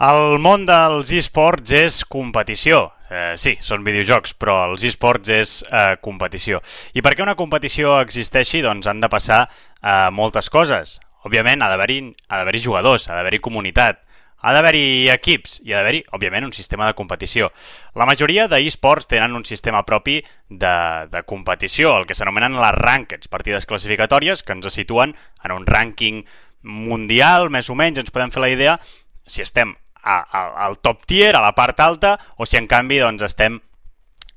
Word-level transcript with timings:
El 0.00 0.38
món 0.40 0.62
dels 0.64 1.10
esports 1.12 1.74
és 1.76 1.98
competició. 2.08 2.86
Eh, 3.12 3.34
sí, 3.36 3.50
són 3.60 3.82
videojocs, 3.84 4.32
però 4.40 4.54
els 4.70 4.84
esports 4.88 5.28
és 5.28 5.50
eh, 5.68 5.98
competició. 6.00 6.62
I 6.96 7.02
perquè 7.04 7.20
una 7.20 7.34
competició 7.36 7.98
existeixi, 8.00 8.62
doncs 8.64 8.88
han 8.88 9.02
de 9.02 9.10
passar 9.12 9.42
eh, 9.44 10.08
moltes 10.16 10.48
coses. 10.48 10.94
Òbviament, 11.28 11.60
ha 11.60 11.68
d'haver-hi 11.68 11.98
haver 12.32 12.62
jugadors, 12.64 13.10
ha 13.10 13.18
d'haver-hi 13.18 13.42
comunitat, 13.44 14.00
ha 14.40 14.54
d'haver-hi 14.56 15.10
equips 15.12 15.58
i 15.66 15.74
ha 15.74 15.82
d'haver-hi, 15.82 16.00
òbviament, 16.16 16.48
un 16.48 16.56
sistema 16.56 16.88
de 16.88 16.96
competició. 16.96 17.50
La 17.92 18.08
majoria 18.08 18.48
d'esports 18.48 19.10
tenen 19.10 19.36
un 19.36 19.44
sistema 19.44 19.84
propi 19.84 20.22
de, 20.48 20.72
de 21.12 21.24
competició, 21.28 21.92
el 21.98 22.08
que 22.08 22.16
s'anomenen 22.16 22.56
les 22.56 22.78
rankeds, 22.78 23.28
partides 23.28 23.68
classificatòries 23.68 24.46
que 24.48 24.56
ens 24.56 24.72
situen 24.72 25.12
en 25.44 25.56
un 25.58 25.68
rànquing 25.68 26.24
mundial, 26.64 27.52
més 27.52 27.68
o 27.68 27.76
menys, 27.76 28.00
ens 28.00 28.16
podem 28.16 28.32
fer 28.32 28.46
la 28.46 28.52
idea 28.56 28.80
si 29.28 29.44
estem 29.44 29.76
a, 30.02 30.20
a, 30.22 30.44
al 30.66 30.78
top 30.80 31.04
tier, 31.06 31.34
a 31.36 31.44
la 31.44 31.54
part 31.56 31.80
alta, 31.80 32.16
o 32.36 32.46
si 32.46 32.58
en 32.60 32.68
canvi 32.70 33.00
doncs, 33.02 33.24
estem, 33.26 33.60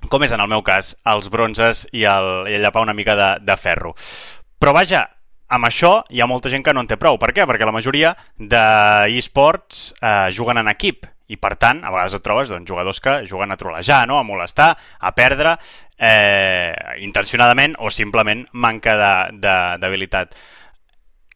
com 0.09 0.23
és 0.25 0.33
en 0.35 0.43
el 0.43 0.51
meu 0.51 0.63
cas, 0.65 0.95
als 1.07 1.29
bronzes 1.33 1.85
i, 1.91 2.05
el, 2.09 2.49
i 2.51 2.59
llapar 2.59 2.83
una 2.83 2.95
mica 2.97 3.15
de, 3.19 3.29
de 3.43 3.57
ferro. 3.57 3.93
Però 4.59 4.73
vaja, 4.75 5.05
amb 5.53 5.67
això 5.67 5.95
hi 6.09 6.21
ha 6.23 6.29
molta 6.29 6.51
gent 6.51 6.63
que 6.65 6.73
no 6.73 6.83
en 6.83 6.89
té 6.89 6.97
prou. 6.99 7.19
Per 7.21 7.31
què? 7.35 7.47
Perquè 7.47 7.67
la 7.67 7.75
majoria 7.75 8.13
d'esports 8.37 9.89
eh, 9.99 10.29
juguen 10.35 10.59
en 10.61 10.71
equip 10.71 11.07
i 11.31 11.37
per 11.39 11.55
tant, 11.57 11.79
a 11.83 11.91
vegades 11.93 12.17
et 12.17 12.23
trobes 12.25 12.51
doncs, 12.51 12.67
jugadors 12.69 12.99
que 13.01 13.21
juguen 13.29 13.53
a 13.53 13.57
trolejar, 13.57 14.03
no? 14.09 14.19
a 14.19 14.27
molestar, 14.27 14.73
a 14.99 15.13
perdre, 15.15 15.55
eh, 15.97 16.73
intencionadament 17.05 17.77
o 17.79 17.89
simplement 17.93 18.43
manca 18.53 18.97
d'habilitat. 19.31 20.35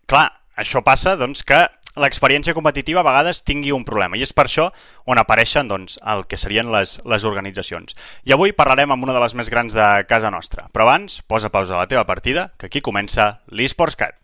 Clar, 0.07 0.27
això 0.59 0.83
passa 0.85 1.15
doncs, 1.17 1.43
que 1.47 1.63
l'experiència 1.97 2.55
competitiva 2.57 3.01
a 3.01 3.07
vegades 3.07 3.43
tingui 3.43 3.73
un 3.75 3.85
problema 3.87 4.17
i 4.17 4.23
és 4.25 4.33
per 4.33 4.47
això 4.47 4.69
on 5.05 5.19
apareixen 5.21 5.67
doncs, 5.67 5.97
el 6.05 6.25
que 6.29 6.37
serien 6.37 6.71
les, 6.73 6.97
les 7.05 7.25
organitzacions. 7.27 7.95
I 8.25 8.35
avui 8.35 8.53
parlarem 8.53 8.93
amb 8.93 9.07
una 9.07 9.15
de 9.15 9.23
les 9.23 9.35
més 9.37 9.49
grans 9.49 9.73
de 9.73 9.87
casa 10.09 10.31
nostra. 10.33 10.67
Però 10.73 10.87
abans, 10.87 11.21
posa 11.27 11.51
pausa 11.53 11.75
a 11.75 11.83
la 11.83 11.89
teva 11.91 12.05
partida, 12.05 12.51
que 12.57 12.69
aquí 12.71 12.81
comença 12.81 13.39
l'eSports 13.49 13.97
Cat. 13.97 14.15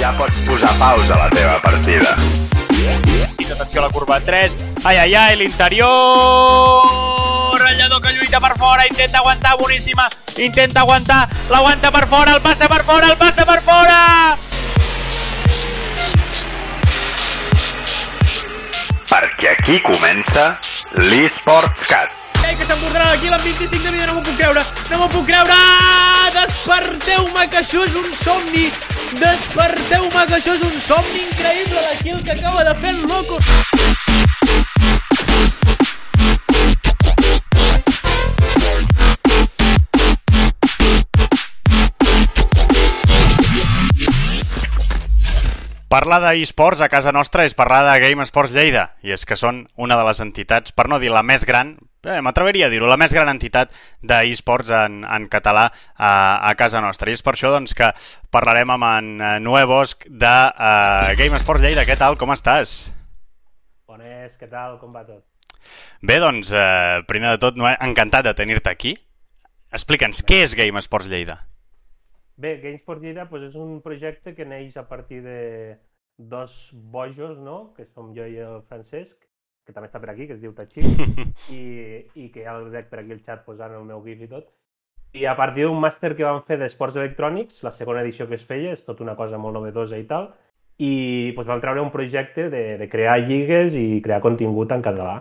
Ja 0.00 0.12
pots 0.16 0.36
posar 0.46 0.72
pausa 0.78 1.14
a 1.16 1.26
la 1.26 1.30
teva 1.32 1.58
partida. 1.62 2.16
I 3.40 3.52
atenció 3.52 3.82
a 3.82 3.86
la 3.86 3.92
curva 3.92 4.20
3. 4.20 4.56
Ai, 4.84 4.96
ai, 4.96 5.14
ai, 5.14 5.36
l'interior! 5.36 5.90
Ratllador 7.60 8.00
que 8.00 8.12
lluita 8.16 8.40
per 8.40 8.56
fora, 8.56 8.86
intenta 8.88 9.18
aguantar, 9.18 9.56
boníssima. 9.58 10.08
Intenta 10.38 10.80
aguantar, 10.80 11.28
l'aguanta 11.50 11.90
per 11.90 12.06
fora, 12.06 12.36
el 12.36 12.40
passa 12.40 12.68
per 12.68 12.84
fora, 12.84 13.10
el 13.12 13.18
passa 13.20 13.44
per 13.44 13.60
fora! 13.60 14.49
Perquè 19.10 19.50
aquí 19.56 19.80
comença 19.82 20.54
l'eSports 21.10 21.88
Cat. 21.90 22.14
Ei, 22.46 22.54
que 22.56 22.64
s'embordaran 22.64 23.10
aquí 23.12 23.28
l'en 23.28 23.42
25 23.42 23.82
de 23.82 23.90
vida, 23.90 24.06
no 24.06 24.14
m'ho 24.14 24.22
puc 24.26 24.38
creure, 24.38 24.62
no 24.90 25.00
m'ho 25.02 25.08
puc 25.12 25.26
creure! 25.28 25.58
Desperteu-me, 26.36 27.48
que 27.50 27.60
això 27.60 27.84
és 27.84 27.98
un 27.98 28.08
somni! 28.22 28.68
Desperteu-me, 29.18 30.24
que 30.30 30.38
això 30.38 30.54
és 30.56 30.64
un 30.70 30.78
somni 30.86 31.26
increïble 31.26 31.84
d'aquí 31.90 32.16
el 32.16 32.24
que 32.24 32.38
acaba 32.38 32.64
de 32.70 32.78
fer 32.80 32.94
el 32.96 33.04
loco! 33.06 33.42
Parlar 45.90 46.20
d'esports 46.22 46.84
a 46.84 46.86
casa 46.86 47.10
nostra 47.10 47.42
és 47.42 47.56
parlar 47.58 47.80
de 47.82 47.96
Game 47.98 48.22
Sports 48.22 48.52
Lleida, 48.54 48.92
i 49.02 49.10
és 49.10 49.24
que 49.26 49.34
són 49.34 49.64
una 49.74 49.96
de 49.98 50.04
les 50.06 50.20
entitats, 50.22 50.70
per 50.70 50.84
no 50.86 51.00
dir 51.02 51.10
la 51.10 51.24
més 51.26 51.42
gran, 51.42 51.72
eh, 52.06 52.20
m'atreveria 52.22 52.68
a 52.68 52.70
dir-ho, 52.70 52.86
la 52.86 52.98
més 53.00 53.10
gran 53.10 53.26
entitat 53.32 53.74
d'esports 54.06 54.70
en, 54.70 55.00
en 55.02 55.26
català 55.32 55.66
a, 55.98 56.12
a 56.46 56.54
casa 56.54 56.78
nostra. 56.78 57.10
I 57.10 57.18
és 57.18 57.26
per 57.26 57.34
això 57.34 57.50
doncs, 57.50 57.74
que 57.74 57.90
parlarem 58.30 58.70
amb 58.70 58.86
en 58.86 59.10
eh, 59.18 59.32
Noé 59.42 59.64
Bosch 59.66 60.06
de 60.06 60.30
uh, 60.30 61.10
Game 61.18 61.42
Sports 61.42 61.66
Lleida. 61.66 61.82
Què 61.88 61.98
tal, 61.98 62.14
com 62.22 62.30
estàs? 62.38 62.92
Bones, 63.90 64.38
què 64.38 64.46
tal, 64.46 64.78
com 64.78 64.94
va 64.94 65.02
tot? 65.02 65.26
Bé, 66.06 66.22
doncs, 66.22 66.54
eh, 66.54 67.02
primer 67.10 67.34
de 67.34 67.42
tot, 67.42 67.58
Noé, 67.58 67.74
encantat 67.82 68.30
de 68.30 68.38
tenir-te 68.38 68.70
aquí. 68.70 68.94
Explica'ns, 69.74 70.22
què 70.22 70.44
és 70.46 70.54
Game 70.54 70.86
Sports 70.86 71.10
Lleida? 71.10 71.40
Bé, 72.40 72.56
Gamesport 72.62 73.02
Lleida 73.02 73.26
pues, 73.28 73.42
és 73.50 73.56
un 73.60 73.82
projecte 73.84 74.32
que 74.32 74.46
neix 74.48 74.76
a 74.80 74.86
partir 74.88 75.18
de 75.20 75.76
dos 76.16 76.54
bojos, 76.72 77.36
no? 77.36 77.74
que 77.76 77.84
som 77.84 78.14
jo 78.16 78.24
i 78.24 78.38
el 78.40 78.62
Francesc, 78.70 79.26
que 79.66 79.74
també 79.76 79.90
està 79.90 80.00
per 80.00 80.08
aquí, 80.14 80.24
que 80.24 80.38
es 80.38 80.40
diu 80.40 80.54
Tachí, 80.56 80.80
i, 81.58 81.60
i 82.16 82.30
que 82.32 82.46
ja 82.46 82.54
el 82.56 82.70
veig 82.72 82.88
per 82.88 83.02
aquí 83.02 83.12
el 83.12 83.20
xat 83.26 83.44
posant 83.44 83.74
el 83.76 83.84
meu 83.84 84.00
gif 84.06 84.22
i 84.24 84.28
tot. 84.30 84.48
I 85.12 85.26
a 85.28 85.34
partir 85.36 85.66
d'un 85.66 85.82
màster 85.82 86.14
que 86.16 86.24
vam 86.24 86.40
fer 86.48 86.56
d'esports 86.62 86.96
electrònics, 86.96 87.60
la 87.66 87.74
segona 87.76 88.00
edició 88.06 88.24
que 88.30 88.38
es 88.40 88.46
feia, 88.48 88.72
és 88.72 88.86
tot 88.86 89.02
una 89.04 89.18
cosa 89.18 89.36
molt 89.36 89.58
novedosa 89.58 90.00
i 90.00 90.06
tal, 90.08 90.30
i 90.80 91.34
pues, 91.36 91.44
vam 91.50 91.60
treure 91.60 91.84
un 91.84 91.92
projecte 91.92 92.48
de, 92.48 92.62
de 92.80 92.88
crear 92.88 93.18
lligues 93.26 93.76
i 93.76 94.00
crear 94.06 94.22
contingut 94.24 94.72
en 94.72 94.86
català. 94.86 95.18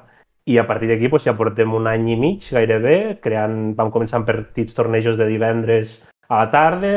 I 0.47 0.56
a 0.56 0.63
partir 0.69 0.88
d'aquí 0.88 1.12
pues, 1.12 1.28
ja 1.28 1.36
portem 1.36 1.75
un 1.75 1.91
any 1.91 2.13
i 2.13 2.16
mig 2.16 2.47
gairebé, 2.47 3.19
creant, 3.19 3.74
vam 3.75 3.91
començar 3.91 4.22
amb 4.22 4.31
petits 4.31 4.78
tornejos 4.78 5.19
de 5.19 5.28
divendres 5.28 5.97
a 6.29 6.44
la 6.44 6.50
tarda, 6.53 6.94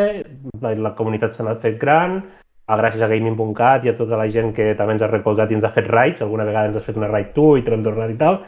la, 0.60 0.74
la 0.76 0.94
comunitat 0.94 1.34
s'ha 1.34 1.44
anat 1.46 1.62
fet 1.64 1.78
gran, 1.80 2.20
a 2.68 2.76
gràcies 2.78 3.02
a 3.02 3.08
gaming.cat 3.10 3.84
i 3.84 3.90
a 3.90 3.96
tota 3.98 4.18
la 4.20 4.28
gent 4.30 4.52
que 4.56 4.72
també 4.78 4.96
ens 4.96 5.04
ha 5.04 5.10
recolzat 5.10 5.50
i 5.50 5.56
ens 5.56 5.64
ha 5.64 5.72
fet 5.74 5.88
raids, 5.88 6.22
alguna 6.22 6.46
vegada 6.48 6.70
ens 6.70 6.76
ha 6.78 6.84
fet 6.84 6.98
una 7.00 7.10
raid 7.10 7.32
tu 7.36 7.56
i 7.56 7.64
te 7.64 7.72
l'hem 7.72 7.84
tornat 7.84 8.12
i 8.12 8.18
tal, 8.20 8.42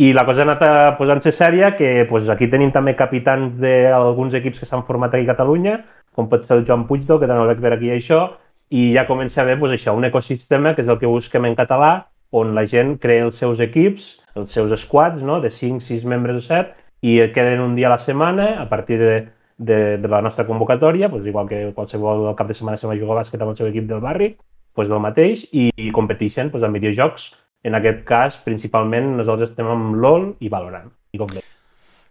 i 0.00 0.12
la 0.16 0.24
cosa 0.24 0.44
ha 0.44 0.48
anat 0.48 0.96
posant-se 0.98 1.32
sèria, 1.36 1.74
que 1.76 2.06
pues, 2.08 2.28
aquí 2.32 2.48
tenim 2.48 2.70
també 2.72 2.94
capitans 2.96 3.58
d'alguns 3.60 4.36
equips 4.38 4.62
que 4.62 4.68
s'han 4.68 4.86
format 4.88 5.14
aquí 5.14 5.28
a 5.28 5.32
Catalunya, 5.34 5.80
com 6.16 6.28
pot 6.30 6.46
ser 6.46 6.56
el 6.56 6.64
Joan 6.68 6.86
Puigdo, 6.88 7.18
que 7.20 7.28
també 7.28 7.44
el 7.44 7.50
veig 7.52 7.60
per 7.60 7.74
aquí 7.76 7.90
això, 7.92 8.22
i 8.70 8.92
ja 8.94 9.04
comença 9.06 9.40
a 9.40 9.44
haver 9.44 9.58
pues, 9.60 9.74
això, 9.76 9.92
un 9.96 10.06
ecosistema, 10.08 10.74
que 10.74 10.86
és 10.86 10.88
el 10.88 10.98
que 11.02 11.10
busquem 11.10 11.44
en 11.44 11.58
català, 11.58 11.92
on 12.30 12.54
la 12.54 12.64
gent 12.70 12.96
crea 13.02 13.26
els 13.26 13.36
seus 13.36 13.60
equips, 13.60 14.06
els 14.38 14.54
seus 14.54 14.72
squads, 14.86 15.20
no? 15.26 15.40
de 15.42 15.50
5, 15.50 15.82
6 15.84 16.06
membres 16.08 16.38
o 16.38 16.46
7, 16.46 16.72
i 17.02 17.18
queden 17.34 17.60
un 17.64 17.74
dia 17.76 17.90
a 17.90 17.96
la 17.96 18.00
setmana, 18.00 18.54
a 18.62 18.68
partir 18.70 18.98
de 19.02 19.14
de, 19.60 19.98
de 20.00 20.08
la 20.08 20.22
nostra 20.24 20.46
convocatòria, 20.48 21.10
doncs 21.12 21.28
igual 21.28 21.48
que 21.50 21.60
qualsevol 21.76 22.30
cap 22.38 22.48
de 22.48 22.56
setmana 22.56 22.80
se 22.80 22.88
va 22.88 22.96
jugar 22.96 23.18
a 23.18 23.20
bàsquet 23.20 23.42
amb 23.44 23.52
el 23.52 23.60
seu 23.60 23.68
equip 23.68 23.86
del 23.90 24.00
barri, 24.00 24.32
doncs 24.76 24.88
del 24.88 25.04
mateix, 25.04 25.44
i, 25.52 25.68
i 25.76 25.92
competeixen 25.92 26.48
doncs, 26.50 26.64
en 26.64 26.76
videojocs. 26.78 27.30
En 27.68 27.76
aquest 27.76 28.06
cas, 28.08 28.38
principalment, 28.40 29.18
nosaltres 29.18 29.50
estem 29.52 29.68
amb 29.68 29.98
LOL 30.00 30.30
i 30.40 30.48
Valorant, 30.48 30.88
i 31.12 31.20
com 31.20 31.28
bé. 31.28 31.44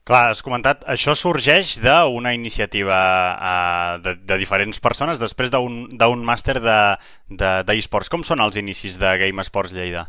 Clar, 0.05 0.29
has 0.29 0.43
comentat, 0.45 0.85
això 0.89 1.15
sorgeix 1.17 1.75
d'una 1.81 2.35
iniciativa 2.38 2.99
uh, 3.33 3.97
de, 4.01 4.13
de 4.29 4.38
diferents 4.41 4.79
persones 4.81 5.21
després 5.21 5.51
d'un 5.53 6.23
màster 6.25 6.57
d'esports. 6.61 7.33
De, 7.33 7.51
de 7.65 8.13
Com 8.13 8.23
són 8.25 8.45
els 8.45 8.57
inicis 8.61 8.97
de 9.01 9.17
Game 9.21 9.45
Sports 9.45 9.73
Lleida? 9.73 10.07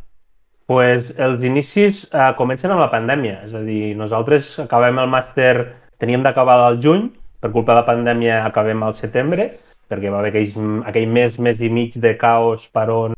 pues 0.71 1.09
els 1.19 1.41
inicis 1.43 2.05
uh, 2.15 2.29
comencen 2.39 2.71
amb 2.71 2.79
la 2.79 2.93
pandèmia, 2.93 3.41
és 3.49 3.55
a 3.59 3.63
dir, 3.67 3.89
nosaltres 3.99 4.53
acabem 4.63 5.01
el 5.03 5.09
màster, 5.11 5.65
teníem 5.99 6.23
d'acabar 6.23 6.61
al 6.63 6.79
juny, 6.79 7.09
per 7.41 7.51
culpa 7.51 7.73
de 7.73 7.81
la 7.81 7.89
pandèmia 7.89 8.45
acabem 8.45 8.83
al 8.85 8.97
setembre, 8.99 9.51
perquè 9.91 10.13
va 10.13 10.21
haver 10.21 10.31
aquell, 10.35 10.81
aquell 10.87 11.11
mes, 11.11 11.39
mes 11.39 11.61
i 11.61 11.71
mig 11.73 11.97
de 11.99 12.15
caos, 12.21 12.67
per 12.73 12.89
on 12.95 13.17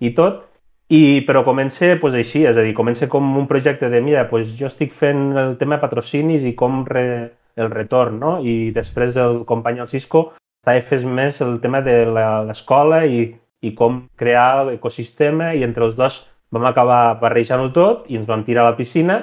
i 0.00 0.12
tot, 0.16 0.42
i, 0.88 1.22
però 1.26 1.44
comença 1.44 1.94
pues, 2.00 2.14
així, 2.14 2.44
és 2.44 2.56
a 2.56 2.64
dir, 2.64 2.74
comença 2.76 3.08
com 3.10 3.36
un 3.38 3.48
projecte 3.50 3.88
de, 3.90 4.00
mira, 4.04 4.26
pues, 4.30 4.52
jo 4.58 4.68
estic 4.68 4.92
fent 4.94 5.32
el 5.40 5.56
tema 5.60 5.78
de 5.78 5.84
patrocinis 5.86 6.44
i 6.44 6.54
com 6.58 6.84
re, 6.86 7.32
el 7.56 7.70
retorn, 7.70 8.18
no? 8.20 8.36
I 8.44 8.70
després 8.74 9.16
el 9.16 9.42
company 9.48 9.80
el 9.82 9.88
Cisco 9.88 10.32
està 10.64 10.76
fent 10.88 11.08
més 11.08 11.40
el 11.44 11.58
tema 11.60 11.80
de 11.84 12.02
l'escola 12.08 13.04
i, 13.06 13.26
i 13.64 13.72
com 13.76 14.04
crear 14.20 14.64
l'ecosistema 14.68 15.52
i 15.54 15.64
entre 15.66 15.88
els 15.88 15.96
dos 15.96 16.22
vam 16.54 16.66
acabar 16.68 17.18
barrejant-ho 17.20 17.70
tot 17.74 18.08
i 18.08 18.18
ens 18.20 18.28
vam 18.28 18.44
tirar 18.46 18.64
a 18.64 18.72
la 18.72 18.78
piscina 18.78 19.20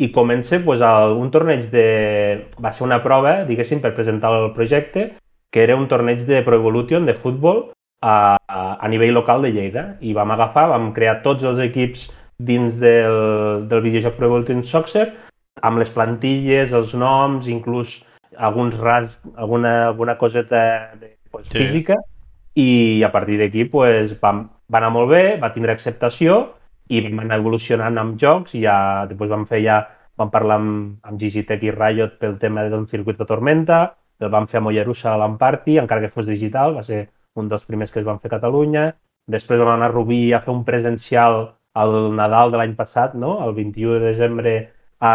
i 0.00 0.08
comença 0.12 0.58
pues, 0.64 0.80
el, 0.80 1.16
un 1.20 1.28
torneig 1.30 1.66
de... 1.70 1.86
va 2.56 2.72
ser 2.72 2.86
una 2.86 3.02
prova, 3.04 3.42
diguéssim, 3.44 3.82
per 3.84 3.92
presentar 3.96 4.32
el 4.32 4.52
projecte, 4.56 5.10
que 5.52 5.60
era 5.62 5.76
un 5.76 5.88
torneig 5.90 6.24
de 6.24 6.40
Pro 6.46 6.56
Evolution 6.56 7.04
de 7.04 7.18
futbol 7.20 7.66
a, 8.00 8.38
a, 8.48 8.60
a 8.80 8.88
nivell 8.88 9.12
local 9.12 9.44
de 9.44 9.50
Lleida. 9.52 9.84
I 10.00 10.14
vam 10.16 10.32
agafar, 10.32 10.70
vam 10.72 10.92
crear 10.96 11.18
tots 11.26 11.44
els 11.44 11.60
equips 11.60 12.06
dins 12.40 12.78
del, 12.80 13.66
del 13.68 13.82
videojoc 13.84 14.16
Pro 14.16 14.30
Evolution 14.30 14.64
Soccer, 14.64 15.10
amb 15.60 15.82
les 15.82 15.90
plantilles, 15.92 16.72
els 16.72 16.94
noms, 16.96 17.50
inclús 17.52 17.98
alguns 18.38 18.78
ras, 18.80 19.12
alguna, 19.36 19.90
alguna 19.90 20.16
coseta 20.16 20.94
de, 20.96 21.18
pues, 21.28 21.44
sí. 21.50 21.58
física, 21.58 21.98
i 22.56 23.02
a 23.04 23.12
partir 23.12 23.36
d'aquí 23.42 23.66
pues, 23.68 24.16
va, 24.22 24.32
va 24.64 24.80
anar 24.80 24.94
molt 24.96 25.12
bé, 25.12 25.36
va 25.42 25.52
tindre 25.52 25.76
acceptació, 25.76 26.40
i 26.90 27.04
anar 27.06 27.38
evolucionant 27.38 27.98
amb 28.02 28.18
jocs 28.20 28.56
i 28.58 28.64
ja 28.64 29.06
després 29.10 29.30
vam 29.30 29.46
fer 29.50 29.62
ja 29.64 29.80
vam 30.18 30.30
parlar 30.32 30.58
amb, 30.60 30.98
amb 31.06 31.20
Gigitech 31.20 31.62
i 31.64 31.72
Riot 31.74 32.18
pel 32.20 32.36
tema 32.42 32.66
d'un 32.68 32.86
circuit 32.90 33.18
de 33.18 33.26
Tormenta, 33.28 33.80
el 34.20 34.32
vam 34.32 34.48
fer 34.50 34.58
a 34.60 34.64
Mollerussa 34.64 35.14
a 35.14 35.20
l'Amparty, 35.20 35.78
encara 35.80 36.04
que 36.04 36.12
fos 36.12 36.26
digital, 36.28 36.74
va 36.76 36.82
ser 36.84 37.06
un 37.40 37.48
dels 37.48 37.64
primers 37.64 37.92
que 37.92 38.02
es 38.02 38.06
van 38.06 38.20
fer 38.20 38.28
a 38.28 38.34
Catalunya. 38.36 38.90
Després 39.30 39.62
vam 39.62 39.72
anar 39.76 39.88
a 39.88 39.94
Rubí 39.94 40.20
a 40.34 40.42
fer 40.44 40.52
un 40.52 40.66
presencial 40.66 41.40
el 41.80 41.96
Nadal 42.18 42.52
de 42.52 42.60
l'any 42.60 42.74
passat, 42.76 43.14
no? 43.14 43.38
el 43.46 43.54
21 43.54 43.96
de 44.00 44.10
desembre 44.10 44.54
a, 44.98 45.12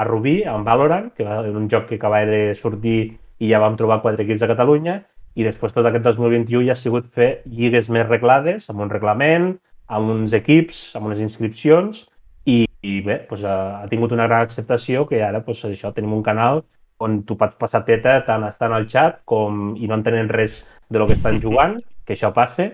a 0.00 0.04
Rubí, 0.08 0.40
en 0.42 0.64
Valorant, 0.64 1.10
que 1.14 1.26
era 1.26 1.42
un 1.44 1.68
joc 1.70 1.86
que 1.90 2.00
acabava 2.00 2.26
de 2.26 2.54
sortir 2.58 2.98
i 3.38 3.50
ja 3.52 3.60
vam 3.62 3.76
trobar 3.76 4.00
quatre 4.02 4.24
equips 4.24 4.42
a 4.42 4.50
Catalunya, 4.50 5.00
i 5.38 5.46
després 5.46 5.72
tot 5.76 5.86
aquest 5.86 6.08
2021 6.08 6.66
ja 6.66 6.74
ha 6.74 6.80
sigut 6.80 7.06
fer 7.14 7.30
lligues 7.46 7.88
més 7.92 8.08
reglades, 8.08 8.66
amb 8.72 8.82
un 8.86 8.90
reglament, 8.90 9.52
amb 9.96 10.12
uns 10.14 10.34
equips, 10.36 10.90
amb 10.96 11.10
unes 11.10 11.20
inscripcions, 11.22 12.04
i, 12.48 12.64
i 12.86 13.00
bé, 13.04 13.20
doncs 13.30 13.44
ha, 13.44 13.56
ha 13.82 13.88
tingut 13.90 14.14
una 14.16 14.28
gran 14.30 14.46
acceptació 14.46 15.04
que 15.08 15.20
ara 15.24 15.42
doncs, 15.46 15.64
això 15.68 15.92
tenim 15.96 16.14
un 16.16 16.24
canal 16.26 16.62
on 17.00 17.22
tu 17.28 17.36
pots 17.40 17.56
passar 17.60 17.82
teta 17.86 18.18
tant 18.26 18.44
estant 18.48 18.74
al 18.76 18.86
xat 18.88 19.22
com, 19.28 19.74
i 19.76 19.88
no 19.88 19.96
entenent 19.96 20.30
res 20.32 20.60
de 20.90 21.00
lo 21.00 21.06
que 21.08 21.16
estan 21.16 21.40
jugant, 21.40 21.78
que 22.06 22.16
això 22.16 22.32
passe, 22.36 22.70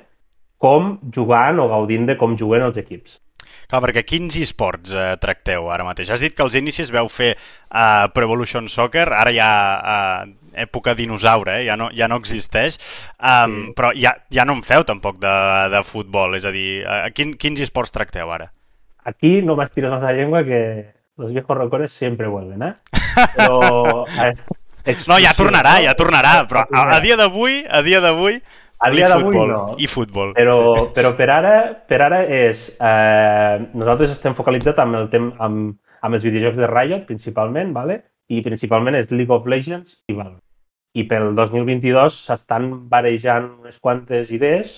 com 0.63 0.97
jugant 1.15 1.61
o 1.63 1.69
gaudint 1.71 2.09
de 2.09 2.17
com 2.19 2.37
juguen 2.39 2.65
els 2.67 2.79
equips. 2.81 3.21
Clar, 3.67 3.83
perquè 3.83 4.05
quins 4.07 4.37
esports 4.39 4.95
eh, 4.95 5.13
tracteu 5.23 5.71
ara 5.75 5.87
mateix? 5.87 6.13
Has 6.15 6.23
dit 6.23 6.35
que 6.35 6.45
als 6.45 6.55
inicis 6.59 6.93
veu 6.95 7.09
fer 7.11 7.33
uh, 7.35 8.07
Pro 8.15 8.27
Evolution 8.29 8.69
Soccer, 8.71 9.09
ara 9.11 9.33
ja 9.35 9.49
uh, 9.77 10.35
època 10.57 10.95
dinosaure, 10.97 11.61
eh? 11.61 11.65
ja, 11.67 11.77
no, 11.77 11.91
ja 11.95 12.09
no 12.09 12.21
existeix, 12.23 12.79
um, 13.19 13.57
sí. 13.57 13.73
però 13.77 13.91
ja, 13.99 14.15
ja 14.33 14.47
no 14.49 14.57
en 14.57 14.63
feu 14.67 14.87
tampoc 14.89 15.19
de, 15.23 15.37
de 15.75 15.83
futbol, 15.85 16.39
és 16.39 16.47
a 16.47 16.53
dir, 16.55 16.69
uh, 16.87 17.03
quin, 17.15 17.35
quins 17.41 17.61
esports 17.67 17.95
tracteu 17.95 18.31
ara? 18.33 18.53
Aquí 19.07 19.41
no 19.47 19.59
m'estires 19.59 19.93
más 19.93 20.03
la 20.03 20.15
llengua 20.15 20.45
que 20.45 20.63
los 21.17 21.33
viejos 21.33 21.59
rocones 21.59 21.93
siempre 21.93 22.27
vuelven, 22.29 22.63
eh? 22.63 22.75
Però... 23.37 24.05
no, 25.11 25.19
ja 25.23 25.35
tornarà, 25.35 25.79
ja 25.83 25.95
tornarà, 25.99 26.39
però 26.47 26.65
a, 26.71 26.87
a 26.97 27.01
dia 27.03 27.19
d'avui, 27.19 27.65
a 27.69 27.83
dia 27.83 28.01
d'avui, 28.05 28.41
a 28.79 28.91
dia 28.93 29.09
d'avui 29.09 29.37
no. 29.49 29.63
I 29.81 29.89
futbol. 29.89 30.35
Però, 30.37 30.59
sí. 30.77 30.91
però 30.97 31.15
per, 31.17 31.31
ara, 31.33 31.55
per 31.89 32.01
ara 32.05 32.23
és... 32.25 32.69
Eh, 32.77 33.67
nosaltres 33.73 34.13
estem 34.17 34.37
focalitzats 34.37 34.83
amb, 34.83 34.99
el 34.99 35.09
tem 35.13 35.31
amb, 35.43 35.77
amb 36.05 36.19
els 36.19 36.27
videojocs 36.27 36.61
de 36.61 36.69
Riot, 36.71 37.07
principalment, 37.09 37.73
vale? 37.77 38.03
i 38.27 38.43
principalment 38.43 38.97
és 38.99 39.13
League 39.15 39.33
of 39.35 39.47
Legends 39.47 40.01
i 40.11 40.17
Valorant. 40.17 40.43
I 40.97 41.05
pel 41.07 41.35
2022 41.37 42.23
s'estan 42.27 42.71
barejant 42.91 43.51
unes 43.61 43.79
quantes 43.79 44.33
idees, 44.35 44.73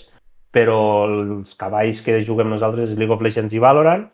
però 0.53 0.79
els 1.06 1.55
cavalls 1.56 2.03
que 2.05 2.21
juguem 2.27 2.51
nosaltres 2.53 2.93
és 2.93 3.01
League 3.01 3.15
of 3.15 3.25
Legends 3.25 3.55
i 3.55 3.62
Valorant, 3.62 4.09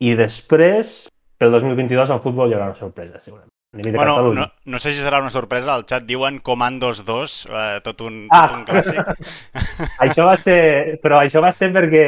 i 0.00 0.14
després, 0.18 1.08
pel 1.38 1.52
2022, 1.56 2.14
al 2.14 2.22
futbol 2.24 2.48
hi 2.48 2.56
haurà 2.56 2.70
una 2.72 2.80
sorpresa, 2.80 3.20
segurament. 3.24 3.50
Bueno, 3.84 4.32
no, 4.34 4.46
no 4.64 4.78
sé 4.78 4.92
si 4.92 5.02
serà 5.02 5.20
una 5.22 5.30
sorpresa, 5.30 5.74
al 5.74 5.84
xat 5.88 6.06
diuen 6.08 6.40
Commandos 6.44 7.04
2, 7.06 7.36
eh, 7.48 7.80
tot, 7.84 8.02
un, 8.06 8.26
ah. 8.30 8.42
tot 8.46 8.56
un 8.56 8.64
clàssic. 8.68 9.10
això 10.04 10.26
va 10.26 10.36
ser... 10.42 10.60
Però 11.02 11.20
això 11.22 11.42
va 11.44 11.52
ser 11.58 11.70
perquè 11.74 12.04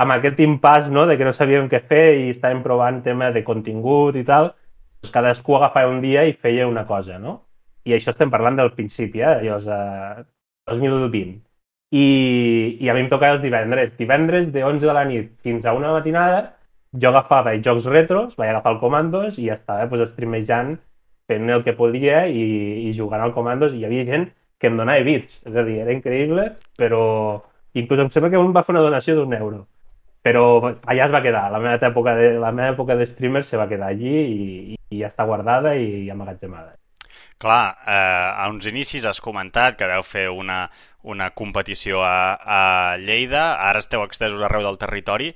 amb 0.00 0.16
aquest 0.16 0.40
impàs 0.42 0.90
no, 0.90 1.06
de 1.10 1.18
que 1.18 1.26
no 1.28 1.34
sabíem 1.36 1.68
què 1.70 1.82
fer 1.88 2.04
i 2.22 2.28
estàvem 2.32 2.64
provant 2.64 3.02
tema 3.04 3.30
de 3.34 3.44
contingut 3.46 4.16
i 4.18 4.24
tal, 4.26 4.52
doncs 5.02 5.14
cadascú 5.14 5.58
agafava 5.58 5.92
un 5.92 6.00
dia 6.02 6.24
i 6.26 6.34
feia 6.34 6.68
una 6.70 6.86
cosa, 6.88 7.18
no? 7.20 7.40
I 7.84 7.94
això 7.94 8.14
estem 8.14 8.32
parlant 8.32 8.56
del 8.56 8.72
principi, 8.72 9.20
eh? 9.20 9.40
Llavors, 9.44 9.68
eh, 9.68 10.24
2020. 10.72 11.38
I, 11.94 12.06
I 12.80 12.88
a 12.90 12.94
mi 12.96 13.04
em 13.04 13.10
tocava 13.12 13.36
els 13.36 13.44
divendres. 13.44 13.92
Divendres 13.98 14.48
de 14.54 14.64
11 14.64 14.88
de 14.88 14.94
la 14.96 15.04
nit 15.06 15.34
fins 15.44 15.66
a 15.68 15.74
una 15.76 15.92
matinada 15.92 16.54
jo 17.00 17.10
agafava 17.10 17.54
els 17.54 17.64
jocs 17.66 17.86
retros, 17.90 18.34
vaig 18.38 18.52
agafar 18.52 18.74
el 18.74 18.80
Commandos 18.82 19.38
i 19.42 19.48
estava 19.50 19.88
pues, 19.90 20.08
streamejant, 20.12 20.76
fent 21.30 21.50
el 21.50 21.64
que 21.64 21.76
podia 21.76 22.24
i, 22.28 22.44
i 22.88 22.94
jugant 22.96 23.22
al 23.24 23.34
Commandos 23.36 23.74
i 23.74 23.82
hi 23.82 23.88
havia 23.88 24.06
gent 24.08 24.28
que 24.60 24.70
em 24.70 24.78
donava 24.80 25.04
bits, 25.04 25.42
és 25.48 25.56
a 25.56 25.64
dir, 25.66 25.80
era 25.82 25.92
increïble, 25.92 26.50
però 26.80 27.02
inclús 27.76 28.04
em 28.04 28.12
sembla 28.14 28.30
que 28.32 28.40
un 28.40 28.54
va 28.54 28.64
fer 28.64 28.74
una 28.76 28.84
donació 28.86 29.16
d'un 29.18 29.34
euro. 29.36 29.64
Però 30.24 30.44
allà 30.64 31.04
es 31.04 31.12
va 31.12 31.20
quedar, 31.24 31.50
la 31.52 31.60
meva 31.60 31.76
època 31.90 32.14
de, 32.16 32.30
la 32.40 32.52
meva 32.54 32.70
època 32.72 32.96
de 32.96 33.10
streamer 33.10 33.44
se 33.44 33.60
va 33.60 33.68
quedar 33.68 33.90
allí 33.92 34.14
i, 34.14 34.78
i 34.88 35.02
ja 35.02 35.10
està 35.10 35.26
guardada 35.28 35.74
i 35.76 36.08
amagatzemada. 36.12 36.72
Clar, 37.44 37.76
eh, 37.84 38.30
a 38.40 38.46
uns 38.48 38.64
inicis 38.70 39.04
has 39.04 39.20
comentat 39.20 39.76
que 39.76 39.88
veu 39.90 40.04
fer 40.06 40.28
una, 40.32 40.62
una 41.02 41.28
competició 41.36 42.00
a, 42.06 42.38
a 42.40 42.60
Lleida, 43.02 43.58
ara 43.68 43.82
esteu 43.82 44.04
extesos 44.06 44.40
arreu 44.40 44.64
del 44.64 44.78
territori. 44.80 45.34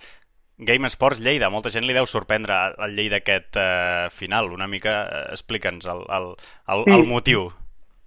Game 0.59 0.89
Sports 0.91 1.21
Lleida, 1.23 1.49
molta 1.55 1.71
gent 1.71 1.87
li 1.87 1.95
deu 1.95 2.07
sorprendre 2.11 2.57
el 2.83 2.97
Lleida 2.99 3.21
aquest 3.23 3.57
eh, 3.57 4.09
final. 4.11 4.51
Una 4.51 4.67
mica, 4.67 5.01
eh, 5.07 5.25
explica'ns 5.37 5.87
el, 5.87 6.03
el, 6.11 6.33
el, 6.75 6.85
sí. 6.85 6.95
el 6.97 7.07
motiu. 7.07 7.49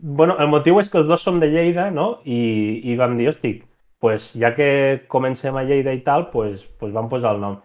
Bueno, 0.02 0.36
el 0.42 0.50
motiu 0.52 0.82
és 0.82 0.90
que 0.92 1.00
els 1.00 1.08
dos 1.08 1.24
som 1.24 1.40
de 1.40 1.48
Lleida, 1.48 1.88
no? 1.96 2.18
I, 2.26 2.82
i 2.92 2.98
vam 3.00 3.16
dir, 3.20 3.30
hosti, 3.32 3.54
pues, 4.04 4.32
ja 4.36 4.52
que 4.58 4.68
comencem 5.08 5.56
a 5.56 5.64
Lleida 5.64 5.94
i 5.96 6.02
tal, 6.04 6.28
pues, 6.34 6.66
pues 6.82 6.92
vam 6.92 7.08
posar 7.08 7.38
el 7.38 7.44
nom. 7.44 7.56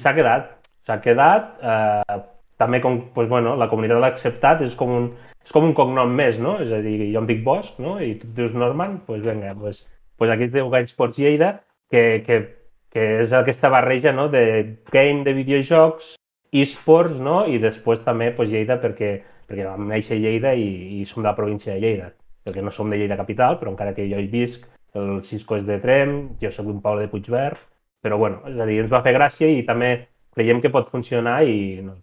S'ha 0.00 0.14
quedat, 0.16 0.48
s'ha 0.86 0.96
quedat, 1.04 1.52
eh, 1.60 2.18
també 2.62 2.80
com, 2.80 3.02
pues, 3.12 3.28
bueno, 3.28 3.52
la 3.60 3.68
comunitat 3.68 4.00
l'ha 4.00 4.12
acceptat, 4.14 4.64
és 4.64 4.78
com 4.78 4.96
un, 4.96 5.10
és 5.44 5.52
com 5.52 5.66
un 5.68 5.76
cognom 5.76 6.08
més, 6.08 6.40
no? 6.40 6.56
És 6.62 6.72
a 6.72 6.80
dir, 6.80 6.96
jo 7.12 7.20
em 7.20 7.28
dic 7.28 7.44
Bosch, 7.44 7.76
no? 7.82 7.98
I 8.00 8.14
tu 8.22 8.32
dius 8.32 8.56
Norman, 8.56 9.02
pues 9.04 9.20
vinga, 9.26 9.52
pues, 9.58 9.84
pues 10.16 10.32
aquí 10.32 10.48
es 10.48 10.56
diu 10.56 10.70
Game 10.72 10.88
Sports 10.88 11.18
Lleida, 11.18 11.58
que, 11.90 12.22
que 12.24 12.61
que 12.92 13.04
és 13.24 13.32
aquesta 13.32 13.70
barreja 13.72 14.12
no, 14.12 14.28
de 14.32 14.44
game 14.92 15.24
de 15.24 15.32
videojocs, 15.36 16.14
esports, 16.52 17.16
no? 17.16 17.42
i 17.48 17.58
després 17.58 18.02
també 18.04 18.30
pues, 18.36 18.50
Lleida 18.52 18.76
perquè, 18.82 19.14
perquè 19.48 19.64
vam 19.66 19.88
néixer 19.88 20.18
a 20.18 20.20
Lleida 20.20 20.52
i, 20.54 21.00
i 21.00 21.06
som 21.08 21.22
de 21.22 21.30
la 21.30 21.36
província 21.36 21.72
de 21.72 21.80
Lleida, 21.80 22.12
perquè 22.44 22.64
no 22.64 22.74
som 22.74 22.92
de 22.92 23.00
Lleida 23.00 23.16
capital, 23.16 23.58
però 23.60 23.72
encara 23.72 23.96
que 23.96 24.08
jo 24.10 24.20
hi 24.20 24.28
visc, 24.32 24.68
el 24.94 25.22
Cisco 25.24 25.56
és 25.56 25.64
de 25.64 25.78
Trem, 25.80 26.16
jo 26.42 26.52
soc 26.52 26.68
d'un 26.68 26.82
poble 26.84 27.06
de 27.06 27.12
Puigverd, 27.12 27.60
però 28.04 28.18
bueno, 28.20 28.42
és 28.50 28.58
a 28.60 28.68
dir, 28.68 28.82
ens 28.82 28.92
va 28.92 29.00
fer 29.04 29.14
gràcia 29.16 29.48
i 29.48 29.62
també 29.64 29.94
creiem 30.36 30.60
que 30.60 30.72
pot 30.74 30.90
funcionar 30.92 31.42
i 31.48 31.80
no, 31.86 31.96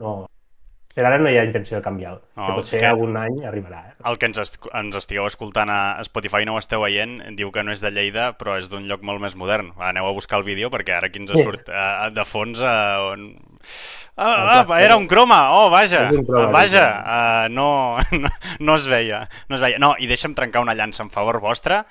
no, 0.00 0.14
per 0.96 1.06
ara 1.08 1.18
no 1.20 1.30
hi 1.30 1.38
ha 1.40 1.44
intenció 1.46 1.78
de 1.78 1.84
canviar-lo. 1.84 2.20
No, 2.36 2.46
que 2.46 2.56
potser 2.60 2.80
que... 2.82 2.88
algun 2.88 3.16
any 3.16 3.40
arribarà. 3.48 3.80
Eh? 3.88 3.94
El 4.10 4.18
que 4.20 4.28
ens, 4.28 4.40
est 4.42 4.58
ens 4.78 4.98
estigueu 4.98 5.26
escoltant 5.28 5.72
a 5.72 5.78
Spotify 6.06 6.46
no 6.48 6.56
ho 6.56 6.60
esteu 6.62 6.84
veient, 6.84 7.18
diu 7.38 7.52
que 7.54 7.64
no 7.64 7.74
és 7.74 7.82
de 7.84 7.92
Lleida, 7.94 8.32
però 8.38 8.58
és 8.60 8.68
d'un 8.72 8.86
lloc 8.90 9.04
molt 9.06 9.22
més 9.24 9.36
modern. 9.38 9.72
Aneu 9.80 10.10
a 10.10 10.14
buscar 10.16 10.42
el 10.42 10.46
vídeo 10.48 10.70
perquè 10.74 10.96
ara 10.98 11.08
aquí 11.10 11.22
ens 11.22 11.32
surt 11.32 11.72
uh, 11.72 12.10
de 12.12 12.28
fons 12.28 12.60
uh, 12.60 13.12
on... 13.12 13.28
Ah, 14.12 14.60
ah, 14.60 14.80
era 14.84 14.98
un 15.00 15.06
croma! 15.08 15.40
Oh, 15.56 15.70
vaja! 15.72 16.04
Croma, 16.12 16.50
vaja! 16.52 16.86
Uh, 17.00 17.48
no, 17.48 17.68
no, 18.24 18.32
no 18.60 18.76
es 18.76 18.88
veia. 18.90 19.24
No 19.48 19.56
es 19.56 19.64
veia. 19.64 19.80
No, 19.80 19.94
i 19.98 20.10
deixa'm 20.10 20.36
trencar 20.36 20.60
una 20.60 20.76
llança 20.76 21.00
en 21.06 21.10
favor 21.14 21.40
vostre 21.40 21.86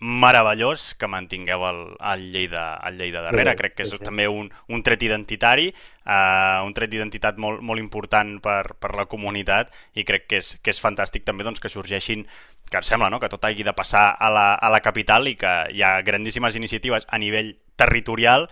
meravellós 0.00 0.94
que 0.94 1.08
mantingueu 1.10 1.64
el, 1.66 1.80
el, 1.98 2.26
Lleida, 2.32 2.78
el 2.86 2.98
Lleida 2.98 3.22
darrere. 3.22 3.52
Sí, 3.52 3.58
Crec 3.62 3.74
que 3.74 3.86
és 3.86 3.90
sí, 3.90 3.98
sí. 3.98 4.04
també 4.04 4.28
un, 4.30 4.50
un 4.68 4.84
tret 4.86 5.02
identitari, 5.02 5.72
uh, 6.06 6.64
un 6.66 6.74
tret 6.76 6.92
d'identitat 6.92 7.40
molt, 7.42 7.62
molt 7.64 7.82
important 7.82 8.36
per, 8.44 8.74
per 8.78 8.94
la 8.98 9.08
comunitat 9.10 9.74
i 9.98 10.06
crec 10.06 10.28
que 10.30 10.42
és, 10.42 10.54
que 10.62 10.74
és 10.74 10.82
fantàstic 10.82 11.26
també 11.26 11.46
doncs, 11.46 11.60
que 11.60 11.72
sorgeixin 11.72 12.26
que 12.70 12.82
sembla 12.84 13.10
no? 13.10 13.18
que 13.20 13.30
tot 13.32 13.44
hagi 13.44 13.64
de 13.64 13.74
passar 13.74 14.10
a 14.12 14.30
la, 14.30 14.48
a 14.54 14.68
la 14.70 14.82
capital 14.84 15.26
i 15.28 15.36
que 15.40 15.54
hi 15.72 15.82
ha 15.82 15.98
grandíssimes 16.06 16.56
iniciatives 16.56 17.08
a 17.08 17.18
nivell 17.18 17.56
territorial 17.80 18.48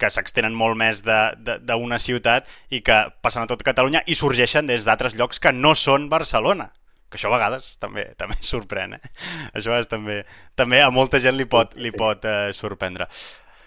que 0.00 0.08
s'extenen 0.10 0.56
molt 0.56 0.78
més 0.80 1.04
d'una 1.04 2.00
ciutat 2.00 2.48
i 2.72 2.80
que 2.80 3.02
passen 3.20 3.44
a 3.44 3.50
tot 3.50 3.62
Catalunya 3.62 4.02
i 4.08 4.16
sorgeixen 4.16 4.66
des 4.66 4.88
d'altres 4.88 5.14
llocs 5.14 5.40
que 5.40 5.52
no 5.52 5.74
són 5.76 6.08
Barcelona 6.12 6.70
que 7.10 7.18
això 7.18 7.28
a 7.28 7.34
vegades 7.34 7.74
també 7.82 8.06
també 8.20 8.38
sorprèn, 8.52 8.96
eh? 8.96 9.12
Això 9.58 9.76
és 9.78 9.90
també, 9.90 10.22
també 10.58 10.82
a 10.82 10.90
molta 10.94 11.20
gent 11.22 11.36
li 11.36 11.48
pot, 11.50 11.76
li 11.76 11.92
pot 11.92 12.24
eh, 12.24 12.54
sorprendre. 12.56 13.10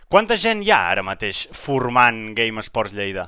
Quanta 0.09 0.38
gent 0.38 0.62
hi 0.63 0.71
ha 0.71 0.79
ara 0.91 1.03
mateix 1.05 1.47
formant 1.57 2.33
Game 2.38 2.62
Sports 2.65 2.93
Lleida? 2.93 3.27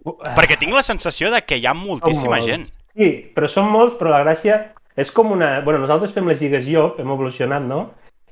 Uh, 0.00 0.14
Perquè 0.36 0.56
tinc 0.56 0.72
la 0.72 0.84
sensació 0.84 1.28
de 1.32 1.42
que 1.44 1.58
hi 1.60 1.66
ha 1.68 1.74
moltíssima 1.76 2.40
gent. 2.44 2.68
Sí, 2.96 3.10
però 3.34 3.48
són 3.50 3.68
molts, 3.70 3.96
però 3.98 4.14
la 4.14 4.22
gràcia 4.24 4.60
és 4.96 5.10
com 5.14 5.32
una... 5.32 5.58
bueno, 5.64 5.82
nosaltres 5.82 6.14
fem 6.16 6.28
les 6.28 6.40
lligues 6.40 6.66
llop, 6.66 6.98
hem 7.00 7.12
evolucionat, 7.12 7.66
no? 7.66 7.82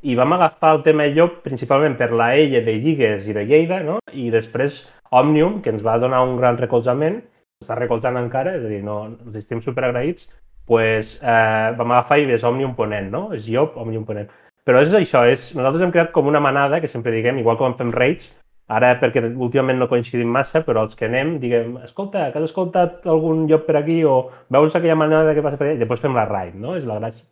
I 0.03 0.15
vam 0.19 0.33
agafar 0.37 0.77
el 0.77 0.83
tema 0.87 1.09
llop 1.11 1.41
principalment 1.45 1.97
per 1.99 2.11
la 2.17 2.31
ella 2.39 2.63
de 2.65 2.75
lligues 2.79 3.27
i 3.29 3.35
de 3.35 3.45
Lleida, 3.45 3.81
no? 3.85 3.99
I 4.15 4.29
després 4.33 4.85
Òmnium, 5.11 5.61
que 5.65 5.73
ens 5.75 5.85
va 5.85 5.99
donar 6.01 6.23
un 6.27 6.37
gran 6.39 6.59
recolzament, 6.61 7.21
està 7.63 7.77
recolzant 7.79 8.19
encara, 8.21 8.55
és 8.59 8.67
a 8.67 8.71
dir, 8.71 8.83
no, 8.87 9.01
ens 9.11 9.39
estem 9.41 9.63
superagraïts, 9.65 10.29
pues, 10.69 11.17
eh, 11.23 11.73
vam 11.79 11.95
agafar 11.97 12.21
i 12.21 12.29
és 12.37 12.45
Òmnium 12.45 12.77
Ponent, 12.77 13.09
no? 13.11 13.31
És 13.33 13.47
Job, 13.49 13.75
Òmnium 13.81 14.05
Ponent. 14.07 14.29
Però 14.69 14.83
és 14.85 14.93
això, 14.93 15.23
és, 15.25 15.47
nosaltres 15.57 15.87
hem 15.87 15.93
creat 15.95 16.11
com 16.13 16.29
una 16.29 16.43
manada, 16.45 16.83
que 16.83 16.91
sempre 16.93 17.15
diguem, 17.15 17.41
igual 17.41 17.57
com 17.57 17.73
fem 17.79 17.89
raids, 17.95 18.29
ara 18.69 18.91
perquè 19.01 19.23
últimament 19.31 19.79
no 19.81 19.89
coincidim 19.89 20.29
massa, 20.29 20.61
però 20.67 20.83
els 20.85 20.97
que 20.99 21.07
anem, 21.09 21.39
diguem, 21.41 21.79
escolta, 21.87 22.27
que 22.29 22.37
has 22.37 22.51
escoltat 22.51 23.07
algun 23.09 23.47
lloc 23.49 23.65
per 23.65 23.79
aquí 23.81 24.03
o 24.05 24.19
veus 24.53 24.77
aquella 24.77 24.99
manada 25.01 25.33
que 25.33 25.45
passa 25.47 25.57
per 25.57 25.71
allà, 25.71 25.79
i 25.79 25.81
després 25.81 26.03
fem 26.05 26.19
la 26.19 26.27
raid, 26.29 26.59
no? 26.61 26.75
És 26.77 26.85
la 26.85 26.99
gràcia. 27.01 27.25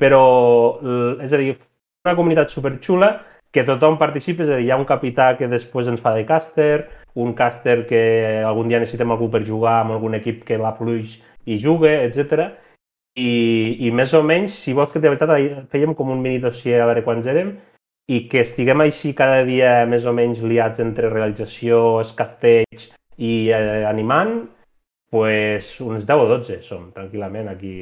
Però, 0.00 0.22
és 1.26 1.34
a 1.34 1.40
dir, 1.42 1.58
una 2.06 2.14
comunitat 2.16 2.54
superxula 2.56 3.18
que 3.52 3.66
tothom 3.68 3.98
participi, 4.00 4.46
és 4.46 4.54
a 4.54 4.56
dir, 4.56 4.64
hi 4.64 4.72
ha 4.72 4.80
un 4.80 4.88
capità 4.88 5.34
que 5.36 5.50
després 5.52 5.90
ens 5.92 6.00
fa 6.00 6.14
de 6.16 6.24
càster, 6.24 6.86
un 7.20 7.34
càster 7.36 7.82
que 7.90 8.00
algun 8.48 8.72
dia 8.72 8.80
necessitem 8.80 9.12
algú 9.12 9.28
per 9.28 9.42
jugar 9.44 9.82
amb 9.82 9.98
algun 9.98 10.16
equip 10.16 10.40
que 10.48 10.56
va 10.56 10.72
fluix 10.80 11.18
i 11.44 11.60
juga, 11.60 11.92
etc 12.06 12.48
i, 13.18 13.32
i 13.86 13.90
més 13.94 14.14
o 14.14 14.22
menys, 14.22 14.60
si 14.62 14.74
vols 14.76 14.92
que 14.92 15.02
de 15.02 15.10
veritat 15.10 15.32
fèiem 15.72 15.94
com 15.98 16.12
un 16.14 16.22
mini 16.22 16.38
dossier 16.42 16.78
a 16.80 16.86
veure 16.88 17.04
quants 17.06 17.26
érem, 17.30 17.56
i 18.08 18.22
que 18.30 18.44
estiguem 18.46 18.80
així 18.84 19.12
cada 19.16 19.42
dia 19.44 19.82
més 19.88 20.06
o 20.08 20.14
menys 20.16 20.40
liats 20.40 20.80
entre 20.80 21.10
realització, 21.12 21.98
escafteig 22.00 22.86
i 23.18 23.32
eh, 23.52 23.84
animant, 23.88 24.46
pues 25.10 25.74
uns 25.84 26.06
10 26.08 26.24
o 26.24 26.30
12 26.30 26.62
som, 26.64 26.88
tranquil·lament, 26.94 27.50
aquí. 27.52 27.74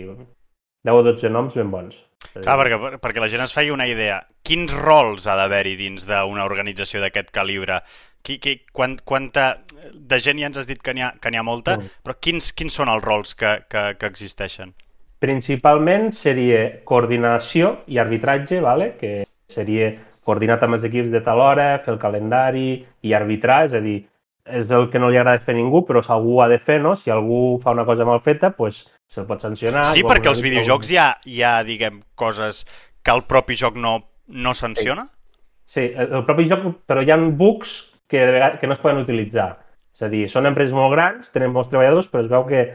10 0.86 0.98
o 0.98 1.04
12 1.06 1.30
noms 1.30 1.54
ben 1.58 1.70
bons. 1.70 1.94
Clar, 2.36 2.56
perquè, 2.58 2.98
perquè 3.02 3.22
la 3.22 3.30
gent 3.30 3.44
es 3.44 3.54
feia 3.54 3.74
una 3.74 3.86
idea. 3.88 4.20
Quins 4.46 4.74
rols 4.74 5.26
ha 5.26 5.36
d'haver-hi 5.38 5.76
dins 5.78 6.06
d'una 6.08 6.44
organització 6.46 7.00
d'aquest 7.02 7.30
calibre? 7.34 7.80
Qui, 8.26 8.38
qui, 8.42 8.56
quant, 8.74 8.96
quanta 9.06 9.46
de 9.94 10.18
gent 10.22 10.40
ja 10.42 10.50
ens 10.50 10.58
has 10.58 10.66
dit 10.66 10.82
que 10.82 10.94
n'hi 10.94 11.04
ha, 11.06 11.12
que 11.22 11.30
ha 11.30 11.46
molta, 11.46 11.76
Mm. 11.78 12.02
però 12.02 12.16
quins, 12.18 12.52
quins 12.52 12.74
són 12.74 12.90
els 12.90 13.04
rols 13.04 13.34
que, 13.34 13.62
que, 13.70 13.94
que 13.98 14.06
existeixen? 14.10 14.74
Principalment 15.22 16.10
seria 16.12 16.82
coordinació 16.84 17.78
i 17.88 17.98
arbitratge, 17.98 18.60
vale? 18.60 18.92
que 19.00 19.24
seria 19.48 19.94
coordinar 20.26 20.58
amb 20.62 20.76
els 20.76 20.84
equips 20.88 21.12
de 21.14 21.22
tal 21.24 21.40
hora, 21.40 21.78
fer 21.84 21.94
el 21.94 22.02
calendari 22.02 22.68
i 23.06 23.14
arbitrar, 23.14 23.64
és 23.68 23.76
a 23.78 23.80
dir, 23.80 24.00
és 24.46 24.70
el 24.70 24.88
que 24.90 25.00
no 25.02 25.10
li 25.10 25.18
agrada 25.18 25.42
fer 25.46 25.54
a 25.54 25.58
ningú, 25.58 25.84
però 25.86 26.02
si 26.02 26.12
algú 26.12 26.40
ha 26.42 26.48
de 26.50 26.58
fer, 26.62 26.80
no? 26.82 26.96
Si 26.98 27.10
algú 27.14 27.58
fa 27.62 27.74
una 27.74 27.86
cosa 27.86 28.06
mal 28.06 28.20
feta, 28.24 28.50
pues, 28.58 28.84
se'l 29.10 29.26
pot 29.26 29.42
sancionar. 29.42 29.84
Sí, 29.90 30.02
perquè 30.06 30.30
als 30.30 30.42
videojocs 30.42 30.90
hi 30.90 30.98
ha, 31.02 31.08
hi 31.26 31.42
ha, 31.42 31.58
diguem, 31.66 32.02
coses 32.18 32.64
que 33.02 33.14
el 33.14 33.22
propi 33.30 33.58
joc 33.58 33.78
no, 33.78 33.98
no 34.26 34.54
sanciona? 34.54 35.06
Sí, 35.70 35.84
el, 35.86 36.10
el 36.20 36.26
propi 36.26 36.48
joc, 36.50 36.66
però 36.90 37.02
hi 37.02 37.14
ha 37.14 37.18
bugs 37.18 37.78
que, 38.10 38.22
que 38.60 38.66
no 38.66 38.74
es 38.74 38.82
poden 38.82 39.02
utilitzar. 39.02 39.52
És 39.96 40.04
a 40.04 40.10
dir, 40.12 40.26
són 40.28 40.48
empreses 40.50 40.74
molt 40.76 40.92
grans, 40.92 41.30
tenen 41.32 41.54
molts 41.54 41.70
treballadors, 41.70 42.10
però 42.10 42.24
es 42.24 42.30
veu 42.32 42.46
que, 42.50 42.66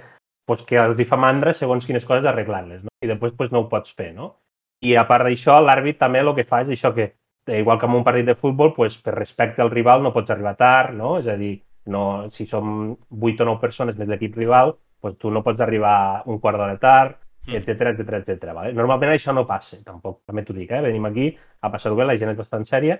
pues, 0.45 0.61
que 0.67 0.77
els 0.81 0.99
hi 0.99 1.07
fa 1.09 1.19
mandra 1.19 1.53
segons 1.57 1.85
quines 1.85 2.05
coses 2.05 2.27
arreglar-les, 2.27 2.83
no? 2.83 2.93
I 3.01 3.09
després 3.09 3.33
pues, 3.37 3.51
no 3.51 3.63
ho 3.63 3.69
pots 3.71 3.93
fer, 3.97 4.11
no? 4.17 4.35
I 4.81 4.95
a 4.97 5.05
part 5.09 5.27
d'això, 5.27 5.59
l'àrbit 5.61 5.99
també 6.01 6.21
el 6.23 6.33
que 6.37 6.47
fa 6.49 6.63
és 6.65 6.71
això 6.73 6.93
que, 6.95 7.11
eh, 7.47 7.59
igual 7.59 7.79
que 7.79 7.85
en 7.85 7.97
un 7.99 8.05
partit 8.05 8.25
de 8.25 8.35
futbol, 8.35 8.73
pues, 8.73 8.97
per 8.97 9.15
respecte 9.15 9.61
al 9.61 9.71
rival 9.71 10.03
no 10.03 10.13
pots 10.13 10.31
arribar 10.33 10.55
tard, 10.57 10.95
no? 10.97 11.17
És 11.19 11.27
a 11.27 11.37
dir, 11.37 11.59
no, 11.85 12.29
si 12.31 12.47
som 12.47 12.95
8 13.09 13.43
o 13.43 13.45
9 13.45 13.59
persones 13.61 13.97
més 13.97 14.09
l'equip 14.09 14.35
rival, 14.37 14.75
pues, 15.01 15.17
tu 15.17 15.31
no 15.31 15.43
pots 15.43 15.61
arribar 15.61 16.23
un 16.25 16.39
quart 16.39 16.57
d'hora 16.57 16.77
tard, 16.81 17.17
etc 17.47 17.93
etc 17.93 18.21
etc. 18.21 18.53
Vale? 18.53 18.73
Normalment 18.73 19.15
això 19.15 19.33
no 19.33 19.47
passa, 19.49 19.79
tampoc, 19.85 20.21
també 20.27 20.43
t'ho 20.45 20.53
dic, 20.53 20.71
eh? 20.71 20.81
venim 20.81 21.05
aquí 21.09 21.31
a 21.61 21.71
passar-ho 21.73 21.97
bé, 21.97 22.05
la 22.05 22.17
gent 22.21 22.33
és 22.33 22.37
bastant 22.37 22.65
sèria, 22.69 22.99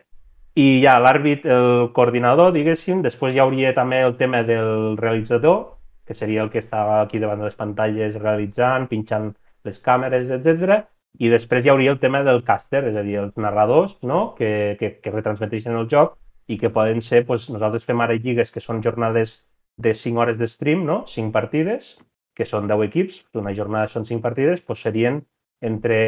i 0.57 0.81
ja 0.83 0.97
l'àrbit, 0.99 1.45
el 1.45 1.91
coordinador, 1.95 2.51
diguéssim, 2.55 3.01
després 3.05 3.35
hi 3.35 3.39
hauria 3.39 3.75
també 3.77 4.01
el 4.03 4.17
tema 4.19 4.41
del 4.43 4.97
realitzador, 4.99 5.77
que 6.11 6.17
seria 6.19 6.43
el 6.43 6.49
que 6.51 6.59
està 6.59 6.81
aquí 6.99 7.21
davant 7.23 7.39
de 7.39 7.47
les 7.47 7.55
pantalles 7.55 8.17
realitzant, 8.19 8.89
pinxant 8.91 9.29
les 9.63 9.77
càmeres, 9.79 10.27
etc. 10.35 10.81
I 11.23 11.29
després 11.31 11.63
hi 11.63 11.71
hauria 11.71 11.93
el 11.95 12.01
tema 12.03 12.19
del 12.27 12.43
caster, 12.43 12.83
és 12.89 12.97
a 12.99 13.03
dir, 13.07 13.15
els 13.21 13.37
narradors 13.39 13.93
no? 14.03 14.33
que, 14.35 14.75
que, 14.81 14.97
que 14.99 15.13
retransmeteixen 15.13 15.77
el 15.79 15.87
joc 15.91 16.17
i 16.51 16.57
que 16.59 16.71
poden 16.75 16.99
ser, 17.05 17.23
doncs, 17.29 17.47
nosaltres 17.53 17.87
fem 17.87 18.03
ara 18.03 18.17
lligues 18.19 18.51
que 18.51 18.63
són 18.63 18.83
jornades 18.83 19.37
de 19.79 19.95
5 19.95 20.19
hores 20.19 20.39
de 20.41 20.51
stream, 20.51 20.83
no? 20.83 21.05
5 21.07 21.31
partides, 21.31 21.95
que 22.35 22.47
són 22.49 22.67
10 22.67 22.83
equips, 22.89 23.23
una 23.39 23.55
jornada 23.55 23.87
són 23.93 24.07
5 24.09 24.23
partides, 24.27 24.65
doncs 24.67 24.83
serien 24.83 25.23
entre 25.63 26.01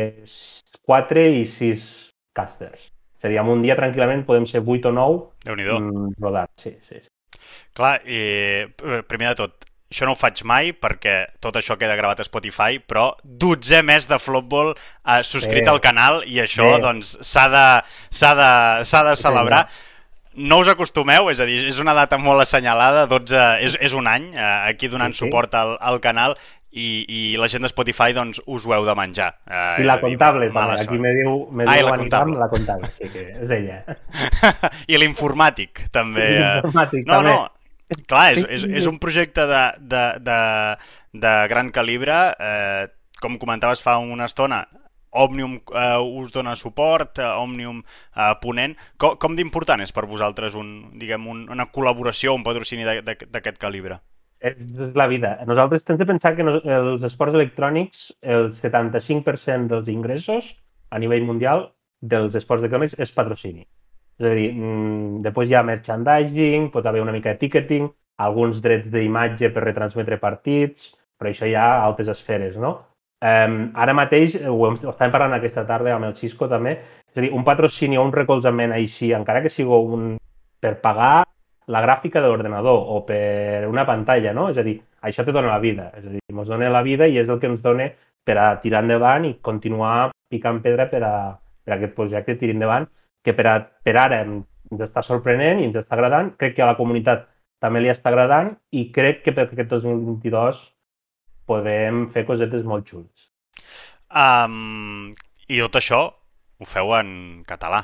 4 0.83 1.27
i 1.39 1.45
6 1.47 1.89
casters. 2.35 2.89
Seria 3.23 3.43
en 3.47 3.55
un 3.55 3.63
dia 3.63 3.79
tranquil·lament 3.79 4.27
podem 4.27 4.51
ser 4.51 4.65
8 4.67 4.91
o 4.91 4.95
9 4.99 5.19
Déu-n'hi-do. 5.47 5.79
mm, 5.79 6.15
rodats, 6.19 6.67
sí, 6.67 6.75
sí. 6.83 6.99
sí. 6.99 7.11
Clar, 7.77 8.01
i 8.03 8.19
eh, 8.67 9.03
primer 9.07 9.31
de 9.31 9.37
tot, 9.45 9.69
això 9.93 10.07
no 10.09 10.15
ho 10.17 10.19
faig 10.19 10.41
mai 10.49 10.73
perquè 10.73 11.15
tot 11.39 11.55
això 11.61 11.77
queda 11.79 11.95
gravat 11.95 12.19
a 12.19 12.25
Spotify, 12.27 12.79
però 12.81 13.11
12 13.23 13.83
mes 13.85 14.09
de 14.09 14.17
Flopball 14.19 14.73
eh, 14.73 15.21
subscrit 15.23 15.63
Bé. 15.63 15.69
al 15.71 15.79
canal 15.81 16.23
i 16.25 16.41
això 16.43 16.73
Bé. 16.75 16.81
doncs 16.83 17.15
s'ha 17.21 17.47
de, 17.53 17.65
de, 18.35 18.51
de 19.11 19.15
celebrar. 19.21 19.67
No 20.33 20.57
us 20.63 20.67
acostumeu, 20.71 21.27
és 21.29 21.37
a 21.39 21.45
dir, 21.45 21.59
és 21.69 21.77
una 21.77 21.93
data 21.93 22.17
molt 22.17 22.41
assenyalada, 22.41 23.05
12, 23.05 23.37
és, 23.61 23.75
és 23.85 23.93
un 23.93 24.07
any 24.09 24.31
eh, 24.33 24.49
aquí 24.71 24.89
donant 24.89 25.13
Sí, 25.13 25.19
sí. 25.21 25.27
suport 25.27 25.53
al, 25.53 25.75
al 25.79 25.99
canal 26.01 26.33
i, 26.73 27.05
i 27.05 27.19
la 27.37 27.45
gent 27.53 27.61
de 27.61 27.69
Spotify 27.69 28.15
doncs 28.17 28.39
us 28.49 28.65
ho 28.65 28.73
heu 28.73 28.81
de 28.87 28.95
menjar. 28.97 29.27
Eh, 29.45 29.83
I 29.83 29.85
la 29.85 29.99
dir, 29.99 30.07
comptable, 30.07 30.47
mala 30.49 30.73
també. 30.79 30.87
Aquí 30.89 30.97
me 31.03 31.11
diu, 31.13 31.35
me 31.53 31.67
Ah, 31.69 31.75
diu 31.77 31.85
la 31.85 31.97
comptable. 32.01 32.39
la 32.41 32.47
comptable, 32.49 32.89
sí 32.97 33.11
que 33.13 33.27
és 33.43 33.53
ella. 33.59 33.83
I 34.89 34.97
l'informàtic, 35.03 35.83
també. 35.93 36.25
Eh. 36.39 36.39
l'informàtic, 36.63 37.05
no, 37.05 37.13
també. 37.19 37.29
no, 37.29 37.51
clar, 38.07 38.33
és, 38.33 38.43
és, 38.49 38.63
és 38.81 38.87
un 38.89 38.99
projecte 38.99 39.45
de, 39.49 39.63
de, 39.79 40.03
de, 40.23 40.39
de 41.25 41.33
gran 41.51 41.71
calibre. 41.71 42.15
Eh, 42.39 42.87
com 43.21 43.37
comentaves 43.39 43.81
fa 43.83 43.97
una 44.01 44.25
estona, 44.25 44.63
Òmnium 45.13 45.59
eh, 45.77 45.99
us 46.01 46.31
dona 46.33 46.55
suport, 46.57 47.19
eh, 47.21 47.27
Òmnium 47.37 47.83
eh, 47.83 48.31
Ponent. 48.41 48.73
Com, 48.97 49.17
com 49.21 49.35
d'important 49.37 49.83
és 49.85 49.93
per 49.93 50.07
vosaltres 50.09 50.55
un, 50.59 50.71
diguem, 50.99 51.27
un, 51.29 51.43
una 51.53 51.67
col·laboració, 51.71 52.33
un 52.33 52.43
patrocini 52.43 52.83
de- 52.87 53.01
de- 53.05 53.29
d'aquest 53.29 53.59
calibre? 53.61 53.99
És, 54.43 54.57
la 54.97 55.05
vida. 55.07 55.37
Nosaltres 55.47 55.85
tens 55.87 55.99
de 56.01 56.05
pensar 56.09 56.33
que 56.35 56.43
els 56.43 57.03
esports 57.07 57.37
electrònics, 57.37 58.09
el 58.21 58.49
75% 58.59 59.69
dels 59.69 59.87
ingressos 59.93 60.49
a 60.89 60.99
nivell 60.99 61.23
mundial 61.23 61.69
dels 62.01 62.33
esports 62.35 62.65
electrònics 62.65 62.97
és 62.99 63.13
patrocini. 63.15 63.67
És 64.23 64.31
a 64.31 64.35
dir, 64.37 64.53
mm, 64.55 65.21
després 65.25 65.49
hi 65.49 65.55
ha 65.59 65.63
merchandising, 65.67 66.69
pot 66.71 66.85
haver 66.87 67.01
una 67.03 67.11
mica 67.11 67.33
de 67.33 67.41
ticketing, 67.41 67.89
alguns 68.23 68.61
drets 68.63 68.87
d'imatge 68.91 69.49
per 69.51 69.65
retransmetre 69.65 70.19
partits, 70.21 70.93
però 71.19 71.29
això 71.29 71.49
hi 71.49 71.55
ha 71.59 71.83
altres 71.83 72.07
esferes, 72.13 72.55
no? 72.55 72.77
Um, 73.23 73.71
ara 73.79 73.95
mateix, 73.95 74.35
eh, 74.35 74.47
ho, 74.47 74.61
hem, 74.67 74.77
ho 74.83 74.91
estàvem 74.91 75.11
parlant 75.11 75.35
aquesta 75.35 75.65
tarda 75.67 75.93
amb 75.95 76.07
el 76.09 76.15
Xisco 76.15 76.47
també, 76.51 76.77
és 77.11 77.19
a 77.19 77.21
dir, 77.23 77.31
un 77.35 77.43
patrocini 77.43 77.99
o 77.99 78.03
un 78.03 78.11
recolzament 78.15 78.73
així, 78.75 79.11
encara 79.15 79.41
que 79.43 79.51
sigui 79.51 79.79
un 79.97 80.17
per 80.63 80.77
pagar 80.83 81.25
la 81.67 81.83
gràfica 81.83 82.21
de 82.21 82.27
l'ordenador 82.27 82.89
o 82.95 83.03
per 83.07 83.67
una 83.67 83.85
pantalla, 83.87 84.33
no? 84.35 84.49
És 84.51 84.57
a 84.59 84.63
dir, 84.63 84.77
això 85.01 85.23
te 85.23 85.35
dona 85.35 85.51
la 85.51 85.59
vida, 85.63 85.91
és 85.97 86.07
a 86.07 86.15
dir, 86.15 86.23
ens 86.31 86.47
dona 86.47 86.71
la 86.71 86.83
vida 86.83 87.07
i 87.07 87.19
és 87.19 87.29
el 87.29 87.39
que 87.39 87.51
ens 87.51 87.61
dona 87.63 87.89
per 88.23 88.37
a 88.39 88.49
tirar 88.63 88.83
endavant 88.83 89.27
i 89.27 89.37
continuar 89.41 90.11
picant 90.31 90.59
pedra 90.63 90.87
per 90.91 91.03
a, 91.03 91.15
per 91.63 91.73
a 91.73 91.77
aquest 91.77 91.95
projecte 91.95 92.35
tiri 92.39 92.55
endavant, 92.55 92.87
que 93.23 93.33
per, 93.35 93.45
a, 93.47 93.55
per 93.83 93.95
ara 93.99 94.21
ens 94.25 94.83
està 94.87 95.03
sorprenent 95.05 95.61
i 95.61 95.69
ens 95.69 95.77
està 95.79 95.95
agradant, 95.97 96.33
crec 96.39 96.57
que 96.57 96.63
a 96.65 96.69
la 96.71 96.77
comunitat 96.79 97.27
també 97.63 97.79
li 97.83 97.91
està 97.91 98.11
agradant 98.11 98.51
i 98.75 98.89
crec 98.95 99.23
que 99.23 99.33
per 99.35 99.47
aquest 99.47 99.69
2022 99.71 100.59
podem 101.47 102.07
fer 102.13 102.25
cosetes 102.27 102.63
molt 102.67 102.87
xules. 102.89 103.29
Um, 104.13 105.11
I 105.47 105.59
tot 105.65 105.79
això 105.79 106.01
ho 106.07 106.67
feu 106.69 106.93
en 106.99 107.43
català. 107.47 107.81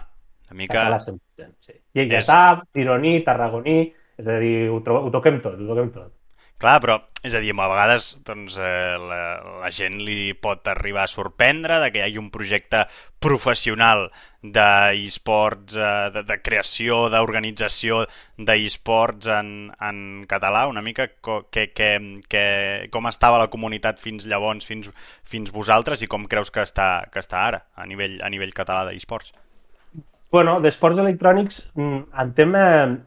Una 0.50 0.58
mica... 0.62 0.84
Català 0.84 1.00
100%, 1.06 1.52
sí. 1.66 1.76
Lleidatà, 1.96 2.64
tironí, 2.74 3.20
tarragoní, 3.26 3.80
és 4.20 4.28
a 4.28 4.38
dir, 4.42 4.70
ho, 4.72 4.80
tro- 4.86 5.02
ho 5.06 5.12
toquem 5.14 5.40
tot, 5.44 5.60
ho 5.60 5.68
toquem 5.72 5.92
tot. 5.96 6.12
Clar, 6.60 6.82
però, 6.84 6.98
és 7.24 7.32
a 7.36 7.40
dir, 7.40 7.54
a 7.56 7.68
vegades 7.72 8.10
doncs, 8.28 8.58
eh, 8.60 8.96
la, 9.00 9.20
la 9.62 9.70
gent 9.72 9.94
li 10.04 10.34
pot 10.36 10.68
arribar 10.68 11.06
a 11.06 11.08
sorprendre 11.08 11.78
de 11.80 11.88
que 11.94 12.02
hi 12.02 12.04
hagi 12.04 12.20
un 12.20 12.28
projecte 12.34 12.82
professional 13.24 14.10
d'e-sports, 14.44 15.78
eh, 15.80 16.10
de, 16.12 16.26
de 16.28 16.38
creació, 16.44 17.06
d'organització 17.14 18.02
d'e-sports 18.36 19.32
en, 19.38 19.54
en 19.80 20.02
català, 20.28 20.66
una 20.68 20.84
mica 20.84 21.08
co, 21.24 21.46
que, 21.48 21.70
que, 21.72 21.94
que, 22.28 22.44
com 22.92 23.08
estava 23.08 23.40
la 23.40 23.48
comunitat 23.48 24.04
fins 24.04 24.28
llavors, 24.28 24.68
fins, 24.68 24.92
fins 25.24 25.56
vosaltres, 25.56 26.04
i 26.04 26.12
com 26.12 26.28
creus 26.28 26.52
que 26.52 26.66
està, 26.68 27.06
que 27.14 27.24
està 27.24 27.46
ara, 27.46 27.64
a 27.80 27.88
nivell, 27.88 28.20
a 28.20 28.28
nivell 28.28 28.52
català 28.52 28.84
d'e-sports. 28.90 29.32
Bueno, 30.30 30.60
d'esports 30.60 31.00
electrònics, 31.00 31.64
mm, 31.80 32.02
en 32.20 32.36
tema 32.36 32.66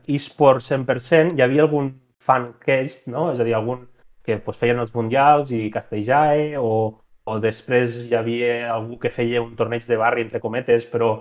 e-sport 0.09 0.65
100%, 0.65 1.37
hi 1.37 1.45
havia 1.45 1.69
algun 1.69 1.93
fan 2.27 2.53
case, 2.63 3.03
no? 3.11 3.31
És 3.33 3.41
a 3.41 3.47
dir, 3.47 3.55
algun 3.57 3.87
que 4.25 4.39
pues, 4.39 4.59
feien 4.61 4.81
els 4.83 4.95
mundials 4.95 5.51
i 5.51 5.69
Castelljae, 5.75 6.57
o, 6.59 6.73
o 7.27 7.39
després 7.43 7.95
hi 8.07 8.17
havia 8.19 8.73
algú 8.75 8.99
que 9.03 9.11
feia 9.15 9.43
un 9.43 9.55
torneig 9.59 9.87
de 9.89 9.99
barri, 9.99 10.27
entre 10.27 10.41
cometes, 10.41 10.87
però 10.93 11.13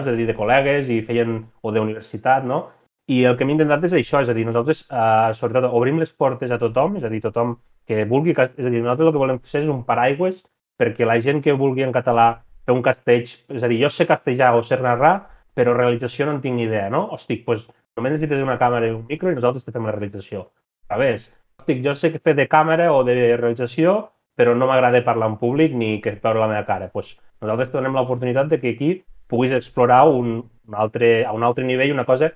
és 0.00 0.06
a 0.06 0.14
dir, 0.14 0.26
de 0.28 0.36
col·legues 0.36 0.90
i 0.92 1.02
feien, 1.06 1.38
o 1.62 1.72
d'universitat, 1.72 2.44
no? 2.46 2.66
I 3.10 3.22
el 3.24 3.36
que 3.38 3.46
hem 3.46 3.54
intentat 3.54 3.86
és 3.86 3.94
això, 3.94 4.20
és 4.22 4.30
a 4.30 4.34
dir, 4.34 4.44
nosaltres, 4.46 4.82
eh, 4.90 5.30
sobretot, 5.38 5.70
obrim 5.78 6.00
les 6.02 6.10
portes 6.12 6.50
a 6.50 6.58
tothom, 6.58 6.98
és 6.98 7.06
a 7.06 7.10
dir, 7.12 7.22
tothom 7.22 7.56
que 7.86 8.04
vulgui, 8.10 8.34
és 8.34 8.66
a 8.66 8.70
dir, 8.70 8.82
nosaltres 8.82 9.06
el 9.06 9.14
que 9.14 9.22
volem 9.22 9.38
fer 9.52 9.62
és 9.62 9.70
un 9.70 9.84
paraigües 9.86 10.42
perquè 10.76 11.06
la 11.06 11.20
gent 11.24 11.40
que 11.44 11.54
vulgui 11.56 11.86
en 11.86 11.94
català 11.94 12.26
fer 12.66 12.74
un 12.74 12.82
castells, 12.84 13.32
és 13.48 13.62
a 13.62 13.70
dir, 13.70 13.78
jo 13.84 13.90
sé 13.94 14.06
castellà 14.08 14.52
o 14.56 14.62
sé 14.66 14.76
narrar, 14.82 15.14
però 15.56 15.72
realització 15.72 16.26
no 16.26 16.36
en 16.36 16.42
tinc 16.44 16.58
ni 16.58 16.66
idea, 16.66 16.90
no? 16.92 17.06
Hosti, 17.14 17.38
doncs 17.46 17.64
només 17.96 18.12
necessites 18.12 18.44
una 18.44 18.58
càmera 18.60 18.88
i 18.88 18.94
un 18.94 19.04
micro 19.08 19.32
i 19.32 19.36
nosaltres 19.36 19.64
te 19.64 19.72
fem 19.72 19.86
la 19.88 19.94
realització. 19.96 20.46
A 20.92 20.98
més, 21.00 21.24
jo 21.66 21.94
sé 21.96 22.12
que 22.12 22.20
fer 22.22 22.36
de 22.36 22.46
càmera 22.48 22.90
o 22.92 23.02
de 23.04 23.16
realització, 23.36 23.96
però 24.36 24.54
no 24.54 24.68
m'agrada 24.68 25.02
parlar 25.04 25.30
en 25.32 25.38
públic 25.40 25.72
ni 25.72 26.00
que 26.04 26.12
es 26.12 26.20
veure 26.22 26.42
la 26.42 26.50
meva 26.50 26.66
cara. 26.68 26.90
Doncs 26.92 27.14
nosaltres 27.40 27.72
donem 27.72 27.96
l'oportunitat 27.96 28.52
de 28.52 28.60
que 28.60 28.74
aquí 28.76 28.90
puguis 29.26 29.54
explorar 29.56 30.04
un, 30.08 30.42
un 30.68 30.76
altre, 30.76 31.24
a 31.24 31.32
un 31.32 31.42
altre 31.42 31.64
nivell 31.64 31.94
una 31.94 32.04
cosa 32.04 32.30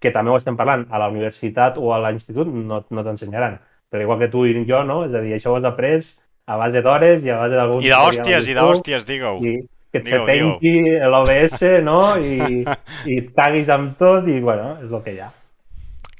que 0.00 0.12
també 0.14 0.32
ho 0.32 0.38
estem 0.38 0.56
parlant, 0.56 0.86
a 0.88 0.98
la 1.02 1.10
universitat 1.12 1.76
o 1.76 1.90
a 1.92 1.98
l'institut 2.06 2.48
no, 2.48 2.80
no 2.88 3.04
t'ensenyaran. 3.04 3.58
Però 3.90 4.06
igual 4.06 4.22
que 4.22 4.30
tu 4.32 4.46
i 4.46 4.54
jo, 4.64 4.84
no? 4.86 5.02
És 5.04 5.12
a 5.12 5.20
dir, 5.20 5.34
això 5.36 5.50
ho 5.52 5.58
has 5.58 5.66
après 5.66 5.98
a 6.46 6.56
base 6.56 6.80
d'hores 6.86 7.26
i 7.26 7.34
a 7.34 7.36
base 7.42 7.58
d'algun... 7.58 7.82
I 7.84 7.90
d'hòsties, 7.92 8.48
i 8.48 8.56
d'hòsties, 8.56 9.06
digue-ho. 9.10 9.42
I, 9.44 9.58
que 9.90 9.98
et 10.02 10.08
pengi 10.26 10.74
l'OBS, 11.10 11.60
no? 11.82 11.98
I, 12.22 12.62
I 13.10 13.18
et 13.18 13.30
caguis 13.36 13.68
amb 13.74 13.96
tot 13.98 14.26
i, 14.30 14.38
bueno, 14.40 14.76
és 14.84 14.90
el 14.90 15.02
que 15.04 15.14
hi 15.16 15.20
ha. 15.24 15.30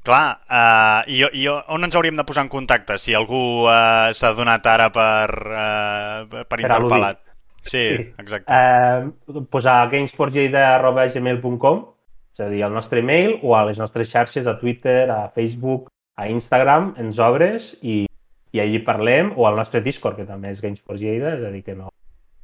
Clar, 0.01 0.41
uh, 0.49 1.01
i, 1.13 1.21
i 1.43 1.45
on 1.51 1.85
ens 1.85 1.95
hauríem 1.99 2.17
de 2.17 2.25
posar 2.25 2.47
en 2.47 2.53
contacte 2.53 2.97
si 2.99 3.13
algú 3.15 3.67
uh, 3.69 4.09
s'ha 4.17 4.31
donat 4.35 4.65
ara 4.67 4.89
per, 4.95 5.29
uh, 5.53 6.25
per 6.31 6.47
Per 6.49 6.61
interpel·lat? 6.65 7.19
Sí, 7.63 7.83
Sí. 8.01 8.07
exacte. 8.19 8.49
Pues 9.53 9.67
a 9.69 9.85
gamesportgeida.gmail.com 9.93 11.83
és 12.33 12.41
a 12.41 12.49
dir, 12.49 12.63
al 12.65 12.73
nostre 12.73 13.01
email 13.05 13.39
o 13.43 13.55
a 13.57 13.65
les 13.69 13.79
nostres 13.79 14.09
xarxes, 14.09 14.47
a 14.47 14.59
Twitter, 14.59 15.11
a 15.11 15.29
Facebook, 15.35 15.91
a 16.17 16.29
Instagram, 16.33 16.95
ens 16.97 17.19
obres 17.21 17.75
i, 17.83 18.07
i 18.53 18.61
allí 18.63 18.79
parlem, 18.87 19.35
o 19.37 19.47
al 19.47 19.57
nostre 19.61 19.83
Discord, 19.85 20.17
que 20.17 20.25
també 20.29 20.51
és 20.55 20.63
Gamesport 20.65 21.01
Lleida, 21.01 21.35
és 21.37 21.45
a 21.45 21.51
dir, 21.53 21.63
que 21.67 21.75
no... 21.77 21.91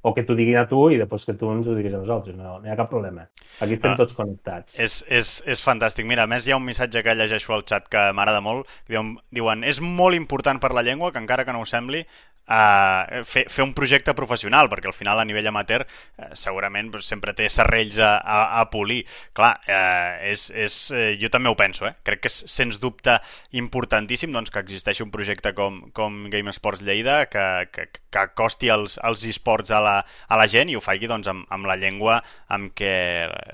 O 0.06 0.12
que 0.14 0.22
t'ho 0.22 0.36
diguin 0.38 0.60
a 0.60 0.68
tu 0.70 0.84
i 0.94 1.00
després 1.00 1.24
que 1.26 1.34
tu 1.34 1.48
ens 1.50 1.66
ho 1.66 1.74
diguis 1.74 1.94
a 1.96 1.98
nosaltres, 1.98 2.36
no, 2.38 2.60
no 2.60 2.66
hi 2.68 2.70
ha 2.70 2.76
cap 2.78 2.86
problema. 2.92 3.24
Aquí 3.64 3.74
estem 3.74 3.90
Ah. 3.90 3.96
tots 3.98 4.14
connectats. 4.14 4.76
És, 4.78 5.00
és, 5.10 5.42
és 5.50 5.62
fantàstic. 5.64 6.06
Mira, 6.06 6.22
a 6.22 6.30
més 6.30 6.46
hi 6.46 6.52
ha 6.54 6.60
un 6.60 6.64
missatge 6.64 7.02
que 7.02 7.14
llegeixo 7.18 7.56
al 7.56 7.64
xat 7.66 7.88
que 7.90 8.04
m'agrada 8.14 8.40
molt. 8.44 8.70
Diuen, 8.86 9.16
diuen, 9.34 9.64
és 9.66 9.80
molt 9.82 10.14
important 10.14 10.60
per 10.62 10.70
la 10.76 10.84
llengua, 10.86 11.10
que 11.10 11.18
encara 11.18 11.44
que 11.44 11.52
no 11.56 11.64
ho 11.64 11.66
sembli, 11.66 12.04
uh, 12.48 13.22
fer, 13.26 13.46
fer 13.52 13.64
un 13.64 13.74
projecte 13.76 14.14
professional, 14.16 14.70
perquè 14.72 14.90
al 14.90 14.96
final 14.96 15.20
a 15.20 15.26
nivell 15.28 15.48
amateur 15.50 15.84
uh, 15.86 16.30
segurament 16.38 16.90
doncs, 16.94 17.08
sempre 17.10 17.34
té 17.36 17.48
serrells 17.52 17.98
a, 17.98 18.16
a, 18.20 18.38
a 18.60 18.64
polir. 18.72 19.02
Clar, 19.36 19.52
uh, 19.66 20.16
és, 20.26 20.48
és, 20.54 20.78
uh, 20.94 21.08
jo 21.20 21.30
també 21.32 21.50
ho 21.50 21.58
penso, 21.58 21.86
eh? 21.88 21.94
crec 22.06 22.24
que 22.24 22.32
és 22.32 22.38
sens 22.50 22.80
dubte 22.82 23.18
importantíssim 23.58 24.34
doncs, 24.34 24.52
que 24.52 24.62
existeixi 24.62 25.04
un 25.04 25.12
projecte 25.14 25.52
com, 25.56 25.82
com 25.96 26.26
Game 26.32 26.52
Sports 26.54 26.84
Lleida 26.86 27.24
que, 27.30 27.46
que, 27.72 27.88
que 27.92 28.22
acosti 28.22 28.70
els, 28.72 28.98
els 29.06 29.26
esports 29.28 29.72
a 29.74 29.82
la, 29.82 29.96
a 30.28 30.38
la 30.38 30.48
gent 30.50 30.70
i 30.70 30.78
ho 30.78 30.84
faci 30.84 31.10
doncs, 31.10 31.30
amb, 31.32 31.46
amb 31.52 31.68
la 31.68 31.78
llengua 31.80 32.20
amb 32.52 32.72
què 32.76 32.94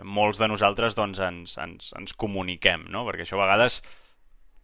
molts 0.05 0.41
de 0.43 0.49
nosaltres 0.51 0.97
doncs, 0.99 1.21
ens, 1.23 1.57
ens, 1.63 1.93
ens 1.99 2.15
comuniquem, 2.19 2.87
no? 2.93 3.07
perquè 3.09 3.27
això 3.27 3.39
a 3.39 3.45
vegades 3.45 3.81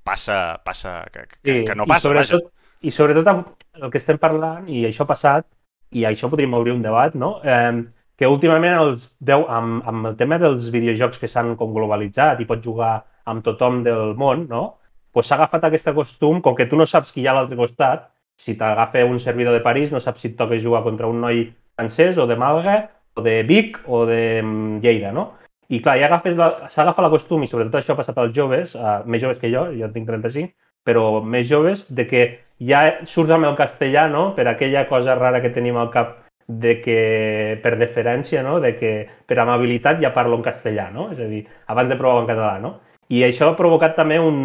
passa, 0.08 0.38
passa 0.64 1.02
que, 1.12 1.26
que, 1.42 1.58
que 1.68 1.76
no 1.76 1.87
passa, 1.88 2.12
i 2.12 2.16
vaja. 2.16 2.40
I 2.82 2.90
sobretot 2.94 3.28
el 3.28 3.90
que 3.90 3.99
estem 3.99 4.18
parlant, 4.23 4.68
i 4.70 4.85
això 4.87 5.04
ha 5.04 5.12
passat, 5.12 5.47
i 5.90 6.04
això 6.06 6.28
podríem 6.30 6.54
obrir 6.54 6.75
un 6.76 6.82
debat, 6.82 7.14
no? 7.14 7.38
Eh, 7.42 7.85
que 8.18 8.26
últimament 8.26 8.75
els 8.75 9.12
deu, 9.23 9.44
amb, 9.49 9.82
amb 9.87 10.11
el 10.11 10.16
tema 10.18 10.38
dels 10.42 10.70
videojocs 10.75 11.20
que 11.23 11.30
s'han 11.30 11.54
com 11.58 11.75
globalitzat 11.75 12.40
i 12.42 12.47
pots 12.49 12.66
jugar 12.66 12.92
amb 13.30 13.44
tothom 13.47 13.82
del 13.87 14.14
món, 14.18 14.47
no? 14.50 14.64
pues 15.12 15.26
s'ha 15.26 15.37
agafat 15.38 15.64
aquest 15.66 15.88
costum, 15.97 16.40
com 16.42 16.54
que 16.54 16.66
tu 16.70 16.76
no 16.76 16.87
saps 16.87 17.12
qui 17.12 17.23
hi 17.23 17.26
ha 17.26 17.32
a 17.32 17.38
l'altre 17.38 17.56
costat, 17.58 18.08
si 18.38 18.54
t'agafa 18.58 19.04
un 19.06 19.18
servidor 19.18 19.56
de 19.56 19.62
París, 19.64 19.90
no 19.90 20.00
saps 20.00 20.20
si 20.23 20.28
et 20.30 20.37
toca 20.38 20.58
jugar 20.62 20.85
contra 20.85 21.08
un 21.11 21.20
noi 21.20 21.49
francès 21.75 22.18
o 22.18 22.26
de 22.26 22.37
Màlaga, 22.38 22.76
o 23.18 23.23
de 23.23 23.42
Vic 23.49 23.80
o 23.87 24.04
de 24.06 24.42
mm, 24.42 24.78
Lleida, 24.85 25.12
no? 25.12 25.32
I 25.68 25.80
clar, 25.82 25.97
ja 26.00 26.08
la- 26.08 26.68
s'agafa 26.70 27.02
la 27.02 27.11
costum, 27.11 27.42
i 27.42 27.49
sobretot 27.49 27.80
això 27.80 27.92
ha 27.94 27.99
passat 27.99 28.18
als 28.18 28.35
joves, 28.37 28.75
uh, 28.75 29.02
més 29.06 29.23
joves 29.23 29.38
que 29.38 29.50
jo, 29.50 29.66
jo 29.75 29.90
tinc 29.92 30.06
35, 30.06 30.54
però 30.87 31.20
més 31.23 31.49
joves, 31.49 31.85
de 31.90 32.06
que 32.06 32.23
ja 32.61 33.05
surts 33.07 33.35
amb 33.35 33.47
el 33.49 33.57
castellà, 33.59 34.09
no?, 34.11 34.33
per 34.35 34.49
aquella 34.49 34.87
cosa 34.88 35.15
rara 35.19 35.43
que 35.43 35.53
tenim 35.55 35.77
al 35.77 35.93
cap 35.95 36.17
de 36.49 36.79
que, 36.81 37.61
per 37.62 37.77
deferència, 37.79 38.43
no?, 38.43 38.59
de 38.61 38.75
que 38.79 38.93
per 39.27 39.38
amabilitat 39.38 40.00
ja 40.03 40.15
parlo 40.15 40.38
en 40.38 40.45
castellà, 40.47 40.88
no? 40.91 41.11
És 41.12 41.21
a 41.21 41.29
dir, 41.31 41.45
abans 41.67 41.91
de 41.93 41.99
provar 42.00 42.25
en 42.25 42.31
català, 42.31 42.59
no? 42.62 42.79
I 43.09 43.23
això 43.25 43.53
ha 43.53 43.57
provocat 43.57 43.97
també 43.97 44.19
un 44.21 44.38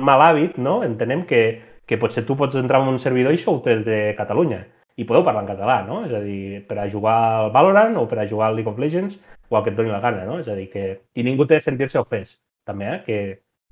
mal 0.00 0.22
hàbit, 0.24 0.58
no? 0.58 0.80
Entenem 0.84 1.24
que, 1.28 1.42
que 1.86 1.98
potser 2.00 2.24
tu 2.26 2.36
pots 2.36 2.56
entrar 2.56 2.82
en 2.82 2.94
un 2.94 3.00
servidor 3.02 3.36
i 3.36 3.40
sou 3.40 3.60
des 3.64 3.84
de 3.86 4.00
Catalunya 4.18 4.64
i 5.00 5.06
podeu 5.08 5.24
parlar 5.24 5.44
en 5.44 5.52
català, 5.52 5.80
no? 5.86 6.02
És 6.06 6.12
a 6.16 6.20
dir, 6.24 6.62
per 6.68 6.78
a 6.80 6.88
jugar 6.92 7.18
al 7.38 7.52
Valorant 7.54 7.96
o 7.96 8.06
per 8.08 8.20
a 8.20 8.28
jugar 8.28 8.50
al 8.50 8.58
League 8.58 8.70
of 8.70 8.80
Legends 8.80 9.16
o 9.48 9.56
el 9.56 9.64
que 9.64 9.72
et 9.72 9.76
doni 9.76 9.92
la 9.92 10.00
gana, 10.00 10.26
no? 10.28 10.40
És 10.40 10.48
a 10.48 10.56
dir, 10.58 10.68
que... 10.72 11.00
I 11.16 11.24
ningú 11.24 11.46
té 11.48 11.58
de 11.58 11.64
sentir-se 11.64 12.00
ofès, 12.00 12.36
també, 12.68 12.90
eh? 12.90 12.98
Que 13.06 13.18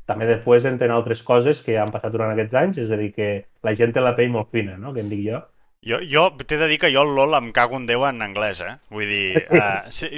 també 0.08 0.26
després 0.28 0.64
entren 0.68 0.94
altres 0.94 1.20
coses 1.26 1.60
que 1.64 1.76
han 1.78 1.92
passat 1.92 2.14
durant 2.14 2.32
aquests 2.32 2.56
anys, 2.56 2.80
és 2.80 2.90
a 2.90 2.96
dir, 2.96 3.12
que 3.12 3.28
la 3.66 3.74
gent 3.76 3.92
té 3.94 4.00
la 4.02 4.14
pell 4.16 4.32
molt 4.32 4.50
fina, 4.54 4.78
no? 4.80 4.94
Que 4.96 5.04
en 5.04 5.12
dic 5.12 5.26
jo. 5.26 5.42
Jo, 5.86 6.00
jo 6.02 6.24
t'he 6.40 6.56
de 6.58 6.66
dir 6.66 6.80
que 6.82 6.90
jo 6.90 7.04
el 7.06 7.12
LOL 7.14 7.36
em 7.38 7.52
cago 7.54 7.76
en 7.78 7.84
Déu 7.86 8.02
en 8.08 8.18
anglès, 8.24 8.62
eh? 8.66 8.72
Vull 8.90 9.06
dir, 9.06 9.44
uh, 9.54 9.86
sí, 9.94 10.08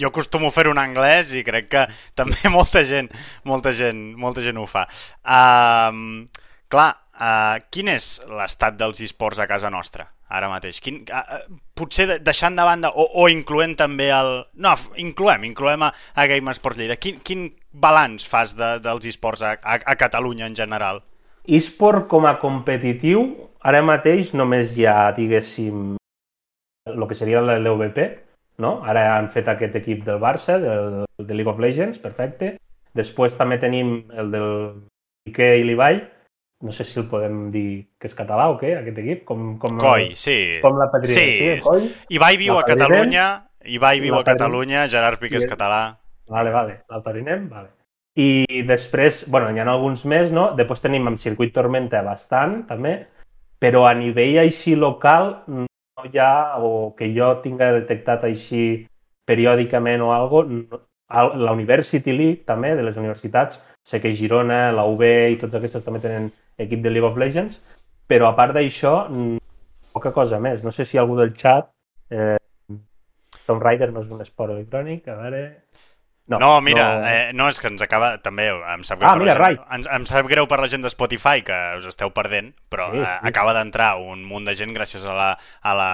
jo 0.00 0.08
acostumo 0.08 0.48
a 0.48 0.54
fer-ho 0.54 0.72
en 0.72 0.80
anglès 0.80 1.34
i 1.36 1.42
crec 1.44 1.68
que 1.74 1.82
també 2.18 2.52
molta 2.52 2.80
gent, 2.88 3.10
molta 3.44 3.74
gent, 3.76 4.00
molta 4.16 4.44
gent 4.46 4.56
ho 4.56 4.64
fa. 4.70 4.86
Uh, 5.20 6.24
clar, 6.72 6.88
uh, 7.18 7.58
quin 7.74 7.92
és 7.92 8.14
l'estat 8.30 8.80
dels 8.80 9.02
esports 9.04 9.42
a 9.42 9.48
casa 9.50 9.68
nostra, 9.68 10.08
ara 10.30 10.48
mateix? 10.48 10.80
Quin, 10.80 11.02
uh, 11.12 11.42
potser 11.76 12.08
de- 12.14 12.20
deixant 12.24 12.56
de 12.56 12.64
banda, 12.64 12.94
o, 12.94 13.10
o 13.20 13.28
incloent 13.28 13.76
també 13.76 14.08
el... 14.14 14.38
No, 14.56 14.72
incloem, 15.04 15.44
incloem 15.50 15.84
a, 15.84 15.92
a 16.16 16.26
Game 16.32 16.56
Sport 16.56 16.80
Lleida. 16.80 16.96
Quin, 16.96 17.20
quin 17.20 17.50
balanç 17.72 18.26
fas 18.28 18.56
de, 18.58 18.78
dels 18.82 19.06
esports 19.06 19.42
a, 19.42 19.54
a, 19.62 19.78
a 19.84 19.96
Catalunya 19.96 20.46
en 20.46 20.56
general? 20.56 21.02
eSport 21.50 22.06
com 22.06 22.26
a 22.28 22.36
competitiu, 22.38 23.22
ara 23.64 23.80
mateix 23.82 24.34
només 24.36 24.74
hi 24.76 24.84
ha, 24.86 25.10
diguéssim, 25.16 25.96
el 26.90 27.06
que 27.08 27.16
seria 27.16 27.40
l'EVP, 27.42 27.98
no? 28.60 28.82
Ara 28.86 29.16
han 29.16 29.30
fet 29.32 29.48
aquest 29.48 29.74
equip 29.80 30.04
del 30.04 30.20
Barça, 30.20 30.58
del, 30.60 31.04
de 31.18 31.34
League 31.34 31.50
of 31.50 31.58
Legends, 31.58 31.98
perfecte. 31.98 32.56
Després 32.94 33.36
també 33.38 33.58
tenim 33.58 34.10
el 34.18 34.30
del 34.30 34.50
Piqué 35.26 35.56
i 35.60 35.64
l'Ibai, 35.64 36.00
no 36.62 36.72
sé 36.76 36.84
si 36.84 36.98
el 37.00 37.06
podem 37.08 37.48
dir 37.54 37.86
que 37.98 38.10
és 38.10 38.14
català 38.14 38.50
o 38.52 38.58
què, 38.60 38.74
aquest 38.76 38.98
equip, 39.00 39.24
com, 39.24 39.54
com, 39.58 39.78
Coi, 39.80 40.10
sí. 40.14 40.58
com 40.60 40.76
la 40.78 40.90
Patrina, 40.92 41.14
Sí. 41.14 41.30
sí, 41.38 41.60
Coi. 41.64 41.88
Ibai 42.18 42.36
viu 42.36 42.58
a. 42.58 42.66
Catalunya, 42.68 43.26
Ibai 43.64 44.00
viu 44.04 44.18
a. 44.18 44.24
Catalunya, 44.28 44.84
Gerard 44.92 45.18
Piqué 45.22 45.40
és 45.40 45.48
català. 45.48 45.99
Vale, 46.30 46.50
vale, 46.54 46.82
l'alparinem, 46.88 47.48
vale. 47.50 47.72
I 48.20 48.62
després, 48.68 49.24
bueno, 49.30 49.50
hi 49.50 49.58
ha 49.58 49.66
alguns 49.70 50.04
més, 50.12 50.30
no? 50.34 50.50
Després 50.58 50.82
tenim 50.82 51.08
amb 51.10 51.18
Circuit 51.22 51.52
Tormenta 51.54 52.02
bastant, 52.06 52.60
també, 52.68 52.94
però 53.62 53.84
a 53.88 53.94
nivell 53.98 54.38
així 54.44 54.76
local 54.78 55.32
no 55.50 56.06
hi 56.06 56.18
ha, 56.22 56.58
o 56.62 56.92
que 56.98 57.10
jo 57.16 57.32
tinga 57.44 57.72
detectat 57.76 58.24
així 58.28 58.62
periòdicament 59.30 60.02
o 60.06 60.12
algo, 60.14 60.44
la 61.10 61.52
University 61.52 62.14
League 62.14 62.46
també, 62.46 62.74
de 62.78 62.86
les 62.86 62.96
universitats, 62.96 63.58
sé 63.86 64.00
que 64.00 64.14
Girona, 64.14 64.70
la 64.74 64.86
UB 64.86 65.02
i 65.02 65.38
tots 65.40 65.58
aquests 65.58 65.84
també 65.84 66.02
tenen 66.02 66.30
equip 66.62 66.82
de 66.84 66.94
League 66.94 67.10
of 67.10 67.18
Legends, 67.18 67.58
però 68.10 68.30
a 68.30 68.36
part 68.38 68.54
d'això, 68.54 68.94
mm, 69.10 69.38
poca 69.94 70.12
cosa 70.14 70.38
més. 70.38 70.62
No 70.62 70.70
sé 70.70 70.86
si 70.86 70.98
algú 70.98 71.18
del 71.18 71.34
chat... 71.34 71.70
Eh, 72.10 72.36
Tomb 73.46 73.62
Raider 73.62 73.88
no 73.90 74.04
és 74.04 74.10
un 74.14 74.22
esport 74.22 74.54
electrònic, 74.54 75.08
a 75.08 75.16
veure... 75.18 75.42
No, 76.38 76.60
mira, 76.60 76.84
no... 77.00 77.06
Eh, 77.08 77.32
no, 77.34 77.48
és 77.48 77.58
que 77.58 77.66
ens 77.68 77.82
acaba... 77.82 78.18
També 78.22 78.46
em 78.52 78.82
sap 78.86 79.00
greu, 79.00 79.08
Ah, 79.10 79.14
per, 79.16 79.20
mira, 79.24 79.34
la 79.34 79.46
gent, 79.46 79.58
right. 79.58 79.72
ens, 79.74 79.88
em 79.90 80.04
sap 80.06 80.26
greu 80.30 80.46
per 80.46 80.60
la 80.60 80.68
gent 80.70 80.82
de 80.86 80.90
Spotify, 80.92 81.42
que 81.42 81.56
us 81.80 81.86
esteu 81.90 82.12
perdent, 82.14 82.52
però 82.70 82.90
Sí, 82.92 82.98
sí, 83.00 83.04
sí. 83.04 83.10
acaba 83.32 83.54
d'entrar 83.56 83.96
un 83.98 84.22
munt 84.24 84.44
de 84.46 84.54
gent 84.54 84.70
gràcies 84.76 85.04
a 85.08 85.12
la, 85.16 85.30
a 85.62 85.74
la 85.74 85.90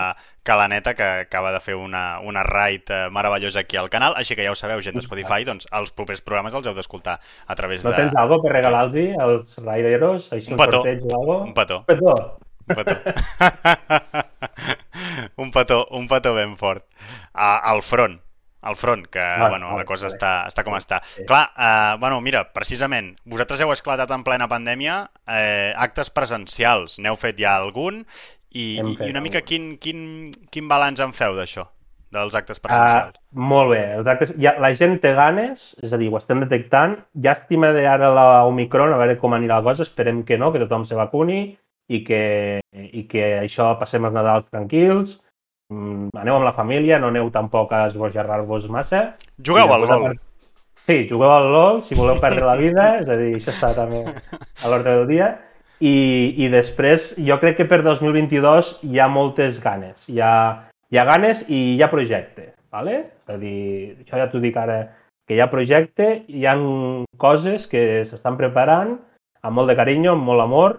Calaneta, 0.46 0.92
que 0.94 1.02
acaba 1.24 1.50
de 1.52 1.58
fer 1.60 1.74
una, 1.74 2.20
una 2.20 2.42
raid 2.46 2.82
eh, 2.90 3.08
meravellosa 3.10 3.60
aquí 3.64 3.76
al 3.80 3.88
canal, 3.90 4.14
així 4.16 4.36
que 4.36 4.44
ja 4.46 4.52
ho 4.52 4.58
sabeu, 4.58 4.80
gent 4.84 4.94
de 4.94 5.02
Spotify, 5.02 5.42
doncs 5.48 5.66
els 5.72 5.90
propers 5.90 6.20
programes 6.22 6.54
els 6.54 6.66
heu 6.68 6.74
d'escoltar 6.76 7.16
a 7.46 7.54
través 7.58 7.82
No 7.84 7.90
de... 7.90 7.96
tens 8.04 8.14
algo 8.20 8.38
per 8.44 8.52
regalar-los 8.52 9.16
als 9.24 9.56
raideros? 9.64 10.28
Així 10.32 10.52
Un 10.52 10.58
petó. 10.60 10.82
Un 10.84 11.54
petó. 11.54 11.78
Un 11.80 11.84
petó. 11.88 12.14
Un 12.68 12.76
petó. 12.76 12.94
un 15.36 15.50
petó, 15.50 15.86
un 15.90 16.08
petó 16.08 16.34
ben 16.34 16.56
fort. 16.56 16.84
A, 17.32 17.58
al 17.58 17.82
front, 17.82 18.20
al 18.66 18.76
front, 18.76 19.06
que 19.12 19.22
Vale, 19.36 19.48
bueno, 19.48 19.72
vale, 19.72 19.78
la 19.78 19.84
cosa 19.88 20.08
vale. 20.08 20.16
està, 20.16 20.32
està 20.50 20.64
com 20.66 20.74
està. 20.78 21.00
Sí. 21.04 21.24
Clar, 21.28 21.44
eh, 21.56 21.96
bueno, 22.02 22.20
mira, 22.24 22.44
precisament, 22.52 23.14
vosaltres 23.24 23.62
heu 23.62 23.72
esclatat 23.74 24.10
en 24.14 24.24
plena 24.26 24.48
pandèmia 24.50 24.98
eh, 25.26 25.72
actes 25.76 26.10
presencials, 26.10 26.98
n'heu 26.98 27.16
fet 27.20 27.38
ja 27.38 27.56
algun, 27.60 28.04
i, 28.56 28.66
Hem 28.78 28.94
i, 28.96 29.10
una 29.12 29.20
mica 29.24 29.42
algun. 29.42 29.46
quin, 29.46 29.72
quin, 29.82 30.04
quin 30.50 30.68
balanç 30.70 31.00
en 31.04 31.12
feu 31.16 31.36
d'això, 31.38 31.66
dels 32.14 32.34
actes 32.38 32.58
Uh, 32.58 32.62
presencials? 32.68 33.18
molt 33.36 33.70
bé. 33.74 33.82
Els 33.98 34.06
actes, 34.10 34.32
ja, 34.42 34.56
la 34.62 34.72
gent 34.74 34.96
té 35.02 35.12
ganes, 35.14 35.62
és 35.84 35.92
a 35.92 35.98
dir, 36.00 36.08
ho 36.12 36.18
estem 36.18 36.40
detectant. 36.42 36.96
Llàstima 37.14 37.72
de 37.76 37.84
ara 37.86 38.08
la 38.14 38.26
Omicron, 38.48 38.92
a 38.94 38.98
veure 38.98 39.18
com 39.20 39.34
anirà 39.36 39.60
la 39.60 39.66
cosa. 39.70 39.84
Esperem 39.86 40.24
que 40.26 40.38
no, 40.38 40.52
que 40.54 40.62
tothom 40.62 40.86
se 40.88 40.96
vacuni 40.98 41.56
i 41.88 42.00
que, 42.06 42.22
i 42.74 43.04
que 43.06 43.26
això 43.42 43.68
passem 43.78 44.04
els 44.08 44.14
Nadals 44.16 44.48
tranquils. 44.50 45.18
Mm, 45.72 46.12
aneu 46.14 46.36
amb 46.36 46.46
la 46.46 46.54
família, 46.54 46.98
no 47.02 47.10
aneu 47.10 47.30
tampoc 47.34 47.72
a 47.74 47.86
esbojarrar-vos 47.88 48.68
massa. 48.70 49.16
Jugueu 49.42 49.72
al 49.74 49.86
LOL. 49.88 50.14
Sí, 50.86 51.08
jugueu 51.10 51.32
al 51.32 51.48
LOL, 51.50 51.80
si 51.88 51.96
voleu 51.98 52.20
perdre 52.22 52.46
la 52.46 52.54
vida, 52.60 52.84
és 53.00 53.08
a 53.10 53.16
dir, 53.18 53.32
això 53.40 53.50
està 53.50 53.72
també 53.74 54.04
a 54.06 54.70
l'ordre 54.70 55.00
del 55.00 55.08
dia. 55.10 55.32
I, 55.82 55.96
I 56.44 56.48
després, 56.52 57.10
jo 57.18 57.36
crec 57.42 57.58
que 57.58 57.66
per 57.68 57.82
2022 57.82 58.76
hi 58.86 59.02
ha 59.02 59.08
moltes 59.10 59.58
ganes. 59.64 59.96
Hi 60.08 60.22
ha, 60.22 60.36
hi 60.92 61.00
ha 61.00 61.08
ganes 61.08 61.42
i 61.50 61.58
hi 61.74 61.82
ha 61.82 61.90
projecte, 61.90 62.52
¿vale? 62.72 63.02
És 63.26 63.34
a 63.34 63.40
dir, 63.42 63.58
això 64.04 64.22
ja 64.22 64.30
t'ho 64.30 64.40
dic 64.40 64.56
ara, 64.62 64.78
que 65.26 65.34
hi 65.34 65.42
ha 65.42 65.50
projecte, 65.50 66.22
hi 66.30 66.46
ha 66.46 66.54
coses 67.18 67.66
que 67.66 68.06
s'estan 68.06 68.38
preparant 68.38 68.94
amb 69.42 69.58
molt 69.58 69.70
de 69.70 69.76
carinyo, 69.78 70.14
amb 70.14 70.30
molt 70.30 70.46
amor, 70.46 70.78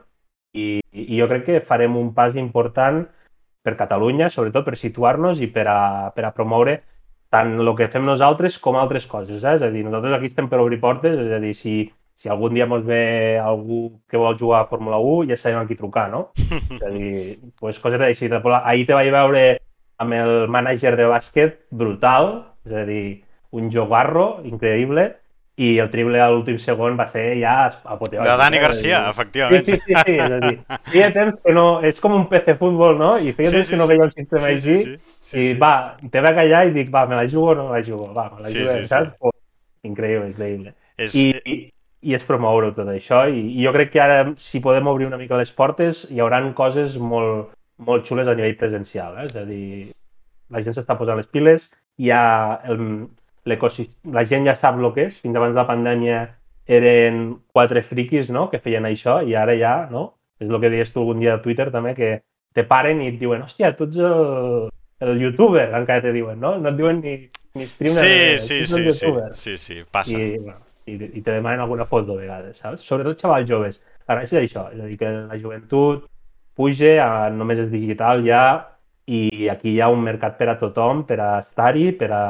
i, 0.56 0.80
i 0.96 1.20
jo 1.20 1.28
crec 1.28 1.46
que 1.46 1.64
farem 1.68 2.00
un 2.00 2.14
pas 2.16 2.40
important 2.40 3.04
per 3.68 3.76
Catalunya, 3.80 4.32
sobretot 4.32 4.64
per 4.64 4.80
situar-nos 4.80 5.44
i 5.44 5.52
per 5.52 5.68
a, 5.68 5.82
per 6.16 6.24
a 6.28 6.34
promoure 6.36 6.80
tant 7.34 7.58
el 7.60 7.72
que 7.76 7.90
fem 7.92 8.06
nosaltres 8.08 8.58
com 8.64 8.78
altres 8.80 9.08
coses. 9.12 9.44
Eh? 9.44 9.56
És 9.60 9.64
a 9.66 9.72
dir, 9.74 9.84
nosaltres 9.86 10.16
aquí 10.16 10.32
estem 10.32 10.48
per 10.52 10.62
obrir 10.64 10.80
portes, 10.84 11.18
és 11.20 11.34
a 11.36 11.42
dir, 11.44 11.54
si, 11.60 11.76
si 12.22 12.32
algun 12.32 12.56
dia 12.56 12.68
ens 12.70 12.88
ve 12.88 13.02
algú 13.44 13.82
que 14.10 14.20
vol 14.22 14.40
jugar 14.40 14.64
a 14.64 14.70
Fórmula 14.72 15.00
1, 15.04 15.28
ja 15.34 15.40
sabem 15.40 15.60
a 15.62 15.68
qui 15.68 15.80
trucar, 15.80 16.08
no? 16.14 16.30
És 16.40 16.84
a 16.84 16.92
dir, 16.94 17.38
pues, 17.60 17.80
coses 17.84 18.02
així. 18.02 18.32
Ahir 18.32 18.88
te 18.88 18.96
vaig 18.96 19.12
veure 19.14 19.46
amb 20.00 20.14
el 20.14 20.34
mànager 20.54 20.96
de 20.96 21.08
bàsquet 21.10 21.60
brutal, 21.72 22.46
és 22.68 22.76
a 22.76 22.86
dir, 22.88 23.06
un 23.58 23.72
jogarro 23.74 24.44
increïble, 24.48 25.10
i 25.58 25.72
el 25.82 25.88
triple 25.90 26.20
a 26.22 26.28
l'últim 26.30 26.60
segon 26.62 26.98
va 27.00 27.08
ser 27.10 27.26
ja 27.40 27.56
apoteòsic. 27.68 28.28
De 28.30 28.36
Dani 28.38 28.60
Garcia, 28.62 29.00
dir... 29.02 29.14
efectivament. 29.14 29.66
Sí, 29.66 29.78
sí, 29.78 29.80
sí, 29.88 29.96
sí, 30.06 30.18
és 30.18 30.36
a 30.36 30.42
dir, 30.44 30.58
feia 30.92 31.08
temps 31.16 31.40
que 31.42 31.56
no... 31.58 31.66
És 31.88 32.02
com 32.04 32.14
un 32.14 32.28
PC 32.30 32.54
futbol, 32.60 33.00
no? 33.00 33.16
I 33.18 33.34
feia 33.34 33.50
sí, 33.50 33.56
temps 33.58 33.72
sí, 33.72 33.74
que 33.74 33.80
no 33.82 33.88
veia 33.90 34.06
un 34.06 34.14
sistema 34.14 34.44
sí, 34.44 34.52
així, 34.54 34.76
sí, 34.84 34.94
sí, 34.94 35.32
sí, 35.32 35.40
i 35.40 35.48
sí. 35.48 35.56
va, 35.64 35.72
te 36.14 36.22
va 36.22 36.36
callar 36.38 36.68
i 36.70 36.76
dic, 36.76 36.92
va, 36.94 37.08
me 37.10 37.18
la 37.18 37.26
jugo 37.26 37.56
o 37.56 37.58
no 37.58 37.66
me 37.72 37.80
la 37.80 37.88
jugo? 37.88 38.12
Va, 38.14 38.28
me 38.36 38.46
la 38.46 38.54
sí, 38.54 38.62
jugo, 38.62 38.76
sí, 38.76 38.92
saps? 38.92 39.16
Sí. 39.16 39.18
Oh, 39.26 39.34
increïble, 39.90 40.30
increïble. 40.30 40.76
És... 41.02 41.18
I, 41.18 41.26
i, 41.42 41.60
i 42.06 42.14
és 42.14 42.30
promoure 42.30 42.70
tot 42.78 42.94
això 42.94 43.24
i, 43.26 43.42
i 43.58 43.66
jo 43.66 43.74
crec 43.74 43.96
que 43.96 44.02
ara 44.04 44.20
si 44.38 44.62
podem 44.62 44.86
obrir 44.88 45.08
una 45.10 45.18
mica 45.18 45.40
les 45.40 45.50
portes 45.58 46.04
hi 46.14 46.22
hauran 46.22 46.52
coses 46.58 46.94
molt, 47.02 47.56
molt 47.82 48.06
xules 48.06 48.30
a 48.30 48.36
nivell 48.38 48.58
presencial, 48.62 49.18
eh? 49.18 49.26
és 49.26 49.36
a 49.42 49.46
dir, 49.48 49.88
la 50.54 50.62
gent 50.62 50.78
s'està 50.78 50.98
posant 51.00 51.18
les 51.18 51.30
piles, 51.34 51.66
hi 51.98 52.14
ha 52.14 52.22
el, 52.70 53.08
la 53.48 54.26
gent 54.28 54.48
ja 54.48 54.58
sap 54.62 54.80
el 54.80 54.92
que 54.94 55.08
és, 55.10 55.20
fins 55.24 55.36
abans 55.36 55.56
de 55.56 55.62
la 55.62 55.68
pandèmia 55.70 56.22
eren 56.68 57.38
quatre 57.56 57.84
friquis 57.88 58.30
no? 58.30 58.50
que 58.52 58.60
feien 58.60 58.86
això 58.86 59.22
i 59.24 59.36
ara 59.40 59.56
ja, 59.58 59.76
no? 59.92 60.12
És 60.40 60.50
el 60.50 60.60
que 60.62 60.70
deies 60.70 60.92
tu 60.94 61.02
algun 61.02 61.22
dia 61.24 61.38
a 61.38 61.42
Twitter 61.42 61.70
també, 61.74 61.96
que 61.98 62.10
te 62.54 62.66
paren 62.68 63.02
i 63.02 63.12
et 63.12 63.18
diuen, 63.22 63.42
hòstia, 63.46 63.72
tu 63.78 63.88
ets 63.88 63.98
el, 64.04 64.68
el 65.08 65.22
youtuber, 65.22 65.68
encara 65.80 66.04
te 66.04 66.14
diuen, 66.14 66.40
no? 66.42 66.56
No 66.62 66.74
et 66.74 66.78
diuen 66.78 67.02
ni, 67.02 67.16
ni 67.58 67.68
streamer. 67.70 68.04
Sí, 68.04 68.38
sí, 68.44 68.60
sí, 68.70 68.92
sí, 68.92 69.14
sí, 69.34 69.58
sí, 69.64 69.80
passa. 69.92 70.18
I, 70.18 70.38
bueno, 70.38 70.60
i, 70.86 70.98
i 71.08 71.22
te 71.22 71.32
demanen 71.32 71.64
alguna 71.64 71.88
foto 71.90 72.14
a 72.14 72.22
vegades, 72.22 72.60
saps? 72.62 72.86
Sobretot 72.86 73.22
xavals 73.24 73.50
joves. 73.50 73.82
La 74.08 74.20
gràcia 74.20 74.42
és 74.42 74.52
això, 74.52 74.68
és 74.74 74.82
a 74.84 74.90
dir, 74.90 75.00
que 75.00 75.12
la 75.16 75.40
joventut 75.42 76.06
puja, 76.58 76.94
a, 77.04 77.30
només 77.34 77.62
és 77.66 77.72
digital 77.74 78.24
ja, 78.26 78.44
i 79.08 79.48
aquí 79.52 79.76
hi 79.76 79.82
ha 79.82 79.90
un 79.94 80.04
mercat 80.04 80.38
per 80.40 80.50
a 80.52 80.58
tothom, 80.60 81.06
per 81.08 81.20
a 81.24 81.32
estar-hi, 81.40 81.92
per, 82.00 82.12
a, 82.12 82.24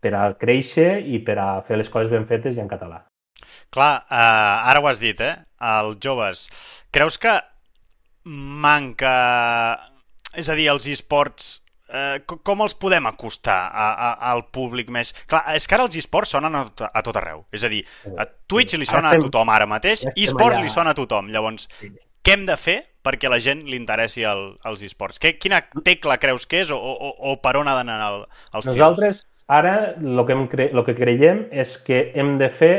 per 0.00 0.14
a 0.16 0.24
créixer 0.40 0.90
i 1.06 1.20
per 1.24 1.38
a 1.38 1.48
fer 1.68 1.78
les 1.80 1.90
coses 1.92 2.10
ben 2.12 2.26
fetes 2.28 2.56
i 2.56 2.62
en 2.62 2.70
català. 2.70 3.04
Clar, 3.72 3.94
uh, 4.10 4.68
ara 4.70 4.82
ho 4.82 4.88
has 4.90 5.00
dit, 5.02 5.20
eh? 5.20 5.36
Els 5.78 6.00
joves. 6.02 6.46
Creus 6.92 7.18
que 7.20 7.38
manca... 8.24 9.14
És 10.36 10.48
a 10.50 10.56
dir, 10.58 10.68
els 10.70 10.86
esports 10.90 11.58
eh, 11.90 12.20
com 12.26 12.62
els 12.62 12.76
podem 12.78 13.08
acostar 13.10 13.58
a, 13.68 13.86
a, 13.90 14.10
al 14.32 14.44
públic 14.54 14.90
més... 14.94 15.12
Clar, 15.30 15.42
és 15.58 15.66
que 15.66 15.76
ara 15.76 15.86
els 15.88 15.96
esports 15.98 16.36
sonen 16.36 16.54
a 16.56 16.64
tot, 16.68 16.86
a 16.86 17.02
tot 17.06 17.18
arreu. 17.18 17.44
És 17.54 17.64
a 17.66 17.72
dir, 17.72 17.80
a 18.16 18.26
Twitch 18.26 18.78
li 18.78 18.88
sona 18.88 19.14
a 19.14 19.18
tothom 19.20 19.50
ara 19.52 19.66
mateix, 19.70 20.04
esports 20.14 20.60
li 20.62 20.70
sona 20.72 20.94
a 20.94 20.98
tothom. 20.98 21.32
Llavors, 21.34 21.66
què 22.22 22.36
hem 22.36 22.46
de 22.48 22.56
fer 22.60 22.78
perquè 23.04 23.30
la 23.32 23.40
gent 23.42 23.64
li 23.66 23.78
interessi 23.80 24.24
el, 24.28 24.46
els 24.68 24.84
esports? 24.86 25.20
Que, 25.22 25.34
quina 25.40 25.62
tecla 25.86 26.20
creus 26.22 26.46
que 26.46 26.62
és 26.64 26.72
o, 26.74 26.78
o, 26.78 27.12
o 27.32 27.36
per 27.42 27.56
on 27.60 27.70
ha 27.70 27.76
d'anar 27.80 28.00
el, 28.06 28.24
els 28.60 28.70
tiros? 28.70 29.26
Ara, 29.50 29.74
el 29.98 30.20
que, 30.26 30.32
hem 30.36 30.46
cre 30.46 30.68
lo 30.76 30.84
que 30.86 30.94
creiem 30.94 31.48
és 31.50 31.74
que 31.82 32.12
hem 32.14 32.36
de 32.38 32.48
fer 32.54 32.74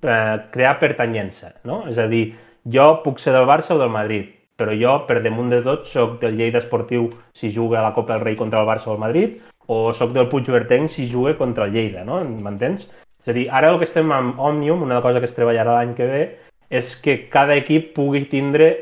eh, 0.00 0.36
crear 0.54 0.78
pertanyença, 0.80 1.52
no? 1.68 1.82
És 1.90 2.00
a 2.00 2.06
dir, 2.08 2.30
jo 2.64 2.86
puc 3.04 3.20
ser 3.20 3.34
del 3.36 3.48
Barça 3.48 3.74
o 3.76 3.80
del 3.80 3.92
Madrid, 3.92 4.30
però 4.58 4.72
jo, 4.72 4.94
per 5.08 5.20
damunt 5.24 5.52
de 5.52 5.60
tot, 5.66 5.84
sóc 5.90 6.16
del 6.22 6.38
Lleida 6.40 6.62
Esportiu 6.62 7.10
si 7.36 7.52
juga 7.52 7.82
a 7.82 7.84
la 7.90 7.92
Copa 7.96 8.16
del 8.16 8.24
Rei 8.24 8.40
contra 8.40 8.62
el 8.64 8.70
Barça 8.70 8.88
o 8.88 8.96
el 8.96 9.04
Madrid, 9.04 9.36
o 9.68 9.92
sóc 9.92 10.16
del 10.16 10.30
Puigvertenc 10.32 10.88
si 10.88 11.10
juga 11.12 11.36
contra 11.36 11.68
el 11.68 11.76
Lleida, 11.76 12.04
no? 12.08 12.22
M'entens? 12.24 12.88
És 13.20 13.28
a 13.28 13.36
dir, 13.36 13.46
ara 13.52 13.74
el 13.74 13.78
que 13.78 13.88
estem 13.90 14.10
amb 14.14 14.40
Òmnium, 14.40 14.82
una 14.82 15.02
cosa 15.04 15.20
que 15.20 15.28
es 15.28 15.36
treballarà 15.36 15.76
l'any 15.76 15.92
que 15.94 16.08
ve, 16.08 16.26
és 16.72 16.96
que 17.04 17.20
cada 17.28 17.56
equip 17.60 17.92
pugui 17.96 18.24
tindre 18.32 18.72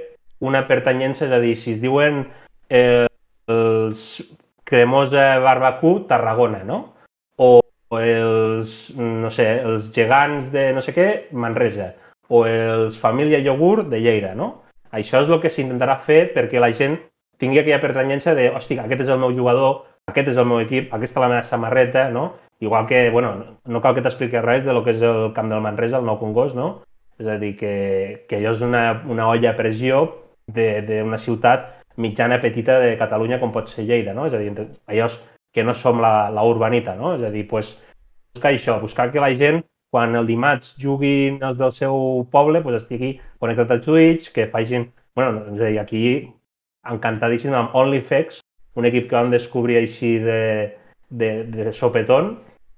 una 0.47 0.67
pertanyença, 0.69 1.27
és 1.27 1.35
a 1.35 1.43
dir, 1.43 1.57
si 1.59 1.75
es 1.75 1.83
diuen 1.83 2.29
eh, 2.71 3.07
els 3.51 4.21
Cremosa 4.67 5.41
Barbacú, 5.43 6.01
Tarragona, 6.07 6.63
no? 6.67 6.96
O, 7.37 7.61
els, 7.97 8.77
no 8.97 9.31
sé, 9.31 9.49
els 9.63 9.91
gegants 9.95 10.51
de 10.53 10.71
no 10.75 10.83
sé 10.85 10.95
què, 10.97 11.09
Manresa, 11.33 11.93
o 12.29 12.45
els 12.49 12.97
Família 12.99 13.39
Iogurt 13.39 13.91
de 13.93 14.01
Lleida, 14.01 14.35
no? 14.35 14.63
Això 14.97 15.21
és 15.23 15.31
el 15.31 15.43
que 15.43 15.53
s'intentarà 15.53 15.99
fer 16.07 16.31
perquè 16.35 16.63
la 16.63 16.73
gent 16.73 16.97
tingui 17.39 17.61
aquella 17.61 17.83
pertanyença 17.83 18.35
de, 18.35 18.49
hòstia, 18.57 18.87
aquest 18.87 19.05
és 19.05 19.13
el 19.13 19.21
meu 19.21 19.35
jugador, 19.37 19.85
aquest 20.11 20.33
és 20.33 20.41
el 20.41 20.49
meu 20.49 20.63
equip, 20.65 20.93
aquesta 20.95 21.23
la 21.23 21.31
meva 21.33 21.45
samarreta, 21.45 22.09
no? 22.11 22.33
Igual 22.61 22.87
que, 22.87 23.11
bueno, 23.11 23.35
no 23.67 23.83
cal 23.85 23.95
que 23.95 24.03
t'expliqui 24.05 24.41
res 24.41 24.65
de 24.65 24.73
lo 24.73 24.83
que 24.85 24.95
és 24.97 25.03
el 25.05 25.33
camp 25.37 25.51
del 25.53 25.61
Manresa, 25.61 26.01
el 26.01 26.07
Nou 26.09 26.17
Congost, 26.21 26.57
no? 26.57 26.71
És 27.21 27.29
a 27.29 27.37
dir, 27.41 27.53
que, 27.61 28.25
que 28.29 28.39
allò 28.39 28.55
és 28.57 28.63
una, 28.65 28.85
una 29.09 29.29
olla 29.29 29.53
a 29.53 29.59
pressió 29.59 30.07
d'una 30.49 31.19
ciutat 31.21 31.73
mitjana 32.01 32.41
petita 32.41 32.79
de 32.81 32.95
Catalunya 33.01 33.41
com 33.41 33.53
pot 33.53 33.69
ser 33.73 33.85
Lleida, 33.85 34.15
no? 34.17 34.27
És 34.29 34.37
a 34.37 34.41
dir, 34.41 34.53
allò 34.89 35.09
és 35.11 35.19
que 35.57 35.65
no 35.65 35.73
som 35.75 36.03
la, 36.05 36.29
la 36.29 36.45
urbanita, 36.45 36.95
no? 37.01 37.15
És 37.17 37.25
a 37.25 37.33
dir, 37.33 37.47
pues, 37.49 37.73
buscar 38.37 38.53
això, 38.53 38.77
buscar 38.83 39.09
que 39.13 39.23
la 39.25 39.33
gent 39.41 39.63
quan 39.95 40.17
el 40.19 40.27
dimarts 40.29 40.75
juguin 40.83 41.39
els 41.47 41.57
del 41.57 41.73
seu 41.73 42.27
poble, 42.33 42.61
pues 42.61 42.83
estigui 42.83 43.15
connectat 43.41 43.71
al 43.73 43.85
Twitch, 43.85 44.33
que 44.35 44.51
facin... 44.53 44.91
bueno, 45.17 45.47
és 45.55 45.63
a 45.63 45.71
dir, 45.71 45.79
aquí 45.81 46.03
encantadíssim 46.87 47.55
amb 47.57 47.73
OnlyFX, 47.75 48.43
un 48.77 48.85
equip 48.85 49.09
que 49.09 49.17
vam 49.17 49.31
descobrir 49.33 49.79
així 49.81 50.19
de, 50.21 50.43
de, 51.09 51.31
de 51.49 51.73
sopetón, 51.73 52.35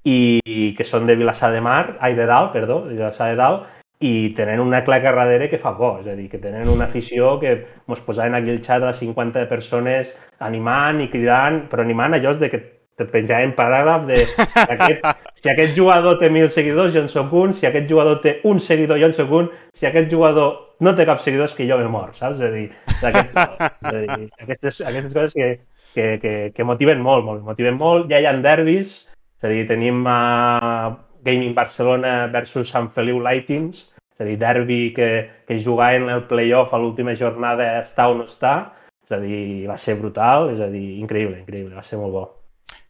i, 0.06 0.38
i 0.46 0.70
que 0.78 0.86
són 0.86 1.08
de 1.08 1.16
Vilassar 1.18 1.50
de 1.50 1.64
Mar, 1.64 1.96
ai, 1.98 2.14
de 2.14 2.28
Dalt, 2.30 2.52
perdó, 2.54 2.84
de 2.86 2.94
Vilassar 2.94 3.32
de 3.32 3.40
Dalt, 3.40 3.66
i 4.00 4.32
tenen 4.34 4.61
una 4.62 4.84
claca 4.87 5.12
darrere 5.12 5.48
que 5.50 5.58
fa 5.58 5.72
por, 5.76 6.00
és 6.04 6.06
a 6.06 6.14
dir, 6.14 6.28
que 6.30 6.38
tenen 6.38 6.68
una 6.70 6.87
afició 6.87 7.37
que 7.40 7.54
ens 7.58 8.02
posaven 8.06 8.37
aquí 8.38 8.52
el 8.54 8.61
xat 8.62 8.84
de 8.84 8.92
50 8.94 9.48
persones 9.50 10.12
animant 10.38 11.02
i 11.02 11.08
cridant, 11.11 11.64
però 11.70 11.82
animant 11.82 12.14
allò 12.14 12.37
de 12.38 12.50
que 12.52 12.61
te 12.98 13.06
penjaven 13.11 13.54
paràgraf 13.58 14.06
de 14.06 14.20
aquest, 14.64 15.02
si 15.42 15.50
aquest 15.50 15.74
jugador 15.76 16.18
té 16.18 16.30
mil 16.30 16.48
seguidors, 16.50 16.92
jo 16.94 17.02
en 17.04 17.11
sóc 17.11 17.34
un, 17.40 17.54
si 17.54 17.66
aquest 17.66 17.90
jugador 17.90 18.20
té 18.22 18.38
un 18.46 18.62
seguidor, 18.62 18.98
jo 19.02 19.11
en 19.11 19.16
sóc 19.18 19.34
un, 19.34 19.50
si 19.74 19.87
aquest 19.87 20.11
jugador 20.11 20.76
no 20.82 20.94
té 20.94 21.06
cap 21.06 21.22
seguidor, 21.22 21.50
és 21.50 21.58
que 21.58 21.66
jo 21.66 21.78
m'he 21.78 21.90
mort, 21.90 22.14
saps? 22.18 22.38
És 22.38 22.46
a 22.46 22.52
dir, 22.54 22.68
aquest, 23.11 23.34
és 23.34 23.90
a 23.90 23.98
dir 23.98 24.30
aquestes, 24.44 24.80
aquestes 24.92 25.12
coses 25.14 25.34
que, 25.34 25.50
que, 25.94 26.08
que, 26.22 26.34
que 26.54 26.66
motiven 26.66 27.02
molt, 27.02 27.26
molt, 27.26 27.42
motiven 27.46 27.78
molt. 27.78 28.06
Ja 28.11 28.22
hi 28.22 28.30
ha 28.30 28.34
derbis, 28.42 28.94
és 29.38 29.46
a 29.46 29.52
dir, 29.54 29.64
tenim 29.70 30.02
uh, 30.06 30.94
Gaming 31.24 31.54
Barcelona 31.54 32.28
versus 32.33 32.70
Sant 32.72 32.90
Feliu 32.94 33.20
Lightings, 33.24 33.87
és 34.18 34.24
a 34.24 34.26
dir, 34.26 34.38
derbi 34.40 34.81
que, 34.96 35.09
que 35.46 35.61
jugaven 35.62 36.09
el 36.11 36.24
playoff 36.31 36.74
a 36.74 36.81
l'última 36.83 37.14
jornada 37.14 37.76
està 37.78 38.09
o 38.11 38.16
no 38.18 38.26
està, 38.26 38.72
és 39.07 39.14
a 39.14 39.20
dir, 39.22 39.42
va 39.70 39.78
ser 39.78 39.98
brutal, 40.00 40.50
és 40.54 40.61
a 40.61 40.66
dir, 40.72 40.98
increïble, 40.98 41.38
increïble, 41.40 41.76
va 41.76 41.87
ser 41.87 42.00
molt 42.00 42.16
bo. 42.16 42.24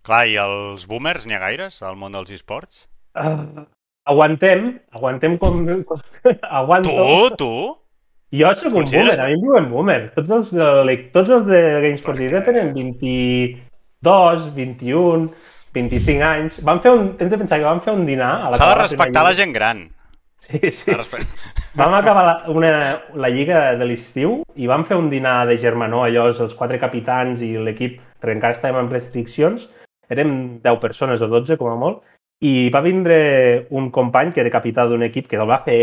Clar, 0.09 0.25
i 0.27 0.39
els 0.41 0.87
boomers 0.89 1.27
n'hi 1.29 1.37
ha 1.37 1.43
gaires 1.43 1.83
al 1.85 1.99
món 2.01 2.17
dels 2.17 2.33
esports? 2.33 2.87
Uh, 3.13 3.67
aguantem, 4.09 4.71
aguantem 4.97 5.37
com... 5.43 5.61
com 5.85 6.01
aguanto. 6.63 6.97
Tu, 6.97 7.37
tu? 7.45 7.53
Jo 8.33 8.55
sóc 8.57 8.73
un 8.73 8.83
Consideres... 8.83 9.17
boomer, 9.17 9.25
a 9.25 9.29
mi 9.29 9.37
em 9.37 9.45
diuen 9.45 9.69
boomer. 9.73 10.01
Tots 10.17 10.33
els 10.37 10.51
de, 10.57 10.97
tots 11.15 11.31
els 11.37 11.47
de 11.49 11.61
GameSport 11.85 12.19
Lliga 12.21 12.43
tenen 12.45 12.73
22, 12.77 14.49
21, 14.57 15.29
25 15.79 16.27
anys. 16.27 16.59
Van 16.67 16.83
fer 16.85 16.93
un... 16.95 17.15
Tens 17.21 17.33
de 17.33 17.39
pensar 17.41 17.61
que 17.61 17.69
van 17.69 17.81
fer 17.87 17.95
un 17.95 18.05
dinar... 18.09 18.33
S'ha 18.59 18.75
de 18.75 18.83
respectar 18.83 19.25
la 19.27 19.33
gent 19.39 19.55
gran. 19.55 19.87
Sí, 20.49 20.71
sí. 20.73 20.93
Vam 21.77 21.95
acabar 21.95 22.25
la, 22.25 22.37
una, 22.49 22.71
la 23.15 23.29
lliga 23.29 23.75
de 23.77 23.85
l'estiu 23.85 24.39
i 24.57 24.69
vam 24.71 24.87
fer 24.89 24.97
un 24.97 25.11
dinar 25.13 25.43
de 25.49 25.59
germanor, 25.61 26.07
allò, 26.07 26.29
els 26.33 26.55
quatre 26.57 26.79
capitans 26.81 27.43
i 27.45 27.51
l'equip, 27.61 27.99
perquè 28.17 28.37
encara 28.39 28.57
estàvem 28.57 28.87
en 28.87 28.89
restriccions, 28.95 29.67
érem 30.09 30.33
10 30.65 30.81
persones 30.81 31.21
o 31.21 31.29
12 31.29 31.59
com 31.61 31.69
a 31.69 31.77
molt, 31.77 32.01
i 32.41 32.71
va 32.73 32.81
vindre 32.81 33.67
un 33.75 33.91
company 33.91 34.33
que 34.33 34.41
era 34.41 34.55
capità 34.55 34.87
d'un 34.89 35.05
equip 35.05 35.29
que 35.29 35.37
el 35.37 35.49
va 35.51 35.61
fer 35.67 35.83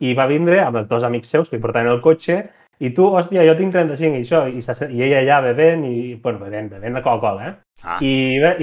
i 0.00 0.14
va 0.14 0.28
vindre 0.30 0.60
amb 0.62 0.78
els 0.80 0.88
dos 0.88 1.04
amics 1.04 1.30
seus 1.30 1.48
que 1.50 1.60
portaven 1.60 1.90
el 1.92 2.00
cotxe 2.00 2.40
i 2.78 2.90
tu, 2.94 3.08
hòstia, 3.10 3.42
jo 3.46 3.54
tinc 3.58 3.72
35 3.74 4.18
i 4.18 4.24
això, 4.24 4.42
i, 4.46 4.60
i 4.94 5.02
ella 5.06 5.22
allà 5.22 5.38
bevent, 5.48 5.84
i, 5.88 6.14
bueno, 6.22 6.38
bevent, 6.44 6.68
bevent 6.70 6.98
de 6.98 7.02
Coca-Cola, 7.02 7.48
eh? 7.48 7.54
Ah. 7.82 7.96
I, 8.02 8.12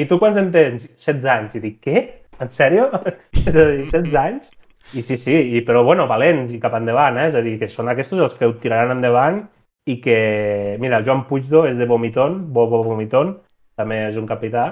I 0.02 0.06
tu 0.08 0.20
quants 0.22 0.40
en 0.40 0.52
tens? 0.54 0.86
16 1.04 1.28
anys. 1.34 1.58
I 1.58 1.64
dic, 1.64 1.82
què? 1.84 2.06
En 2.44 2.52
sèrio? 2.52 2.88
és 3.42 3.50
a 3.52 3.58
dir, 3.58 3.90
16 3.92 4.16
anys? 4.22 4.54
I 4.96 5.02
sí, 5.02 5.18
sí, 5.18 5.36
i, 5.58 5.62
però 5.68 5.84
bueno, 5.84 6.06
valents 6.08 6.54
i 6.54 6.62
cap 6.64 6.78
endavant, 6.78 7.20
eh? 7.20 7.30
És 7.32 7.36
a 7.36 7.44
dir, 7.44 7.58
que 7.60 7.72
són 7.72 7.92
aquests 7.92 8.16
els 8.16 8.38
que 8.40 8.48
ho 8.48 8.56
tiraran 8.62 8.96
endavant 8.96 9.44
i 9.90 10.00
que, 10.02 10.20
mira, 10.82 11.02
el 11.02 11.08
Joan 11.08 11.26
Puigdo 11.28 11.66
és 11.70 11.76
de 11.78 11.88
Vomitón, 11.90 12.54
Bobo 12.54 12.84
Vomitón, 12.86 13.36
també 13.76 14.00
és 14.08 14.18
un 14.18 14.28
capità, 14.30 14.70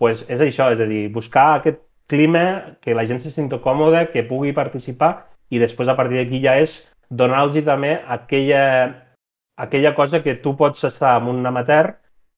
pues 0.00 0.24
és 0.28 0.40
això, 0.40 0.70
és 0.72 0.80
a 0.80 0.88
dir, 0.88 1.06
buscar 1.12 1.48
aquest 1.58 1.82
clima, 2.08 2.78
que 2.82 2.94
la 2.94 3.04
gent 3.06 3.22
se 3.22 3.32
senti 3.34 3.58
còmoda, 3.62 4.06
que 4.12 4.24
pugui 4.26 4.54
participar 4.56 5.26
i 5.50 5.60
després 5.62 5.88
a 5.88 5.96
partir 5.98 6.20
d'aquí 6.20 6.40
ja 6.42 6.56
és 6.62 6.74
donar-los 7.10 7.56
també 7.64 7.96
aquella, 8.06 8.62
aquella 9.56 9.94
cosa 9.94 10.22
que 10.22 10.36
tu 10.42 10.56
pots 10.56 10.84
estar 10.84 11.16
amb 11.16 11.30
un 11.32 11.46
amateur 11.46 11.94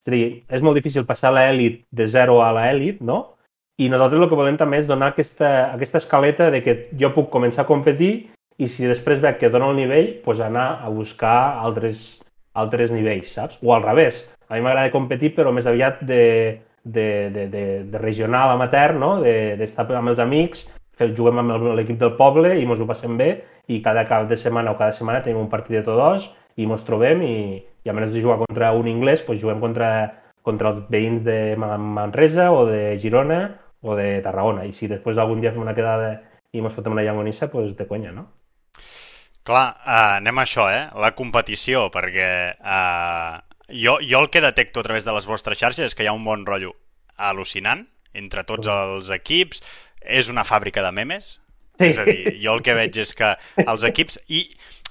És 0.08 0.12
dir, 0.12 0.28
és 0.48 0.62
molt 0.64 0.78
difícil 0.78 1.04
passar 1.04 1.34
l'elit 1.34 1.82
de 1.92 2.06
zero 2.08 2.40
a 2.40 2.52
l'elit, 2.56 3.02
no? 3.04 3.36
I 3.78 3.90
nosaltres 3.92 4.22
el 4.22 4.30
que 4.30 4.38
volem 4.38 4.56
també 4.58 4.80
és 4.80 4.86
donar 4.88 5.12
aquesta, 5.12 5.74
aquesta 5.74 6.00
escaleta 6.00 6.48
de 6.50 6.62
que 6.64 6.74
jo 6.98 7.12
puc 7.14 7.28
començar 7.30 7.62
a 7.62 7.68
competir 7.68 8.30
i 8.58 8.66
si 8.66 8.88
després 8.88 9.20
veig 9.22 9.36
que 9.38 9.50
dono 9.52 9.68
el 9.70 9.76
nivell, 9.78 10.08
doncs 10.24 10.40
anar 10.42 10.80
a 10.82 10.88
buscar 10.90 11.60
altres, 11.62 12.18
altres 12.58 12.90
nivells, 12.90 13.30
saps? 13.36 13.60
O 13.62 13.74
al 13.74 13.84
revés. 13.84 14.24
A 14.48 14.56
mi 14.56 14.64
m'agrada 14.64 14.90
competir, 14.90 15.34
però 15.36 15.52
més 15.54 15.68
aviat 15.68 16.00
de, 16.08 16.24
de, 16.82 17.06
de, 17.34 17.46
de, 17.52 17.64
de 17.92 17.98
regional 18.00 18.56
amateur, 18.56 18.96
no? 18.96 19.18
d'estar 19.22 19.86
de, 19.86 19.98
amb 20.00 20.14
els 20.14 20.24
amics, 20.24 20.64
que 20.98 21.12
juguem 21.14 21.40
amb 21.42 21.70
l'equip 21.78 21.98
del 22.00 22.16
poble 22.18 22.56
i 22.58 22.66
ens 22.66 22.82
ho 22.82 22.88
passem 22.88 23.16
bé 23.18 23.30
i 23.68 23.80
cada 23.84 24.06
cap 24.08 24.28
de 24.28 24.38
setmana 24.40 24.72
o 24.74 24.78
cada 24.78 24.96
setmana 24.96 25.22
tenim 25.24 25.40
un 25.40 25.50
partit 25.52 25.78
de 25.78 25.84
tots 25.86 25.98
dos 26.00 26.28
i 26.58 26.66
ens 26.66 26.84
trobem 26.86 27.22
i, 27.22 27.36
i 27.84 27.90
a 27.90 27.94
menys 27.94 28.12
de 28.14 28.22
jugar 28.22 28.40
contra 28.42 28.72
un 28.74 28.88
anglès, 28.90 29.22
doncs 29.26 29.42
juguem 29.42 29.60
contra, 29.62 29.90
contra 30.42 30.72
els 30.74 30.88
veïns 30.90 31.22
de 31.26 31.56
Manresa 31.58 32.50
o 32.52 32.64
de 32.66 32.98
Girona 33.02 33.40
o 33.82 33.94
de 33.94 34.18
Tarragona. 34.24 34.66
I 34.66 34.74
si 34.74 34.90
després 34.90 35.18
algun 35.18 35.40
dia 35.40 35.54
fem 35.54 35.62
una 35.62 35.76
quedada 35.76 36.16
i 36.52 36.62
ens 36.62 36.74
fotem 36.74 36.96
una 36.96 37.04
llangonissa, 37.06 37.50
doncs 37.52 37.76
de 37.78 37.86
conya, 37.86 38.10
no? 38.16 38.26
Clar, 39.48 39.68
uh, 39.80 40.16
anem 40.18 40.40
a 40.40 40.44
això, 40.44 40.66
eh? 40.68 40.88
La 41.00 41.14
competició, 41.16 41.86
perquè 41.92 42.28
uh, 42.58 43.38
jo, 43.68 43.96
jo 44.04 44.24
el 44.24 44.28
que 44.32 44.44
detecto 44.44 44.80
a 44.80 44.86
través 44.86 45.06
de 45.06 45.14
les 45.16 45.28
vostres 45.30 45.60
xarxes 45.60 45.88
és 45.88 45.96
que 45.96 46.04
hi 46.04 46.10
ha 46.10 46.16
un 46.16 46.26
bon 46.26 46.44
rotllo 46.44 46.74
al·lucinant 47.16 47.86
entre 48.18 48.44
tots 48.48 48.68
els 48.68 49.08
equips. 49.14 49.62
És 50.08 50.32
una 50.32 50.46
fàbrica 50.48 50.82
de 50.84 50.94
memes. 50.96 51.36
Sí. 51.78 51.92
És 51.92 52.00
a 52.00 52.08
dir, 52.08 52.34
jo 52.42 52.56
el 52.56 52.64
que 52.66 52.74
veig 52.74 52.96
és 53.04 53.14
que 53.14 53.36
els 53.64 53.86
equips... 53.86 54.18
I 54.26 54.48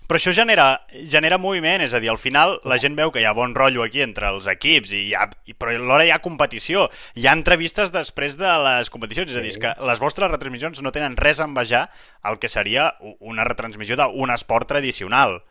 però 0.07 0.21
això 0.21 0.31
genera, 0.31 0.67
genera 1.11 1.35
moviment, 1.35 1.81
és 1.83 1.91
a 1.91 1.99
dir, 1.99 2.07
al 2.07 2.19
final 2.21 2.53
la 2.63 2.77
gent 2.79 2.95
veu 2.95 3.09
que 3.11 3.19
hi 3.19 3.25
ha 3.27 3.33
bon 3.35 3.51
rotllo 3.55 3.83
aquí 3.83 3.99
entre 4.05 4.29
els 4.31 4.47
equips, 4.47 4.93
i 4.95 5.01
hi 5.09 5.15
ha, 5.19 5.25
i, 5.43 5.51
però 5.51 5.73
alhora 5.75 6.05
hi 6.07 6.13
ha 6.15 6.21
competició. 6.23 6.85
Hi 7.19 7.27
ha 7.27 7.33
entrevistes 7.35 7.91
després 7.91 8.37
de 8.39 8.53
les 8.63 8.91
competicions, 8.93 9.33
és 9.33 9.35
a 9.35 9.43
dir, 9.43 9.51
és 9.51 9.59
que 9.59 9.73
les 9.89 9.99
vostres 9.99 10.31
retransmissions 10.31 10.79
no 10.79 10.95
tenen 10.95 11.19
res 11.19 11.41
a 11.43 11.49
envejar 11.51 11.89
el 12.31 12.39
que 12.39 12.47
seria 12.47 12.93
una 13.19 13.43
retransmissió 13.43 13.99
d'un 13.99 14.31
esport 14.31 14.71
tradicional. 14.71 15.41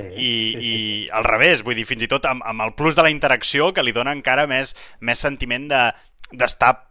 I, 0.00 0.34
i 0.56 0.74
al 1.12 1.26
revés, 1.28 1.62
vull 1.62 1.76
dir, 1.76 1.86
fins 1.86 2.02
i 2.02 2.10
tot 2.10 2.26
amb, 2.26 2.42
amb 2.48 2.64
el 2.64 2.74
plus 2.74 2.96
de 2.96 3.04
la 3.04 3.12
interacció 3.12 3.70
que 3.76 3.84
li 3.84 3.92
dona 3.94 4.14
encara 4.16 4.48
més, 4.50 4.72
més 4.98 5.22
sentiment 5.22 5.68
d'estar 5.70 6.72
de, 6.72 6.89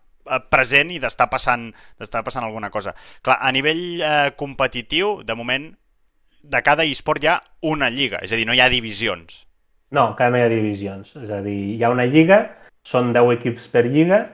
present 0.52 0.92
i 0.94 1.00
d'estar 1.02 1.30
passant, 1.32 1.70
passant 1.98 2.46
alguna 2.46 2.70
cosa. 2.70 2.96
Clar, 3.26 3.40
a 3.42 3.52
nivell 3.56 4.02
eh, 4.02 4.32
competitiu, 4.40 5.20
de 5.26 5.36
moment, 5.36 5.70
de 6.44 6.64
cada 6.64 6.86
esport 6.88 7.24
hi 7.24 7.32
ha 7.32 7.40
una 7.68 7.90
lliga, 7.90 8.24
és 8.24 8.34
a 8.34 8.40
dir, 8.40 8.48
no 8.48 8.56
hi 8.56 8.64
ha 8.64 8.72
divisions. 8.72 9.46
No, 9.92 10.12
encara 10.12 10.32
no 10.32 10.40
hi 10.40 10.46
ha 10.46 10.52
divisions. 10.52 11.16
És 11.18 11.32
a 11.34 11.42
dir, 11.46 11.58
hi 11.76 11.84
ha 11.84 11.92
una 11.92 12.08
lliga, 12.08 12.44
són 12.86 13.14
10 13.16 13.40
equips 13.40 13.68
per 13.74 13.86
lliga, 13.90 14.26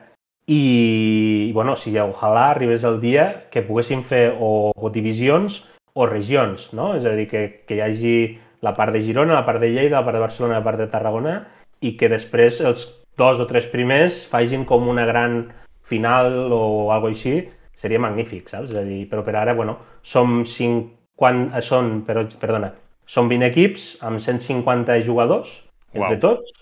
i, 0.46 1.52
bueno, 1.54 1.74
si 1.76 1.96
ojalà 1.98 2.52
arribés 2.52 2.84
el 2.86 3.00
dia 3.02 3.48
que 3.50 3.64
poguéssim 3.66 4.04
fer 4.06 4.36
o, 4.38 4.72
o 4.76 4.92
divisions 4.94 5.64
o 5.96 6.06
regions, 6.06 6.68
no? 6.76 6.94
És 7.00 7.08
a 7.08 7.16
dir, 7.18 7.26
que, 7.32 7.46
que 7.66 7.80
hi 7.80 7.82
hagi 7.82 8.18
la 8.62 8.76
part 8.78 8.94
de 8.94 9.02
Girona, 9.02 9.34
la 9.34 9.46
part 9.48 9.64
de 9.64 9.72
Lleida, 9.72 9.98
la 9.98 10.06
part 10.06 10.20
de 10.20 10.26
Barcelona, 10.26 10.60
la 10.60 10.66
part 10.66 10.82
de 10.82 10.90
Tarragona, 10.92 11.36
i 11.82 11.96
que 11.98 12.10
després 12.12 12.62
els 12.62 12.86
dos 13.18 13.40
o 13.40 13.48
tres 13.50 13.68
primers 13.72 14.26
facin 14.30 14.66
com 14.70 14.90
una 14.92 15.06
gran 15.08 15.46
final 15.90 16.52
o 16.52 16.92
alguna 16.94 17.14
així, 17.14 17.38
seria 17.82 18.02
magnífic, 18.02 18.50
saps? 18.50 18.74
És 18.74 18.80
a 18.80 18.86
dir, 18.88 19.04
però 19.12 19.24
per 19.26 19.36
ara, 19.38 19.54
bueno, 19.58 19.78
som 20.04 20.44
cinc 20.50 20.92
quan 21.16 21.48
són, 21.64 22.02
però, 22.08 22.26
perdona, 22.42 22.74
són 23.08 23.30
20 23.32 23.48
equips 23.52 23.90
amb 24.04 24.20
150 24.20 25.00
jugadors, 25.06 25.52
entre 25.94 26.16
wow. 26.18 26.22
tots, 26.24 26.56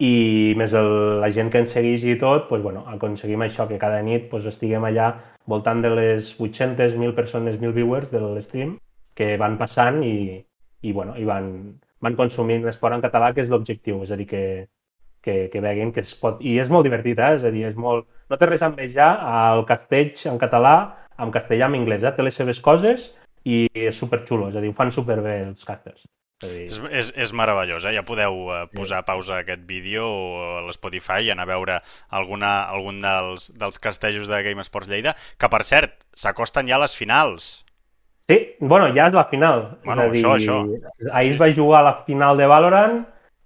i 0.00 0.54
més 0.56 0.72
el, 0.76 0.90
la 1.20 1.28
gent 1.34 1.50
que 1.52 1.60
ens 1.60 1.74
segueix 1.76 2.04
i 2.08 2.16
tot, 2.20 2.46
doncs, 2.48 2.62
bueno, 2.64 2.84
aconseguim 2.88 3.42
això, 3.44 3.66
que 3.68 3.80
cada 3.80 4.00
nit 4.04 4.30
doncs, 4.30 4.48
estiguem 4.52 4.86
allà 4.88 5.10
voltant 5.50 5.82
de 5.84 5.90
les 5.96 6.30
800, 6.38 6.94
1.000 6.96 7.16
persones, 7.16 7.58
1.000 7.58 7.74
viewers 7.76 8.12
de 8.12 8.22
l'stream, 8.22 8.76
que 9.18 9.34
van 9.40 9.58
passant 9.60 10.00
i, 10.06 10.38
i, 10.80 10.92
bueno, 10.92 11.16
i 11.20 11.26
van, 11.28 11.50
van 12.00 12.16
consumint 12.16 12.64
l'esport 12.64 12.96
en 12.96 13.04
català, 13.04 13.32
que 13.34 13.44
és 13.44 13.50
l'objectiu, 13.52 14.00
és 14.06 14.14
a 14.14 14.16
dir, 14.20 14.28
que, 14.30 14.44
que, 15.24 15.36
que 15.52 15.64
veguin 15.64 15.92
que 15.92 16.04
es 16.06 16.14
pot... 16.16 16.40
I 16.40 16.56
és 16.62 16.72
molt 16.72 16.88
divertit, 16.88 17.18
eh? 17.18 17.36
és 17.40 17.44
a 17.44 17.52
dir, 17.52 17.66
és 17.68 17.76
molt... 17.76 18.08
No 18.30 18.38
té 18.38 18.46
res 18.46 18.62
a 18.62 18.70
envejar 18.70 19.10
al 19.26 19.64
castell 19.66 20.14
en 20.30 20.38
català, 20.38 20.76
en 21.20 21.32
castellà, 21.34 21.66
en 21.66 21.80
anglès, 21.80 22.06
eh? 22.06 22.14
té 22.14 22.24
les 22.24 22.36
seves 22.38 22.62
coses 22.62 23.10
i 23.44 23.64
és 23.74 23.96
superxulo, 23.98 24.50
és 24.50 24.56
a 24.56 24.62
dir, 24.62 24.70
ho 24.70 24.76
fan 24.78 24.92
superbé 24.94 25.40
els 25.48 25.66
càsters. 25.66 26.04
És, 26.40 26.78
és, 26.88 27.10
és 27.20 27.32
meravellós, 27.36 27.84
eh? 27.84 27.92
ja 27.98 28.04
podeu 28.06 28.46
uh, 28.46 28.62
posar 28.72 29.02
pausa 29.04 29.34
a 29.36 29.42
aquest 29.42 29.66
vídeo 29.68 30.06
a 30.40 30.62
l'Spotify 30.64 31.26
i 31.26 31.34
anar 31.34 31.44
a 31.44 31.50
veure 31.50 31.80
alguna, 32.16 32.52
algun 32.72 33.02
dels, 33.02 33.50
dels 33.60 33.82
castejos 33.82 34.30
de 34.30 34.40
Game 34.46 34.64
Sports 34.64 34.88
Lleida, 34.88 35.12
que 35.36 35.50
per 35.52 35.60
cert, 35.68 35.98
s'acosten 36.16 36.70
ja 36.70 36.80
les 36.80 36.96
finals. 36.96 37.50
Sí, 38.30 38.38
bueno, 38.62 38.88
ja 38.96 39.10
és 39.10 39.18
la 39.18 39.26
final. 39.28 39.66
Bueno, 39.84 40.06
és 40.08 40.16
dir, 40.16 40.24
això, 40.30 40.38
això. 40.38 41.10
Ahir 41.10 41.32
sí. 41.32 41.36
es 41.36 41.42
va 41.42 41.50
jugar 41.52 41.82
a 41.82 41.88
la 41.90 41.96
final 42.06 42.40
de 42.40 42.48
Valorant, 42.48 43.00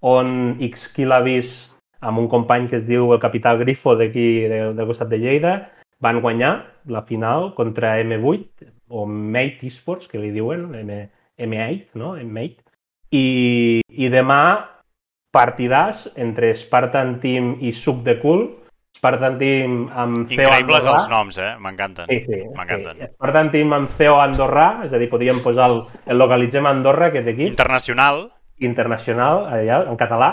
on 0.05 0.29
X 0.69 0.87
qui 0.93 1.09
l'ha 1.09 1.19
vist 1.25 1.74
amb 2.01 2.19
un 2.19 2.27
company 2.31 2.67
que 2.69 2.81
es 2.81 2.87
diu 2.87 3.13
el 3.13 3.21
Capital 3.23 3.59
Grifo 3.61 3.95
d'aquí, 3.95 4.45
del, 4.51 4.75
del 4.75 4.87
costat 4.87 5.09
de 5.09 5.19
Lleida, 5.19 5.55
van 6.03 6.21
guanyar 6.21 6.53
la 6.91 7.03
final 7.07 7.53
contra 7.55 7.95
M8, 8.01 8.67
o 8.89 9.05
Mate 9.07 9.65
Esports, 9.65 10.07
que 10.07 10.19
li 10.19 10.31
diuen, 10.35 10.67
M, 10.75 10.99
M8, 11.39 11.95
no? 11.97 12.15
M8. 12.19 12.61
I, 13.15 13.81
I 13.87 14.09
demà 14.11 14.43
partidàs 15.35 16.05
entre 16.15 16.53
Spartan 16.55 17.17
Team 17.23 17.55
i 17.61 17.73
Suc 17.75 18.03
de 18.05 18.19
Cool. 18.21 18.45
Spartan 18.95 19.35
Team 19.39 19.89
amb 19.91 20.29
CEO 20.29 20.45
Increïbles 20.45 20.85
Andorrà. 20.85 21.01
els 21.01 21.09
noms, 21.11 21.37
eh? 21.43 21.51
M'encanten. 21.59 22.07
Sí, 22.11 22.21
sí. 22.27 22.39
M'encanten. 22.55 23.01
Sí. 23.01 23.09
Spartan 23.17 23.51
Team 23.51 23.75
amb 23.75 23.91
CEO 23.97 24.15
Andorrà, 24.23 24.69
és 24.85 24.95
a 24.95 25.01
dir, 25.01 25.09
podríem 25.11 25.41
posar 25.43 25.67
el, 25.71 25.81
el 26.07 26.21
localitzem 26.21 26.65
Andorra, 26.69 27.09
aquest 27.11 27.27
equip. 27.33 27.51
Internacional. 27.51 28.27
Internacional, 28.63 29.45
allà, 29.51 29.81
en 29.91 29.99
català. 29.99 30.31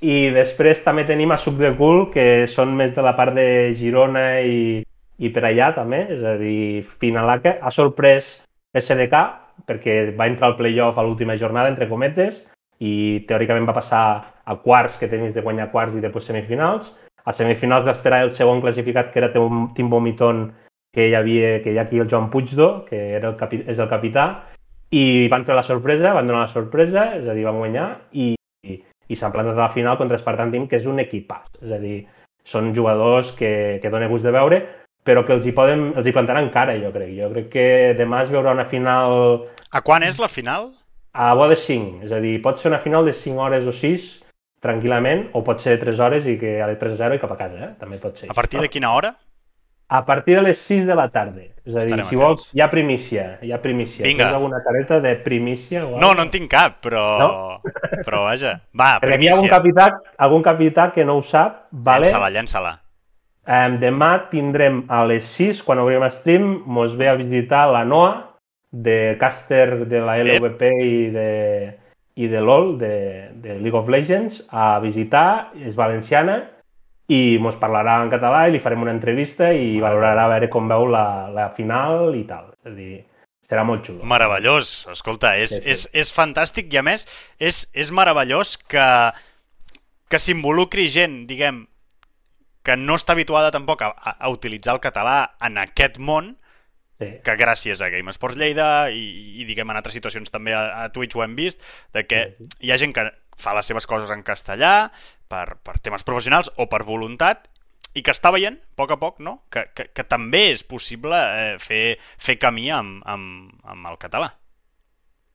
I 0.00 0.30
després 0.32 0.80
també 0.80 1.04
tenim 1.04 1.32
a 1.34 1.36
Suc 1.36 1.58
de 1.60 1.74
Cool, 1.76 2.06
que 2.12 2.46
són 2.48 2.72
més 2.76 2.94
de 2.96 3.02
la 3.04 3.12
part 3.18 3.34
de 3.36 3.74
Girona 3.76 4.40
i, 4.40 4.80
i 5.20 5.28
per 5.34 5.44
allà 5.44 5.74
també, 5.76 6.06
és 6.14 6.22
a 6.24 6.38
dir, 6.40 6.86
Finalaca 7.02 7.58
ha 7.60 7.72
sorprès 7.74 8.38
SDK 8.72 9.20
perquè 9.68 9.98
va 10.16 10.28
entrar 10.30 10.48
al 10.50 10.56
playoff 10.56 10.96
a 10.98 11.04
l'última 11.04 11.36
jornada, 11.36 11.68
entre 11.68 11.88
cometes, 11.90 12.40
i 12.80 13.20
teòricament 13.28 13.68
va 13.68 13.76
passar 13.76 14.04
a 14.44 14.56
quarts, 14.64 14.96
que 14.96 15.08
tenies 15.10 15.34
de 15.36 15.44
guanyar 15.44 15.68
quarts 15.74 15.94
i 15.94 16.00
després 16.00 16.30
semifinals. 16.30 16.94
A 17.28 17.34
semifinals 17.36 17.84
va 17.84 17.92
esperar 17.98 18.22
el 18.24 18.32
segon 18.38 18.62
classificat, 18.64 19.12
que 19.12 19.20
era 19.20 19.30
Tim 19.34 19.92
Vomiton, 19.92 20.46
que 20.96 21.10
hi 21.10 21.14
havia, 21.14 21.58
que 21.62 21.74
hi 21.74 21.78
ha 21.78 21.84
aquí 21.84 22.00
el 22.00 22.08
Joan 22.10 22.30
Puigdo, 22.32 22.86
que 22.88 23.18
era 23.18 23.28
el 23.28 23.36
capi, 23.36 23.60
és 23.68 23.78
el 23.78 23.90
capità, 23.92 24.26
i 24.90 25.28
van 25.30 25.44
fer 25.44 25.54
la 25.54 25.66
sorpresa, 25.66 26.14
van 26.16 26.26
donar 26.26 26.46
la 26.48 26.54
sorpresa, 26.54 27.10
és 27.20 27.28
a 27.28 27.36
dir, 27.36 27.44
van 27.46 27.60
guanyar, 27.60 27.90
i, 28.16 28.32
i, 29.10 29.18
s'han 29.18 29.34
plantat 29.34 29.58
a 29.58 29.66
la 29.66 29.74
final 29.74 29.98
contra 29.98 30.18
Spartan 30.20 30.52
Team, 30.54 30.68
que 30.70 30.78
és 30.78 30.86
un 30.88 31.02
equipàs. 31.02 31.58
És 31.60 31.74
a 31.74 31.80
dir, 31.82 31.98
són 32.46 32.72
jugadors 32.76 33.34
que, 33.38 33.52
que 33.82 33.92
dona 33.92 34.08
gust 34.10 34.26
de 34.26 34.34
veure, 34.34 34.60
però 35.06 35.24
que 35.26 35.34
els 35.36 35.46
hi, 35.46 35.54
poden, 35.56 35.90
els 35.98 36.06
hi 36.06 36.14
plantaran 36.14 36.50
cara, 36.54 36.76
jo 36.80 36.92
crec. 36.94 37.12
Jo 37.18 37.30
crec 37.32 37.48
que 37.54 37.66
demà 37.98 38.24
es 38.24 38.32
veurà 38.32 38.54
una 38.56 38.68
final... 38.70 39.46
A 39.70 39.82
quan 39.86 40.04
és 40.06 40.20
la 40.22 40.30
final? 40.30 40.70
A 41.12 41.32
bo 41.34 41.48
de 41.50 41.56
5, 41.58 42.04
és 42.06 42.12
a 42.14 42.20
dir, 42.22 42.36
pot 42.42 42.60
ser 42.60 42.70
una 42.70 42.82
final 42.82 43.06
de 43.08 43.14
5 43.16 43.42
hores 43.42 43.66
o 43.66 43.74
6, 43.74 44.10
tranquil·lament, 44.62 45.30
o 45.34 45.42
pot 45.46 45.62
ser 45.62 45.74
de 45.74 45.84
3 45.86 46.02
hores 46.06 46.28
i 46.30 46.36
que 46.38 46.60
a 46.62 46.68
les 46.70 46.78
3 46.78 46.94
a 46.94 47.00
0 47.08 47.18
i 47.18 47.22
cap 47.22 47.32
a 47.34 47.38
casa, 47.40 47.58
eh? 47.66 47.72
també 47.80 47.98
pot 48.02 48.20
ser. 48.20 48.30
A 48.30 48.36
partir 48.36 48.62
de 48.62 48.70
quina 48.70 48.92
hora? 48.94 49.14
A 49.90 50.04
partir 50.06 50.36
de 50.36 50.42
les 50.42 50.58
6 50.62 50.84
de 50.86 50.94
la 50.94 51.08
tarda. 51.10 51.42
És 51.66 51.74
a 51.74 51.80
dir, 51.80 51.88
Estarem 51.88 52.04
si 52.06 52.14
atents. 52.14 52.20
vols, 52.22 52.44
hi 52.54 52.60
ha 52.62 52.68
primícia, 52.70 53.24
hi 53.42 53.50
ha 53.50 53.58
primícia. 53.60 54.04
Vinga. 54.04 54.28
Tens 54.28 54.36
alguna 54.38 54.60
careta 54.62 55.00
de 55.02 55.16
primícia? 55.24 55.82
O 55.86 55.98
no, 55.98 56.12
no 56.14 56.22
en 56.22 56.30
tinc 56.30 56.46
cap, 56.52 56.76
però... 56.84 57.02
No? 57.18 57.30
Però 58.06 58.22
vaja, 58.22 58.54
va, 58.70 58.92
primícia. 59.02 59.10
Perquè 59.10 59.24
hi 59.24 59.28
ha 59.28 59.34
algun 59.34 59.50
capità, 59.50 59.88
algun 60.16 60.46
capità 60.46 60.86
que 60.94 61.04
no 61.04 61.18
ho 61.18 61.24
sap, 61.26 61.66
vale? 61.72 62.06
Llença-la, 62.06 62.30
llença-la. 62.36 62.72
Um, 63.50 63.80
demà 63.82 64.12
tindrem 64.30 64.84
a 64.86 65.02
les 65.10 65.26
6, 65.34 65.64
quan 65.66 65.82
obrim 65.82 66.06
stream, 66.14 66.62
mos 66.70 66.94
ve 66.94 67.10
a 67.10 67.16
visitar 67.18 67.66
la 67.72 67.82
Noa, 67.84 68.12
de 68.70 69.16
caster 69.18 69.88
de 69.90 70.00
la 70.06 70.20
LVP 70.22 70.70
i 70.86 71.10
de, 71.10 71.30
i 72.14 72.30
de 72.30 72.40
LOL, 72.40 72.76
de, 72.78 72.94
de 73.42 73.58
League 73.58 73.76
of 73.76 73.90
Legends, 73.90 74.44
a 74.54 74.78
visitar, 74.78 75.50
és 75.58 75.74
valenciana, 75.74 76.44
i 77.10 77.38
mos 77.42 77.56
parlarà 77.58 77.96
en 78.04 78.10
català 78.12 78.44
i 78.46 78.54
li 78.54 78.60
farem 78.62 78.84
una 78.84 78.94
entrevista 78.94 79.50
i 79.50 79.80
valorarà 79.82 80.28
a 80.28 80.32
veure 80.34 80.48
com 80.52 80.68
veu 80.70 80.86
la, 80.92 81.04
la 81.34 81.48
final 81.56 82.14
i 82.14 82.22
tal. 82.28 82.52
És 82.62 82.70
a 82.70 82.74
dir, 82.76 83.00
serà 83.50 83.64
molt 83.66 83.82
xulo. 83.88 84.06
Meravellós, 84.06 84.86
escolta, 84.92 85.34
és, 85.40 85.56
sí, 85.56 85.62
sí. 85.64 85.72
és, 85.74 85.82
és 86.04 86.12
fantàstic 86.14 86.70
i 86.70 86.78
a 86.78 86.84
més 86.86 87.08
és, 87.42 87.64
és 87.74 87.90
meravellós 87.90 88.54
que, 88.70 88.86
que 90.10 90.20
s'involucri 90.22 90.86
gent, 90.92 91.24
diguem, 91.26 91.64
que 92.62 92.76
no 92.78 92.94
està 93.00 93.16
habituada 93.16 93.50
tampoc 93.50 93.82
a, 93.82 93.90
a, 94.12 94.30
utilitzar 94.30 94.76
el 94.76 94.84
català 94.84 95.16
en 95.42 95.58
aquest 95.58 95.98
món, 95.98 96.36
sí. 97.00 97.08
que 97.26 97.34
gràcies 97.40 97.82
a 97.82 97.90
Game 97.90 98.14
Sports 98.14 98.38
Lleida 98.38 98.68
i, 98.94 99.02
i 99.40 99.48
diguem 99.48 99.72
en 99.72 99.80
altres 99.80 99.98
situacions 99.98 100.30
també 100.30 100.54
a, 100.54 100.84
a 100.84 100.88
Twitch 100.94 101.18
ho 101.18 101.24
hem 101.26 101.34
vist, 101.34 101.64
de 101.96 102.06
que 102.06 102.22
sí. 102.36 102.50
hi 102.68 102.70
ha 102.70 102.78
gent 102.78 102.94
que 102.94 103.08
fa 103.40 103.54
les 103.56 103.66
seves 103.66 103.86
coses 103.88 104.10
en 104.14 104.22
castellà, 104.26 104.90
per, 105.30 105.56
per 105.64 105.78
temes 105.80 106.04
professionals 106.06 106.52
o 106.58 106.66
per 106.70 106.82
voluntat, 106.84 107.48
i 107.94 108.04
que 108.06 108.12
està 108.14 108.30
veient, 108.30 108.54
a 108.54 108.76
poc 108.78 108.92
a 108.94 108.98
poc, 109.00 109.18
no? 109.24 109.40
que, 109.50 109.64
que, 109.74 109.88
que 109.94 110.04
també 110.06 110.44
és 110.52 110.60
possible 110.62 111.16
eh, 111.16 111.56
fer, 111.58 111.96
fer 112.22 112.36
camí 112.38 112.68
amb, 112.70 113.00
amb, 113.10 113.50
amb 113.66 113.88
el 113.90 113.96
català. 113.98 114.28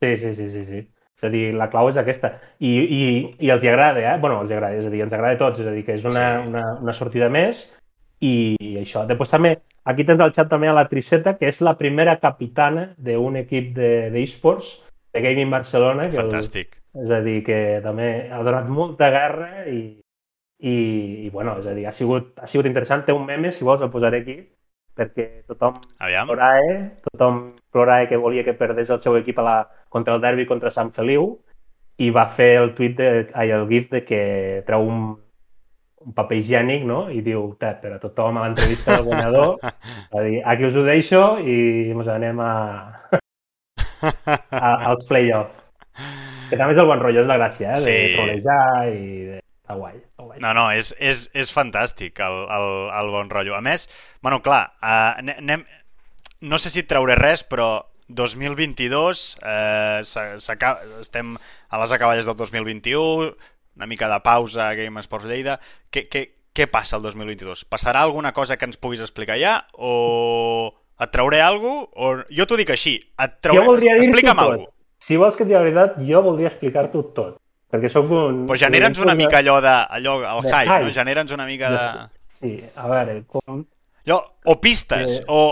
Sí, 0.01 0.15
sí, 0.21 0.35
sí, 0.37 0.49
sí, 0.51 0.65
sí. 0.69 0.81
És 1.15 1.23
a 1.23 1.29
dir, 1.31 1.45
la 1.55 1.69
clau 1.71 1.87
és 1.89 1.97
aquesta. 1.99 2.33
I, 2.59 2.71
i, 2.75 3.01
i 3.47 3.51
els 3.51 3.63
hi 3.63 3.69
agrada, 3.71 3.99
eh? 4.03 4.17
bueno, 4.19 4.41
els 4.43 4.51
hi 4.51 4.55
agrada, 4.57 4.75
és 4.79 4.87
a 4.87 4.91
dir, 4.91 5.01
ens 5.05 5.13
agrada 5.15 5.35
a 5.37 5.39
tots, 5.39 5.61
és 5.63 5.67
a 5.67 5.73
dir, 5.75 5.83
que 5.87 5.95
és 5.99 6.03
una, 6.07 6.25
Sí. 6.41 6.47
una, 6.51 6.63
una 6.83 6.93
sortida 6.95 7.29
més 7.31 7.61
i, 8.19 8.55
i 8.59 8.73
això. 8.81 9.05
Després 9.07 9.31
també, 9.31 9.53
aquí 9.87 10.03
tens 10.07 10.19
al 10.23 10.33
xat 10.35 10.51
també 10.51 10.67
a 10.71 10.75
la 10.75 10.87
Triceta, 10.91 11.37
que 11.39 11.47
és 11.51 11.61
la 11.63 11.75
primera 11.79 12.17
capitana 12.19 12.89
d'un 12.97 13.39
equip 13.39 13.71
de- 13.75 14.09
d'esports 14.15 14.67
de, 14.75 15.19
de 15.19 15.23
Gaming 15.27 15.51
Barcelona, 15.55 16.09
que 16.09 16.19
el, 16.19 16.27
Fantàstic. 16.27 16.79
És 17.03 17.11
a 17.11 17.21
dir, 17.25 17.41
que 17.43 17.59
també 17.83 18.09
ha 18.31 18.41
donat 18.43 18.67
molta 18.71 19.09
guerra 19.11 19.65
i, 19.67 19.79
i, 20.59 20.75
i 21.25 21.29
bueno, 21.29 21.57
és 21.59 21.67
a 21.67 21.73
dir, 21.75 21.87
ha 21.89 21.93
sigut, 21.95 22.33
ha 22.39 22.47
sigut 22.47 22.69
interessant. 22.69 23.03
Té 23.05 23.15
un 23.15 23.25
meme, 23.27 23.51
si 23.51 23.67
vols, 23.67 23.83
el 23.83 23.91
posaré 23.91 24.21
aquí, 24.23 24.37
perquè 24.95 25.27
tothom 25.49 25.75
Aviam. 25.99 26.29
plorava, 26.29 26.77
tothom 27.09 27.41
plorava 27.75 28.07
que 28.07 28.19
volia 28.21 28.45
que 28.47 28.55
perdés 28.55 28.89
el 28.89 29.01
seu 29.03 29.17
equip 29.19 29.41
a 29.43 29.45
la, 29.45 29.57
contra 29.91 30.15
el 30.15 30.23
derbi 30.23 30.47
contra 30.47 30.71
Sant 30.71 30.93
Feliu 30.95 31.33
i 31.99 32.09
va 32.15 32.29
fer 32.37 32.55
el 32.61 32.73
tuit, 32.75 32.95
de, 32.97 33.27
ai, 33.35 33.51
el 33.55 33.67
gif 33.67 33.91
de 33.91 34.03
que 34.07 34.21
treu 34.67 34.87
un, 34.87 35.03
un 36.05 36.15
paper 36.15 36.39
higiènic 36.39 36.87
no? 36.87 37.05
i 37.11 37.21
diu, 37.23 37.49
"Te, 37.59 37.73
per 37.81 37.93
a 37.95 37.99
tothom 37.99 38.37
a 38.37 38.47
l'entrevista 38.47 38.95
del 38.95 39.05
guanyador, 39.09 39.59
va 40.15 40.23
dir, 40.23 40.41
aquí 40.45 40.67
us 40.67 40.75
ho 40.75 40.83
deixo 40.87 41.21
i 41.43 41.91
ens 41.91 42.07
anem 42.15 42.39
a, 42.39 42.53
a, 44.51 44.71
als 44.91 45.05
play-offs. 45.11 45.64
Que 46.55 46.61
també 46.63 46.75
és 46.77 46.81
el 46.83 46.87
bon 46.89 47.01
rotllo, 47.03 47.21
és 47.25 47.27
la 47.29 47.37
gràcia, 47.41 47.73
eh? 47.75 47.79
de 47.79 47.83
Sí. 47.83 48.13
trolejar 48.15 48.61
i 48.89 49.01
de... 49.31 49.39
Està 49.65 49.75
guai, 49.79 49.95
està 49.97 50.23
guai. 50.27 50.39
No, 50.43 50.53
no, 50.53 50.67
és, 50.71 50.93
és, 51.01 51.25
és 51.33 51.49
fantàstic 51.51 52.19
el, 52.21 52.35
el, 52.53 52.67
el 53.01 53.11
bon 53.13 53.29
rotllo. 53.33 53.55
A 53.57 53.63
més, 53.65 53.87
bueno, 54.21 54.39
clar, 54.45 54.63
uh, 54.77 55.17
anem, 55.19 55.63
no 56.45 56.59
sé 56.61 56.69
si 56.69 56.83
et 56.83 56.87
trauré 56.89 57.15
res, 57.17 57.41
però 57.49 57.69
2022, 58.05 59.23
eh, 59.41 60.01
estem 61.01 61.33
a 61.69 61.79
les 61.81 61.91
acaballes 61.95 62.27
del 62.29 62.35
2021, 62.37 63.31
una 63.75 63.87
mica 63.89 64.07
de 64.11 64.19
pausa 64.21 64.69
a 64.69 64.75
Game 64.77 65.01
Sports 65.01 65.25
Lleida. 65.25 65.57
Què, 65.89 66.05
què, 66.11 66.23
què 66.55 66.67
passa 66.71 66.99
el 66.99 67.03
2022? 67.03 67.65
Passarà 67.65 68.03
alguna 68.05 68.31
cosa 68.37 68.57
que 68.57 68.69
ens 68.69 68.77
puguis 68.77 69.01
explicar 69.01 69.39
ja? 69.41 69.57
O 69.73 70.69
et 71.01 71.11
trauré 71.11 71.41
alguna 71.41 71.87
cosa? 71.89 72.21
O... 72.29 72.35
Jo 72.37 72.45
t'ho 72.47 72.59
dic 72.61 72.71
així, 72.75 72.95
et 73.01 73.35
trauré... 73.41 73.63
Jo 73.65 73.71
voldria 73.73 73.97
dir-t'ho 73.99 74.21
tot. 74.21 74.39
alguna. 74.45 74.69
Si 75.05 75.17
vols 75.21 75.35
que 75.37 75.43
et 75.45 75.49
digui 75.49 75.59
la 75.59 75.65
veritat, 75.65 75.97
jo 76.07 76.21
voldria 76.25 76.49
explicar-t'ho 76.49 77.03
tot. 77.17 77.35
Perquè 77.71 77.89
sóc 77.91 78.09
un... 78.15 78.43
Però 78.49 78.57
genera'ns 78.61 79.01
una 79.03 79.13
mica 79.17 79.37
allò 79.41 79.59
de... 79.61 79.73
Allò, 79.99 80.15
el 80.21 80.41
De 80.45 80.49
hype, 80.53 80.65
no? 80.69 80.79
hype. 80.87 80.93
Genera'ns 80.95 81.33
una 81.35 81.45
mica 81.49 81.69
de... 81.73 81.85
Sí, 82.39 82.51
a 82.75 82.87
veure, 82.89 83.19
com... 83.29 83.61
Allò, 84.05 84.19
o 84.45 84.55
pistes, 84.61 85.19
Eh, 85.19 85.23
o... 85.27 85.43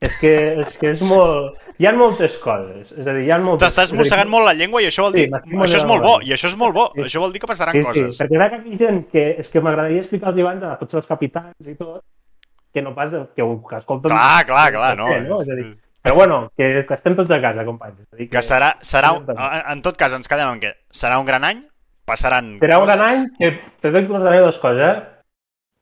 És 0.00 0.14
que, 0.20 0.32
és 0.62 0.76
que 0.78 0.92
és 0.94 1.00
molt... 1.02 1.56
Hi 1.78 1.86
ha 1.86 1.92
moltes 1.94 2.36
coses. 2.42 2.90
És 2.94 3.06
a 3.06 3.12
dir, 3.14 3.24
hi 3.26 3.32
ha 3.34 3.38
moltes... 3.42 3.64
T'estàs 3.66 3.90
a 3.90 3.94
dir, 3.94 3.98
mossegant 4.00 4.30
molt 4.30 4.46
la 4.48 4.54
llengua 4.58 4.80
i 4.82 4.86
això 4.88 5.04
vol 5.06 5.14
Sí, 5.14 5.24
dir... 5.24 5.30
m'estic 5.30 5.54
això 5.54 5.80
és 5.80 5.86
mossegant 5.86 5.90
molt 5.92 6.06
bo, 6.06 6.14
i 6.26 6.32
això 6.34 6.50
és 6.50 6.56
molt 6.58 6.74
bo. 6.78 6.84
Sí. 6.94 7.04
Això 7.08 7.22
vol 7.22 7.34
dir 7.34 7.42
que 7.42 7.50
passaran 7.50 7.74
Sí, 7.78 7.82
coses. 7.86 8.16
sí, 8.16 8.22
perquè 8.22 8.38
hi 8.38 8.74
ha 8.74 8.78
gent 8.84 9.00
que... 9.12 9.24
És 9.42 9.50
que 9.52 9.62
m'agradaria 9.62 10.02
explicar-los 10.02 10.42
abans 10.46 10.66
a 10.66 10.72
tots 10.80 10.98
els 11.02 11.06
capitans 11.10 11.70
i 11.70 11.74
tot, 11.78 12.02
que 12.74 12.82
no 12.86 12.94
pas 12.98 13.10
que, 13.34 13.42
ho- 13.46 13.60
que 13.66 13.78
escolten... 13.82 14.10
Clar, 14.14 14.46
clar, 14.50 14.66
clar, 14.74 14.92
no. 14.98 15.10
no? 15.26 15.40
És 15.42 15.50
a 15.54 15.58
dir, 15.58 15.66
és- 15.68 15.76
però 16.08 16.14
bueno, 16.16 16.38
que, 16.56 16.84
que 16.88 16.94
estem 16.96 17.14
tots 17.18 17.30
a 17.36 17.40
casa, 17.44 17.64
companys. 17.68 18.00
Dir, 18.16 18.28
Que 18.32 18.40
serà... 18.42 18.72
serà 18.80 19.12
un, 19.18 19.26
en 19.36 19.82
tot 19.84 19.96
cas, 20.00 20.14
ens 20.16 20.28
quedem 20.30 20.48
en 20.56 20.60
què? 20.62 20.72
Serà 20.90 21.18
un 21.20 21.26
gran 21.28 21.44
any? 21.44 21.60
Passaran 22.08 22.54
Serà 22.62 22.78
un 22.80 22.86
coses? 22.86 22.96
gran 22.96 23.08
any 23.08 23.26
que 23.36 23.50
te 23.82 23.90
doy 23.92 24.06
contaré 24.08 24.40
dues 24.40 24.56
coses, 24.62 24.80
eh? 24.80 25.02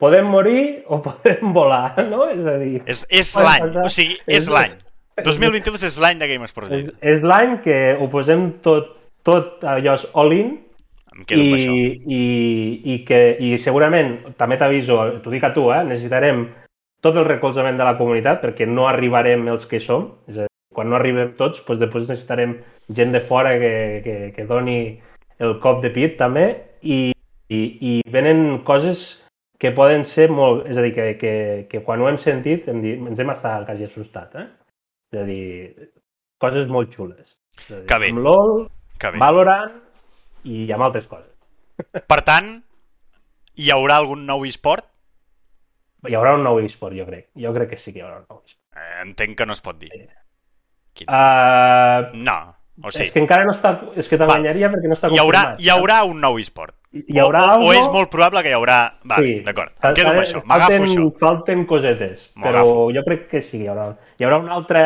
Podem 0.03 0.27
morir 0.29 0.83
o 0.93 0.99
podem 1.07 1.53
volar, 1.55 1.95
no? 2.11 2.27
És 2.29 2.43
a 2.45 2.57
dir, 2.61 2.83
És, 2.85 3.07
és 3.09 3.31
l'any, 3.39 3.71
o 3.85 3.89
sigui, 3.89 4.19
és 4.27 4.43
És- 4.43 4.51
l'any. 4.53 4.75
2022 5.25 5.87
és 5.89 5.95
l'any 6.03 6.19
de 6.21 6.27
Game 6.29 6.45
Sports 6.51 6.75
és, 6.77 6.91
és 7.01 7.23
l'any 7.25 7.55
que 7.65 7.77
ho 7.97 8.05
posem 8.12 8.51
tot, 8.61 8.91
tot 9.25 9.62
allò 9.65 9.95
és 9.97 10.03
all-in 10.12 10.51
Em 11.17 11.23
quedo 11.25 11.41
amb 11.47 11.55
això. 11.57 11.73
i, 11.73 11.87
i, 12.12 12.21
i, 12.93 12.97
que, 13.09 13.21
i 13.41 13.55
segurament, 13.57 14.35
també 14.37 14.59
t'aviso, 14.61 14.99
t'ho 15.25 15.33
dic 15.33 15.47
a 15.49 15.55
tu, 15.57 15.71
eh, 15.73 15.79
necessitarem 15.89 16.43
tot 17.07 17.16
el 17.21 17.29
recolzament 17.29 17.79
de 17.79 17.87
la 17.87 17.97
comunitat 17.99 18.42
perquè 18.42 18.66
no 18.69 18.88
arribarem 18.90 19.47
els 19.53 19.66
que 19.71 19.81
som. 19.83 20.11
És 20.29 20.40
a 20.40 20.47
dir, 20.47 20.53
quan 20.75 20.90
no 20.90 20.99
arribem 20.99 21.35
tots, 21.38 21.62
doncs 21.64 21.81
després 21.81 22.09
necessitarem 22.09 22.59
gent 22.97 23.14
de 23.14 23.23
fora 23.25 23.55
que, 23.62 23.75
que, 24.05 24.16
que 24.37 24.49
doni 24.49 24.79
el 25.42 25.59
cop 25.62 25.83
de 25.85 25.92
pit 25.95 26.19
també 26.19 26.49
i, 26.83 27.12
i, 27.49 27.61
i 27.81 27.92
venen 28.12 28.61
coses 28.66 29.07
que 29.61 29.73
poden 29.77 30.05
ser 30.05 30.29
molt... 30.33 30.66
És 30.69 30.77
a 30.77 30.85
dir, 30.85 30.92
que, 30.97 31.07
que, 31.21 31.35
que 31.71 31.83
quan 31.85 32.03
ho 32.03 32.11
hem 32.11 32.19
sentit 32.21 32.69
hem 32.69 32.83
dit, 32.85 33.01
ens 33.01 33.21
hem 33.23 33.33
estat 33.33 33.64
quasi 33.69 33.88
assustat, 33.88 34.35
eh? 34.37 34.47
És 35.12 35.23
a 35.23 35.25
dir, 35.29 35.88
coses 36.42 36.69
molt 36.73 36.92
xules. 36.92 37.25
És 37.62 37.71
a 37.71 37.81
dir, 37.81 37.87
Que 37.88 38.01
bé. 38.03 38.12
Amb 38.12 38.25
LOL, 38.27 38.55
Que 39.01 39.14
bé. 39.14 39.21
Valorant 39.23 39.73
i 40.45 40.66
amb 40.73 40.88
altres 40.88 41.09
coses. 41.09 41.33
Per 42.09 42.21
tant, 42.25 42.53
hi 43.57 43.73
haurà 43.73 44.01
algun 44.01 44.25
nou 44.29 44.45
esport? 44.49 44.85
Hi 46.06 46.14
haurà 46.14 46.35
un 46.37 46.44
nou 46.44 46.61
eSport, 46.61 46.94
jo 46.96 47.06
crec. 47.09 47.28
Jo 47.40 47.52
crec 47.56 47.70
que 47.70 47.78
sí 47.80 47.92
que 47.92 48.00
hi 48.00 48.04
haurà 48.04 48.20
un 48.20 48.26
nou 48.28 48.42
eSport. 48.44 48.61
Eh, 48.76 49.02
entenc 49.06 49.37
que 49.38 49.46
no 49.48 49.52
es 49.56 49.62
pot 49.64 49.78
dir. 49.80 49.90
Quin? 50.96 51.09
Uh, 51.09 52.11
No, 52.14 52.37
o 52.85 52.90
sí. 52.92 53.04
És 53.09 53.12
que 53.12 53.20
encara 53.24 53.44
no 53.48 53.54
està... 53.56 53.72
És 53.96 54.09
que 54.09 54.18
t'enganyaria 54.20 54.68
perquè 54.72 54.88
no 54.90 54.96
està 54.96 55.09
Hi 55.12 55.18
haurà, 55.22 55.42
confirmat. 55.52 55.62
hi 55.64 55.70
haurà 55.72 55.98
un 56.09 56.20
nou 56.20 56.38
esport. 56.38 56.74
Hi 56.96 57.18
haurà 57.20 57.42
o, 57.56 57.64
o, 57.64 57.68
o 57.68 57.72
és 57.76 57.88
molt 57.92 58.09
probable 58.12 58.40
que 58.44 58.52
hi 58.52 58.56
haurà... 58.56 58.76
Va, 59.04 59.18
Sí. 59.20 59.40
d'acord, 59.44 59.72
em 59.85 59.96
quedo 59.98 60.12
amb 60.14 60.22
això, 60.22 60.40
m'agafo 60.48 60.78
això. 60.87 61.06
Falten 61.20 61.66
cosetes, 61.68 62.22
però 62.40 62.62
jo 62.94 63.02
crec 63.04 63.26
que 63.32 63.42
sí, 63.44 63.64
hi 63.64 63.68
haurà, 63.68 63.90
hi 64.16 64.24
haurà 64.24 64.38
un, 64.40 64.48
altre, 64.48 64.85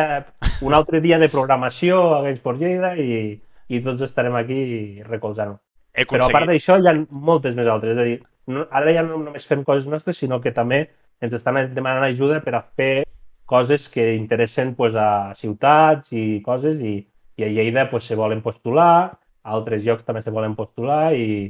un 0.67 0.73
altre 0.75 0.99
dia 1.03 1.19
de 1.21 1.29
programació 1.31 2.01
a 2.17 2.21
GameSport 2.25 2.59
Lleida 2.59 2.95
i, 2.99 3.37
i 3.71 3.79
tots 3.85 4.03
estarem 4.09 4.35
aquí 4.35 4.59
recolzant-ho. 5.07 5.59
Però 6.07 6.25
a 6.27 6.31
part 6.33 6.47
d'això 6.51 6.79
hi 6.81 6.87
ha 6.89 6.95
moltes 7.11 7.55
més 7.55 7.67
altres. 7.67 7.95
És 7.95 7.99
a 8.01 8.07
dir, 8.09 8.17
no, 8.51 8.65
ara 8.71 8.91
ja 8.95 9.03
no 9.07 9.17
només 9.21 9.47
fem 9.47 9.63
coses 9.63 9.87
nostres, 9.87 10.17
sinó 10.19 10.41
que 10.43 10.51
també 10.55 10.89
ens 11.21 11.33
estan 11.37 11.59
demanant 11.75 12.07
ajuda 12.09 12.41
per 12.43 12.55
a 12.57 12.63
fer 12.77 13.05
coses 13.45 13.87
que 13.91 14.13
interessen 14.15 14.75
pues, 14.75 14.95
a 14.95 15.33
ciutats 15.35 16.11
i 16.15 16.41
coses 16.45 16.79
i, 16.81 16.95
i 17.37 17.43
a 17.43 17.49
Lleida 17.51 17.89
pues, 17.91 18.05
se 18.07 18.15
volen 18.15 18.41
postular, 18.41 19.17
a 19.43 19.57
altres 19.57 19.83
llocs 19.83 20.05
també 20.07 20.21
se 20.23 20.33
volen 20.33 20.55
postular 20.55 21.13
i, 21.17 21.49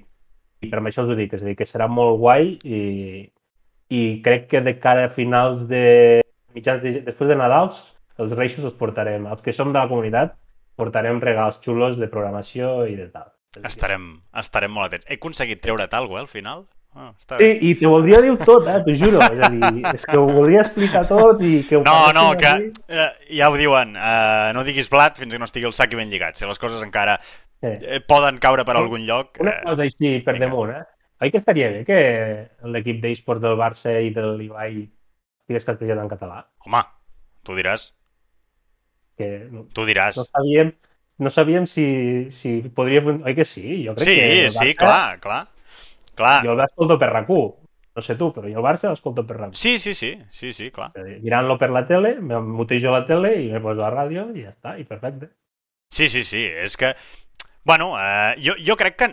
i 0.61 0.69
per 0.71 0.81
això 0.81 1.05
us 1.05 1.13
ho 1.13 1.17
dic, 1.19 1.33
és 1.35 1.43
a 1.43 1.49
dir, 1.49 1.57
que 1.59 1.69
serà 1.69 1.87
molt 1.91 2.19
guai 2.21 2.55
i, 2.63 2.81
i 3.91 4.01
crec 4.25 4.49
que 4.51 4.63
de 4.65 4.77
cara 4.79 5.09
a 5.09 5.13
finals 5.15 5.67
de 5.69 5.85
mitjans 6.55 6.83
de, 6.83 6.99
després 7.05 7.31
de 7.31 7.37
Nadals 7.39 7.79
els 8.21 8.33
reixos 8.37 8.65
els 8.65 8.77
portarem, 8.79 9.27
els 9.27 9.41
que 9.45 9.53
som 9.55 9.71
de 9.71 9.79
la 9.79 9.89
comunitat 9.91 10.35
portarem 10.79 11.21
regals 11.21 11.59
xulos 11.65 11.97
de 11.99 12.09
programació 12.11 12.87
i 12.89 12.97
de 12.97 13.07
tal. 13.13 13.29
Estarem, 13.67 14.13
estarem 14.37 14.71
molt 14.71 14.89
atents. 14.89 15.07
He 15.09 15.17
aconseguit 15.19 15.61
treure't 15.63 15.91
alguna 15.93 16.21
cosa, 16.21 16.21
eh, 16.21 16.27
al 16.27 16.31
final? 16.31 16.63
Ah, 16.93 17.13
està 17.17 17.37
Sí, 17.39 17.45
bé. 17.45 17.57
i 17.69 17.75
te 17.79 17.87
voldria 17.87 18.19
dir 18.21 18.33
tot, 18.43 18.65
eh, 18.67 18.81
t'ho 18.83 18.93
juro. 18.99 19.19
És 19.23 19.39
a 19.39 19.49
dir, 19.49 19.85
és 19.95 20.05
que 20.05 20.17
ho 20.19 20.25
voldria 20.27 20.61
explicar 20.65 21.05
tot 21.07 21.39
i 21.41 21.63
que 21.63 21.77
ho 21.77 21.83
No, 21.85 22.11
no, 22.11 22.35
que 22.35 22.45
aquí. 22.47 22.71
eh, 22.89 23.09
ja 23.37 23.49
ho 23.49 23.55
diuen, 23.55 23.95
eh, 23.95 24.51
no 24.53 24.63
diguis 24.67 24.89
blat 24.91 25.17
fins 25.17 25.31
que 25.31 25.39
no 25.39 25.45
estigui 25.47 25.65
el 25.69 25.73
sac 25.73 25.95
ben 25.95 26.09
lligat. 26.11 26.35
Si 26.35 26.45
les 26.45 26.59
coses 26.59 26.81
encara 26.83 27.17
Sí. 27.23 27.67
eh, 27.85 28.01
poden 28.01 28.39
caure 28.39 28.65
per 28.65 28.75
algun 28.75 29.05
lloc... 29.07 29.37
Una 29.39 29.51
Eh, 29.51 29.61
cosa 29.63 29.83
així 29.83 30.19
per 30.25 30.33
vinga. 30.33 30.47
damunt, 30.47 30.71
eh? 30.75 30.83
Oi 31.21 31.29
que 31.31 31.37
estaria 31.37 31.69
bé 31.69 31.85
que 31.85 32.49
l'equip 32.65 32.99
d'eSports 33.01 33.41
del 33.41 33.55
Barça 33.55 33.93
i 34.01 34.09
de 34.11 34.23
l'Ibai 34.35 34.89
estigués 35.43 35.63
castellat 35.63 35.99
en 36.01 36.09
català? 36.09 36.45
home, 36.65 36.81
tu 37.43 37.53
diràs, 37.55 37.93
Que 39.17 39.47
tu 39.73 39.85
diràs. 39.85 40.17
no 40.17 40.23
sabíem, 40.25 40.73
no 41.19 41.29
sabíem 41.29 41.67
si, 41.67 42.31
si 42.31 42.61
podria... 42.75 43.01
Oi 43.05 43.35
que 43.35 43.45
sí? 43.45 43.83
Jo 43.85 43.93
crec 43.95 44.07
Sí, 44.07 44.15
que 44.15 44.49
sí, 44.49 44.57
Barça- 44.59 44.77
clar, 44.77 45.19
clar. 45.19 45.47
Clar. 46.15 46.41
Jo 46.45 46.55
l'escolto 46.55 46.97
per 46.99 47.09
rac 47.11 47.29
No 47.31 48.01
sé 48.01 48.15
tu, 48.15 48.29
però 48.31 48.47
jo 48.47 48.59
el 48.59 48.63
Barça 48.63 48.89
l'escolto 48.89 49.25
per 49.27 49.37
rac 49.37 49.55
Sí, 49.59 49.77
sí, 49.79 49.93
sí, 49.93 50.17
sí, 50.31 50.53
sí, 50.53 50.69
clar. 50.71 50.91
Mirant-lo 50.95 51.57
per 51.59 51.69
la 51.71 51.85
tele, 51.87 52.15
me 52.21 52.39
mutejo 52.39 52.91
la 52.91 53.05
tele 53.05 53.33
i 53.41 53.49
me 53.51 53.59
poso 53.59 53.81
la 53.81 53.91
ràdio 53.91 54.29
i 54.35 54.45
ja 54.45 54.53
està, 54.53 54.77
i 54.79 54.85
perfecte. 54.87 55.33
Sí, 55.91 56.07
sí, 56.07 56.23
sí, 56.23 56.45
és 56.47 56.77
que... 56.79 56.93
Bueno, 57.67 57.93
eh, 57.99 58.35
jo, 58.41 58.55
jo 58.57 58.77
crec 58.79 58.95
que, 58.97 59.09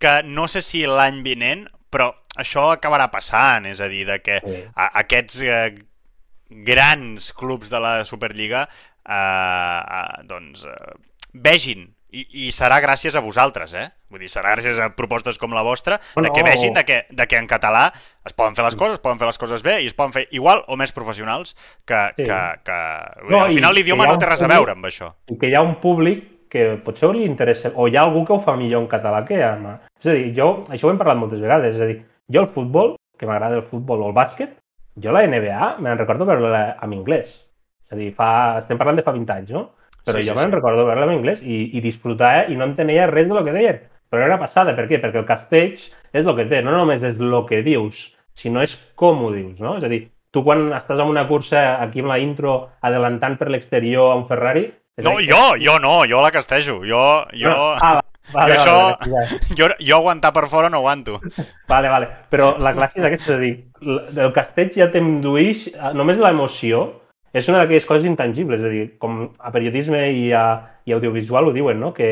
que 0.00 0.14
no 0.24 0.48
sé 0.48 0.62
si 0.64 0.86
l'any 0.88 1.20
vinent, 1.22 1.66
però 1.92 2.08
això 2.40 2.70
acabarà 2.72 3.10
passant, 3.12 3.68
és 3.68 3.80
a 3.84 3.88
dir, 3.92 4.06
de 4.08 4.18
que 4.24 4.40
Sí. 4.40 4.62
a, 4.74 4.88
aquests 5.04 5.40
eh, 5.44 5.74
grans 6.64 7.32
clubs 7.36 7.70
de 7.70 7.80
la 7.80 8.04
Superliga 8.04 8.64
eh, 8.64 9.12
eh, 9.12 10.22
doncs 10.24 10.64
eh, 10.64 10.94
vegin 11.34 11.90
i, 12.14 12.24
i 12.46 12.50
serà 12.54 12.78
gràcies 12.84 13.16
a 13.18 13.22
vosaltres, 13.24 13.74
eh? 13.74 13.88
Vull 14.12 14.22
dir, 14.22 14.30
serà 14.30 14.54
gràcies 14.54 14.78
a 14.78 14.90
propostes 14.94 15.38
com 15.40 15.54
la 15.56 15.64
vostra, 15.66 15.98
Bueno, 16.14 16.28
de 16.28 16.34
que 16.36 16.44
vegin 16.46 16.76
de 16.76 16.84
que, 16.86 16.98
de 17.10 17.26
que 17.26 17.40
en 17.40 17.48
català 17.50 17.88
es 18.24 18.36
poden 18.36 18.54
fer 18.54 18.64
les 18.66 18.76
coses, 18.78 18.98
es 18.98 19.02
poden 19.02 19.18
fer 19.18 19.28
les 19.30 19.40
coses 19.40 19.64
bé 19.66 19.80
i 19.82 19.88
es 19.90 19.96
poden 19.98 20.14
fer 20.14 20.26
igual 20.30 20.62
o 20.68 20.78
més 20.80 20.94
professionals 20.94 21.56
que... 21.84 22.00
Sí. 22.16 22.28
que, 22.28 22.40
que... 22.66 22.78
Vull 23.24 23.28
dir, 23.28 23.34
No, 23.34 23.42
al 23.48 23.58
final 23.58 23.74
l'idioma 23.74 24.06
no 24.10 24.18
té 24.20 24.30
res 24.30 24.44
a 24.46 24.50
veure 24.50 24.76
amb 24.76 24.86
això. 24.90 25.10
I 25.32 25.38
que 25.40 25.50
hi 25.50 25.58
ha 25.58 25.64
un 25.66 25.76
públic 25.82 26.30
que 26.54 26.76
potser 26.86 27.10
li 27.10 27.24
interessa, 27.26 27.72
o 27.74 27.88
hi 27.90 27.96
ha 27.98 28.04
algú 28.06 28.22
que 28.26 28.36
ho 28.36 28.42
fa 28.44 28.54
millor 28.54 28.84
en 28.84 28.90
català 28.92 29.24
que 29.26 29.40
en... 29.42 29.66
És 29.98 30.06
a 30.06 30.14
dir, 30.14 30.28
jo, 30.36 30.52
això 30.70 30.86
ho 30.86 30.92
hem 30.92 31.00
parlat 31.00 31.18
moltes 31.18 31.42
vegades, 31.42 31.74
és 31.74 31.82
a 31.82 31.88
dir, 31.90 31.96
jo 32.30 32.44
el 32.44 32.52
futbol, 32.54 32.94
que 33.18 33.26
m'agrada 33.26 33.58
el 33.58 33.66
futbol 33.66 34.04
o 34.04 34.12
el 34.12 34.14
bàsquet, 34.14 34.52
jo 35.02 35.10
la 35.10 35.24
NBA 35.26 35.72
me'n 35.82 35.98
recordo 35.98 36.28
veure-la 36.28 36.62
en 36.76 36.94
anglès. 36.94 37.32
És 37.88 37.96
a 37.96 37.98
dir, 37.98 38.12
fa, 38.14 38.28
estem 38.60 38.78
parlant 38.78 39.00
de 39.00 39.04
fa 39.06 39.14
20 39.16 39.34
anys, 39.34 39.50
no? 39.56 39.64
Però 40.04 40.20
Sí, 40.20 40.26
jo 40.28 40.34
sí, 40.34 40.38
me'n 40.38 40.50
sí. 40.52 40.56
recordo 40.58 40.84
veure-la 40.86 41.08
en 41.10 41.18
anglès 41.18 41.42
i, 41.42 41.70
i 41.76 41.80
disfrutar 41.84 42.32
eh? 42.42 42.46
i 42.52 42.56
no 42.60 42.66
entenia 42.68 43.06
res 43.10 43.28
de 43.28 43.34
lo 43.36 43.44
que 43.44 43.54
deien. 43.56 43.80
Però 44.12 44.24
era 44.26 44.38
passada, 44.38 44.74
per 44.76 44.86
què? 44.90 45.00
Perquè 45.02 45.18
el 45.22 45.26
castells 45.28 45.88
és 46.14 46.22
el 46.26 46.36
que 46.36 46.46
té, 46.50 46.60
no 46.62 46.74
només 46.76 47.02
és 47.02 47.18
el 47.18 47.36
que 47.48 47.62
dius, 47.66 48.04
sinó 48.38 48.62
és 48.62 48.76
com 49.00 49.24
ho 49.24 49.32
dius, 49.34 49.58
no? 49.62 49.78
És 49.80 49.86
a 49.86 49.90
dir, 49.90 50.04
tu 50.34 50.44
quan 50.46 50.68
estàs 50.76 51.00
en 51.00 51.10
una 51.10 51.26
cursa 51.28 51.64
aquí 51.82 52.02
amb 52.02 52.12
la 52.12 52.18
intro 52.22 52.54
adelantant 52.82 53.38
per 53.40 53.50
l'exterior 53.50 54.12
a 54.12 54.18
un 54.20 54.26
Ferrari... 54.30 54.68
No, 55.02 55.16
dir, 55.18 55.32
jo, 55.32 55.40
jo 55.58 55.78
no, 55.82 56.04
jo 56.06 56.20
la 56.22 56.30
castejo. 56.30 56.76
Jo, 56.86 57.24
jo, 57.34 57.50
No, 57.50 57.70
ah, 57.82 57.96
vale, 57.98 58.04
jo 58.30 58.36
vale, 58.36 58.54
això, 58.54 58.74
vale, 59.00 59.24
ja. 59.26 59.38
jo, 59.58 59.68
jo 59.82 59.96
aguantar 59.96 60.30
per 60.36 60.44
fora 60.52 60.70
no 60.70 60.78
aguanto. 60.84 61.18
Vale, 61.66 61.90
vale. 61.90 62.10
Però 62.30 62.52
la 62.62 62.74
classe 62.76 63.00
és 63.00 63.08
aquesta, 63.08 63.32
és 63.32 63.38
a 63.38 63.40
dir, 63.42 63.54
el 64.22 64.30
castells 64.36 64.76
ja 64.78 64.86
t'indueix 64.94 65.66
eh, 65.72 65.90
només 65.98 66.22
l'emoció, 66.22 66.84
és 67.34 67.48
una 67.50 67.60
d'aquelles 67.62 67.86
coses 67.88 68.06
intangibles, 68.06 68.60
és 68.62 68.66
a 68.66 68.72
dir, 68.72 68.84
com 69.02 69.18
a 69.38 69.50
periodisme 69.54 70.04
i 70.14 70.28
a, 70.32 70.44
i 70.86 70.94
audiovisual 70.94 71.50
ho 71.50 71.54
diuen, 71.56 71.80
no? 71.82 71.92
Que, 71.96 72.10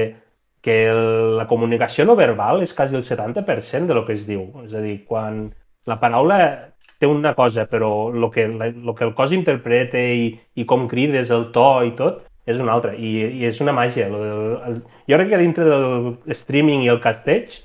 que 0.63 0.77
el- 0.91 1.37
la 1.39 1.47
comunicació 1.51 2.05
no 2.07 2.17
verbal 2.19 2.63
és 2.63 2.75
quasi 2.75 2.95
el 2.99 3.05
70% 3.07 3.87
de 3.87 3.95
lo 3.95 4.05
que 4.07 4.15
es 4.19 4.27
diu. 4.27 4.49
És 4.67 4.75
a 4.75 4.83
dir, 4.83 5.05
quan 5.07 5.49
la 5.87 5.99
paraula 6.03 6.39
té 6.99 7.07
una 7.11 7.35
cosa, 7.35 7.67
però 7.67 8.11
el 8.15 8.29
que, 8.31 8.47
lo 8.49 8.95
que 8.95 9.05
el 9.05 9.15
cos 9.15 9.33
interpreta 9.35 9.99
i, 9.99 10.29
i 10.55 10.65
com 10.67 10.87
crides, 10.91 11.31
el 11.35 11.49
to 11.55 11.67
i 11.87 11.95
tot, 11.99 12.23
és 12.47 12.59
una 12.59 12.73
altra. 12.75 12.95
I, 12.95 13.43
i 13.43 13.45
és 13.47 13.61
una 13.63 13.73
màgia. 13.75 14.07
El, 14.11 14.59
el, 14.69 14.81
jo 15.11 15.19
crec 15.19 15.31
que 15.33 15.39
dintre 15.43 15.65
del 15.67 16.13
streaming 16.35 16.83
i 16.87 16.91
el 16.95 17.01
castells 17.03 17.61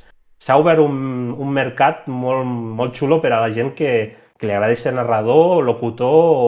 s'ha 0.46 0.58
obert 0.62 0.80
un, 0.82 1.34
un 1.34 1.50
mercat 1.54 2.06
molt, 2.08 2.46
molt 2.78 2.98
xulo 2.98 3.18
per 3.22 3.32
a 3.34 3.42
la 3.46 3.54
gent 3.54 3.74
que, 3.78 3.92
que 4.38 4.46
li 4.50 4.54
agrada 4.54 4.76
ser 4.78 4.94
narrador, 4.94 5.64
locutor... 5.66 6.46
O... 6.46 6.47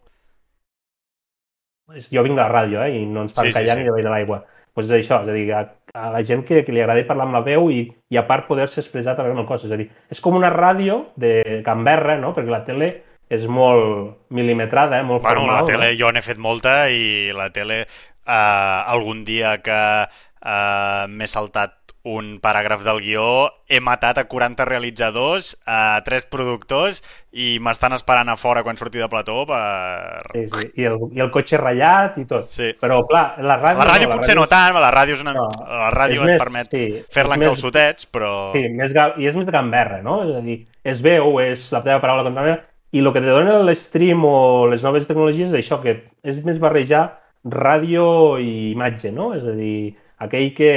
Jo 2.11 2.23
vinc 2.23 2.35
de 2.37 2.41
la 2.41 2.49
ràdio, 2.51 2.81
eh, 2.85 2.95
i 3.01 3.05
no 3.05 3.23
ens 3.25 3.33
fan 3.33 3.45
Sí, 3.45 3.51
sí, 3.51 3.57
sí, 3.57 3.59
callar 3.63 3.75
sí. 3.77 3.81
ni 3.83 3.89
de 3.89 3.95
l'aire 3.95 4.09
l'aigua. 4.13 4.43
Pues 4.73 4.85
és 4.87 4.91
això, 4.99 5.23
és 5.23 5.29
a 5.29 5.33
dir, 5.33 5.47
a, 5.51 5.63
a 5.97 6.11
la 6.13 6.21
gent 6.23 6.43
que, 6.47 6.61
que 6.63 6.71
li 6.71 6.81
agrada 6.81 7.01
parlar 7.07 7.25
amb 7.25 7.33
la 7.39 7.41
veu 7.43 7.69
i, 7.73 7.81
i 8.09 8.17
a 8.17 8.23
part 8.27 8.45
poder-se 8.47 8.79
expressar 8.83 9.15
també 9.17 9.31
amb 9.33 9.41
el 9.41 9.47
cos. 9.49 9.65
És 9.65 9.71
a 9.73 9.79
dir, 9.79 9.89
és 10.13 10.21
com 10.21 10.37
una 10.37 10.51
ràdio 10.53 11.07
de 11.19 11.61
gamberra, 11.65 12.17
no? 12.21 12.35
Perquè 12.37 12.53
la 12.53 12.63
tele 12.67 12.91
és 13.29 13.45
molt 13.49 14.29
milimetrada, 14.33 14.99
eh? 14.99 15.03
molt 15.03 15.21
Bueno, 15.23 15.47
la 15.47 15.59
formal. 15.61 15.65
tele 15.69 15.91
no? 15.91 15.97
jo 15.99 16.11
n'he 16.13 16.21
fet 16.25 16.37
molta 16.41 16.89
i 16.89 17.29
la 17.35 17.49
tele 17.53 17.81
eh, 17.81 18.79
algun 18.93 19.23
dia 19.25 19.57
que 19.61 19.81
eh, 20.05 21.03
m'he 21.09 21.27
saltat 21.27 21.78
un 22.07 22.37
paràgraf 22.39 22.85
del 22.85 23.01
guió, 23.03 23.23
he 23.67 23.81
matat 23.83 24.17
a 24.21 24.23
40 24.31 24.63
realitzadors, 24.65 25.49
a 25.67 25.99
3 26.05 26.25
productors 26.31 27.01
i 27.35 27.57
m'estan 27.59 27.91
esperant 27.97 28.31
a 28.31 28.37
fora 28.39 28.63
quan 28.63 28.79
surti 28.79 29.01
de 29.01 29.09
plató 29.11 29.41
per... 29.45 30.23
Sí, 30.31 30.45
sí. 30.47 30.69
I, 30.79 30.85
el, 30.87 30.95
I 31.11 31.19
el 31.25 31.31
cotxe 31.33 31.59
ratllat 31.59 32.17
i 32.17 32.25
tot. 32.29 32.47
Sí. 32.55 32.71
Però, 32.79 33.01
clar, 33.09 33.25
la 33.43 33.59
ràdio... 33.59 33.81
la 33.83 33.89
ràdio 33.91 34.07
no, 34.09 34.15
potser 34.15 34.37
no 34.39 34.47
tant, 34.47 34.79
la 34.79 34.93
ràdio, 34.95 35.19
és 35.19 35.25
una... 35.27 35.35
No, 35.35 35.49
la 35.67 35.91
ràdio 35.91 36.23
és 36.23 36.29
et 36.29 36.33
més- 36.33 36.41
permet 36.45 36.71
sí, 36.73 36.85
fer-la 37.11 37.35
en 37.35 37.43
més- 37.43 37.51
calçotets, 37.51 38.07
però... 38.07 38.33
Sí, 38.55 38.63
més 38.79 38.95
ga... 38.95 39.09
i 39.19 39.27
és 39.29 39.35
més 39.35 39.51
gamberra, 39.51 40.01
no? 40.01 40.21
És 40.23 40.35
a 40.39 40.41
dir, 40.47 40.61
és 40.87 41.03
veu, 41.03 41.35
és 41.43 41.67
la 41.75 41.83
teva 41.83 41.99
paraula 41.99 42.23
contaminada, 42.25 42.63
i 42.95 43.03
el 43.03 43.11
que 43.13 43.21
te 43.21 43.29
dona 43.29 43.59
l'stream 43.67 44.23
o 44.25 44.37
les 44.71 44.81
noves 44.81 45.03
tecnologies 45.05 45.51
és 45.51 45.59
això, 45.59 45.77
que 45.83 45.99
és 46.25 46.39
més 46.47 46.57
barrejar 46.63 47.09
ràdio 47.45 48.37
i 48.41 48.71
imatge, 48.71 49.11
no? 49.15 49.33
És 49.35 49.43
a 49.45 49.53
dir, 49.55 49.93
aquell 50.19 50.53
que, 50.55 50.71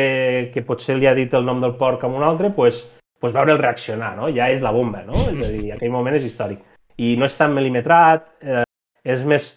que 0.55 0.65
potser 0.67 0.97
li 0.99 1.09
ha 1.11 1.15
dit 1.19 1.33
el 1.35 1.47
nom 1.47 1.61
del 1.63 1.77
porc 1.81 2.05
a 2.05 2.11
un 2.11 2.23
altre, 2.23 2.53
pues, 2.55 2.83
pues 3.23 3.35
veure'l 3.35 3.61
reaccionar, 3.61 4.15
no? 4.17 4.31
Ja 4.35 4.49
és 4.51 4.63
la 4.63 4.73
bomba, 4.75 5.05
no? 5.07 5.19
És 5.31 5.43
a 5.43 5.51
dir, 5.51 5.73
aquell 5.75 5.95
moment 5.95 6.17
és 6.19 6.27
històric. 6.27 6.63
I 6.99 7.15
no 7.19 7.27
és 7.29 7.37
tan 7.39 7.55
milimetrat, 7.55 8.27
eh, 8.43 8.65
és 9.05 9.23
més, 9.27 9.53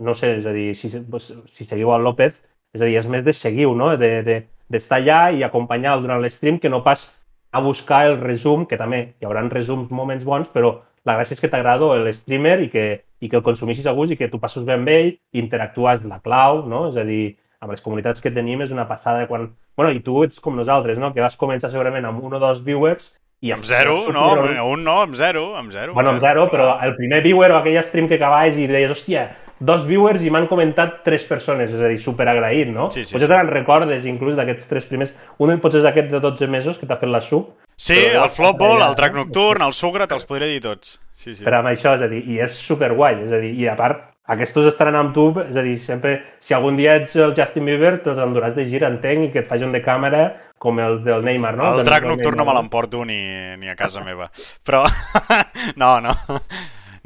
no 0.00 0.14
sé, 0.16 0.36
és 0.40 0.48
a 0.48 0.52
dir, 0.56 0.70
si, 0.76 0.90
pues, 1.10 1.30
si 1.56 1.64
seguiu 1.64 1.92
el 1.94 2.04
López, 2.04 2.34
és 2.76 2.82
a 2.82 2.84
dir, 2.84 2.98
és 3.00 3.08
més 3.08 3.24
de 3.24 3.32
seguiu, 3.36 3.74
no? 3.76 3.92
De, 4.00 4.10
de, 4.26 4.40
d'estar 4.72 5.00
allà 5.00 5.20
i 5.32 5.44
acompanyar-lo 5.46 6.04
durant 6.04 6.22
l'stream 6.22 6.58
que 6.60 6.72
no 6.72 6.82
pas 6.84 7.06
a 7.52 7.62
buscar 7.64 8.06
el 8.10 8.18
resum, 8.20 8.66
que 8.68 8.76
també 8.76 9.00
hi 9.20 9.28
haurà 9.28 9.44
resums 9.48 9.90
moments 9.90 10.24
bons, 10.24 10.48
però 10.52 10.74
la 11.06 11.14
gràcia 11.16 11.36
és 11.36 11.40
que 11.40 11.48
t'agrada 11.48 11.92
el 11.94 12.08
streamer 12.14 12.58
i 12.66 12.70
que, 12.72 12.86
i 13.22 13.30
que 13.30 13.38
el 13.38 13.44
consumeixis 13.46 13.86
a 13.86 13.94
gust 13.96 14.12
i 14.12 14.18
que 14.20 14.28
tu 14.28 14.40
passes 14.42 14.64
bé 14.66 14.74
amb 14.74 14.88
ell, 14.90 15.12
interactues 15.32 16.04
la 16.04 16.18
clau, 16.24 16.64
no? 16.66 16.88
És 16.90 16.98
a 17.00 17.04
dir, 17.06 17.36
amb 17.60 17.72
les 17.72 17.82
comunitats 17.84 18.22
que 18.22 18.32
tenim 18.34 18.62
és 18.64 18.74
una 18.74 18.86
passada 18.88 19.26
quan... 19.30 19.50
Bueno, 19.76 19.92
i 19.92 20.00
tu 20.04 20.22
ets 20.24 20.40
com 20.40 20.56
nosaltres, 20.56 20.98
no? 20.98 21.12
Que 21.12 21.24
vas 21.24 21.36
començar 21.36 21.70
segurament 21.72 22.06
amb 22.08 22.22
un 22.24 22.36
o 22.36 22.40
dos 22.40 22.62
viewers 22.64 23.10
i 23.44 23.52
Amb 23.52 23.66
zero, 23.68 24.06
no, 24.12 24.30
un 24.64 24.84
no, 24.84 25.00
amb 25.02 25.14
zero, 25.14 25.50
amb 25.56 25.70
zero. 25.70 25.92
Bueno, 25.92 26.14
amb 26.14 26.24
zero, 26.24 26.46
però 26.48 26.70
el 26.82 26.94
primer 26.96 27.20
viewer 27.24 27.50
o 27.52 27.58
aquell 27.58 27.82
stream 27.84 28.08
que 28.08 28.16
acabaves 28.16 28.56
i 28.56 28.64
deies, 28.70 28.94
hòstia, 28.94 29.26
dos 29.60 29.84
viewers 29.84 30.24
i 30.24 30.32
m'han 30.32 30.48
comentat 30.48 31.02
tres 31.04 31.26
persones, 31.28 31.68
és 31.68 31.82
a 31.82 31.90
dir, 31.92 32.00
superagraït, 32.00 32.72
no? 32.72 32.88
Sí, 32.90 33.04
sí, 33.04 33.12
Potser 33.12 33.28
sí. 33.28 33.34
te'n 33.34 33.52
recordes 33.52 34.08
inclús 34.08 34.40
d'aquests 34.40 34.72
tres 34.72 34.88
primers. 34.88 35.12
Un 35.36 35.52
potser 35.60 35.84
és 35.84 35.90
aquest 35.92 36.08
de 36.12 36.20
12 36.24 36.48
mesos 36.48 36.80
que 36.80 36.88
t'ha 36.88 36.96
fet 37.00 37.12
la 37.12 37.20
sub, 37.24 37.52
Sí, 37.76 37.92
Però 37.92 38.22
el 38.24 38.30
flopball, 38.32 38.80
el 38.80 38.94
track 38.96 39.12
nocturn, 39.18 39.60
el 39.66 39.74
sucre, 39.76 40.06
te'ls 40.08 40.24
podré 40.24 40.48
dir 40.48 40.62
tots. 40.64 40.94
Sí, 41.12 41.34
sí. 41.34 41.44
però 41.44 41.60
amb 41.60 41.68
això, 41.68 41.92
és 41.96 42.04
a 42.04 42.08
dir, 42.08 42.22
i 42.24 42.38
és 42.44 42.56
superguai, 42.56 43.18
és 43.26 43.32
a 43.32 43.40
dir, 43.40 43.52
i 43.60 43.66
a 43.68 43.74
part, 43.76 44.15
aquests 44.28 44.56
estaran 44.66 44.96
amb 44.98 45.12
tu, 45.14 45.28
és 45.44 45.54
a 45.56 45.62
dir, 45.62 45.76
sempre, 45.84 46.16
si 46.40 46.54
algun 46.54 46.76
dia 46.76 46.96
ets 46.98 47.14
el 47.16 47.34
Justin 47.36 47.64
Bieber, 47.68 48.00
te'ls 48.02 48.18
enduràs 48.18 48.54
de 48.56 48.64
gir, 48.68 48.82
entenc, 48.84 49.28
i 49.28 49.32
que 49.32 49.44
et 49.44 49.48
faci 49.48 49.64
un 49.64 49.72
de 49.72 49.82
càmera 49.84 50.24
com 50.58 50.78
els 50.80 51.02
del 51.04 51.22
Neymar, 51.24 51.54
no? 51.56 51.68
el 51.70 51.76
Del- 51.82 51.86
drac 51.90 52.04
nocturn 52.08 52.36
no 52.40 52.44
me 52.48 52.54
l'emporto 52.56 53.04
ni, 53.04 53.20
ni 53.60 53.68
a 53.68 53.76
casa 53.76 54.00
meva. 54.02 54.30
Però, 54.64 54.84
no, 55.76 56.00
no. 56.00 56.14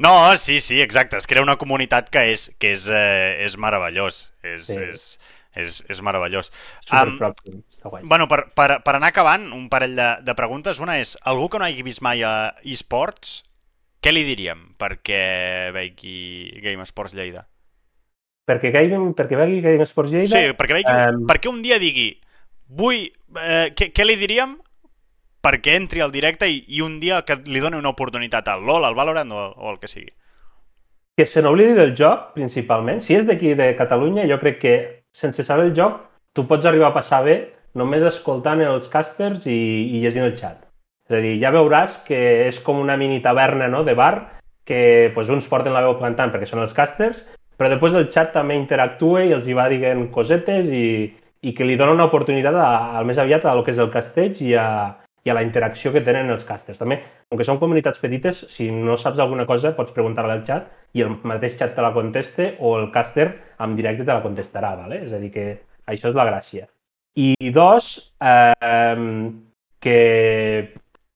No, 0.01 0.35
sí, 0.37 0.59
sí, 0.59 0.81
exacte. 0.81 1.17
Es 1.17 1.27
crea 1.27 1.43
una 1.43 1.57
comunitat 1.61 2.07
que 2.09 2.23
és, 2.31 2.47
que 2.57 2.71
és, 2.73 2.87
eh, 2.89 3.43
és 3.45 3.53
meravellós. 3.61 4.31
És, 4.41 4.65
Sí. 4.65 4.79
és, 4.81 5.19
és, 5.53 5.83
és 5.93 6.01
meravellós. 6.01 6.49
Guai. 7.83 8.01
bueno, 8.05 8.27
per, 8.27 8.47
per, 8.53 8.79
per 8.85 8.95
anar 8.95 9.09
acabant, 9.09 9.51
un 9.53 9.67
parell 9.69 9.95
de, 9.95 10.07
de 10.25 10.33
preguntes. 10.37 10.79
Una 10.79 10.97
és, 11.01 11.15
algú 11.21 11.49
que 11.49 11.59
no 11.61 11.65
hagi 11.65 11.83
vist 11.85 12.01
mai 12.01 12.23
a 12.25 12.53
eSports, 12.65 13.43
què 14.01 14.13
li 14.13 14.23
diríem 14.25 14.63
perquè 14.81 15.71
vegi 15.75 16.59
Game 16.63 16.85
Sports 16.89 17.13
Lleida? 17.17 17.45
Perquè 18.49 18.71
Game, 18.73 19.13
perquè 19.17 19.37
vegi 19.37 19.61
Game 19.61 19.85
Sports 19.85 20.11
Lleida... 20.11 20.31
Sí, 20.33 20.55
perquè 20.57 20.79
vegi, 20.79 20.89
Em, 20.89 21.23
perquè 21.29 21.51
un 21.51 21.61
dia 21.61 21.77
digui 21.81 22.09
vull, 22.71 23.05
eh, 23.37 23.69
què, 23.77 23.91
què 23.93 24.07
li 24.07 24.17
diríem 24.19 24.57
perquè 25.41 25.75
entri 25.77 26.01
al 26.01 26.13
directe 26.13 26.49
i, 26.49 26.63
i 26.69 26.81
un 26.85 26.99
dia 27.01 27.21
que 27.25 27.39
li 27.45 27.61
doni 27.61 27.77
una 27.79 27.93
oportunitat 27.93 28.49
al 28.51 28.65
LoL, 28.65 28.85
al 28.85 28.97
Valorant 28.97 29.31
o, 29.33 29.45
o 29.57 29.71
el 29.73 29.79
que 29.81 29.89
sigui. 29.89 30.11
que 31.17 31.25
se 31.27 31.41
n'oblidi 31.43 31.73
del 31.77 31.91
joc, 31.97 32.31
principalment. 32.33 33.01
Si 33.05 33.13
és 33.13 33.25
d'aquí 33.27 33.53
de 33.59 33.73
Catalunya, 33.77 34.23
jo 34.29 34.39
crec 34.41 34.59
que 34.61 34.75
sense 35.13 35.43
saber 35.43 35.67
el 35.69 35.75
joc, 35.77 35.99
tu 36.33 36.47
pots 36.47 36.65
arribar 36.65 36.89
a 36.89 36.95
passar 36.95 37.21
bé 37.25 37.35
només 37.77 38.03
escoltant 38.07 38.61
els 38.63 38.87
casters 38.89 39.45
i, 39.45 39.59
i 39.97 40.01
llegint 40.01 40.25
el 40.25 40.37
xat. 40.39 40.63
És 41.11 41.17
a 41.17 41.19
dir, 41.19 41.33
ja 41.41 41.51
veuràs 41.51 41.97
que 42.07 42.17
és 42.47 42.61
com 42.63 42.79
una 42.79 42.95
mini 42.95 43.19
taverna 43.19 43.67
no, 43.67 43.83
de 43.83 43.91
bar, 43.99 44.39
que 44.63 45.11
pues, 45.13 45.27
uns 45.27 45.49
porten 45.51 45.75
la 45.75 45.83
veu 45.83 45.97
plantant 45.99 46.31
perquè 46.31 46.47
són 46.47 46.61
els 46.63 46.71
casters, 46.71 47.25
però 47.59 47.67
després 47.73 47.97
el 47.99 48.07
xat 48.13 48.31
també 48.31 48.55
interactua 48.55 49.25
i 49.27 49.33
els 49.35 49.49
hi 49.49 49.57
va 49.57 49.67
dient 49.67 50.05
cosetes 50.15 50.71
i, 50.71 51.11
i 51.43 51.53
que 51.57 51.67
li 51.67 51.75
dona 51.75 51.97
una 51.97 52.07
oportunitat 52.07 52.55
a, 52.55 52.69
al 52.95 53.09
més 53.09 53.19
aviat 53.19 53.43
a 53.43 53.57
lo 53.57 53.65
que 53.67 53.75
és 53.75 53.81
el 53.83 53.91
casteig 53.91 54.39
i 54.45 54.55
a, 54.55 54.65
i 55.27 55.33
a 55.33 55.35
la 55.35 55.43
interacció 55.43 55.91
que 55.91 56.05
tenen 56.05 56.31
els 56.31 56.47
casters. 56.47 56.79
També, 56.79 57.01
com 57.27 57.41
que 57.41 57.49
són 57.49 57.59
comunitats 57.59 57.99
petites, 57.99 58.45
si 58.55 58.71
no 58.71 58.95
saps 58.95 59.19
alguna 59.19 59.45
cosa 59.49 59.75
pots 59.75 59.91
preguntar-la 59.97 60.39
al 60.39 60.47
xat 60.47 60.71
i 60.95 61.03
el 61.03 61.17
mateix 61.27 61.59
xat 61.59 61.75
te 61.75 61.83
la 61.83 61.91
conteste 61.97 62.53
o 62.63 62.77
el 62.79 62.87
caster 62.95 63.27
en 63.59 63.75
directe 63.75 64.07
te 64.07 64.13
la 64.13 64.23
contestarà, 64.23 64.77
¿vale? 64.79 65.03
és 65.03 65.11
a 65.11 65.19
dir 65.19 65.35
que 65.35 65.47
això 65.91 66.09
és 66.09 66.15
la 66.15 66.29
gràcia. 66.31 66.69
I 67.19 67.51
dos, 67.51 68.13
eh, 68.23 69.31
que, 69.81 69.99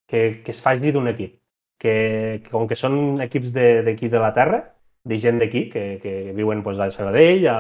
que, 0.08 0.42
que 0.46 0.52
es 0.54 0.62
faci 0.62 0.94
d'un 0.94 1.10
equip, 1.12 1.40
que, 1.82 2.42
que 2.44 2.52
com 2.52 2.68
que 2.70 2.78
són 2.80 3.22
equips 3.26 3.54
d'aquí 3.56 4.08
de, 4.08 4.14
de 4.18 4.22
la 4.24 4.34
Terra, 4.38 4.62
de 5.06 5.20
gent 5.22 5.42
d'aquí, 5.42 5.68
que, 5.70 6.00
que 6.02 6.34
viuen 6.38 6.64
pues, 6.64 6.80
a 6.80 6.90
Sabadell, 6.92 7.48
a 7.50 7.60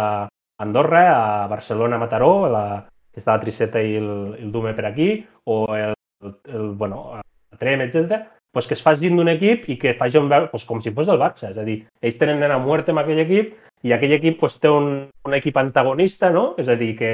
Andorra, 0.62 1.06
a 1.44 1.48
Barcelona, 1.48 1.98
a 1.98 2.04
Mataró, 2.06 2.46
a 2.46 2.54
la, 2.54 2.66
que 3.14 3.22
està 3.22 3.36
la 3.36 3.44
Triceta 3.44 3.82
i 3.84 3.98
el, 4.00 4.12
el 4.40 4.52
Dume 4.54 4.74
per 4.78 4.88
aquí, 4.90 5.10
o 5.46 5.66
el, 5.76 5.94
el, 6.24 6.72
bueno, 6.80 7.20
a 7.20 7.58
Trem, 7.60 7.86
etc 7.86 8.26
pues 8.56 8.68
que 8.68 8.74
es 8.74 8.82
facin 8.82 9.18
d'un 9.20 9.28
equip 9.28 9.66
i 9.68 9.76
que 9.76 9.92
facin 10.00 10.30
veure 10.32 10.48
pues, 10.48 10.64
com 10.64 10.80
si 10.80 10.94
fos 10.96 11.10
el 11.12 11.18
Barça. 11.20 11.50
És 11.50 11.58
a 11.60 11.66
dir, 11.68 11.82
ells 12.00 12.16
tenen 12.16 12.40
nena 12.40 12.56
muerte 12.64 12.94
amb 12.94 13.02
aquell 13.02 13.20
equip 13.26 13.50
i 13.84 13.92
aquell 13.92 14.14
equip 14.16 14.38
pues, 14.40 14.56
té 14.64 14.72
un, 14.72 15.10
un 15.28 15.36
equip 15.36 15.60
antagonista, 15.60 16.30
no? 16.32 16.46
És 16.64 16.72
a 16.72 16.78
dir, 16.80 16.94
que 16.96 17.10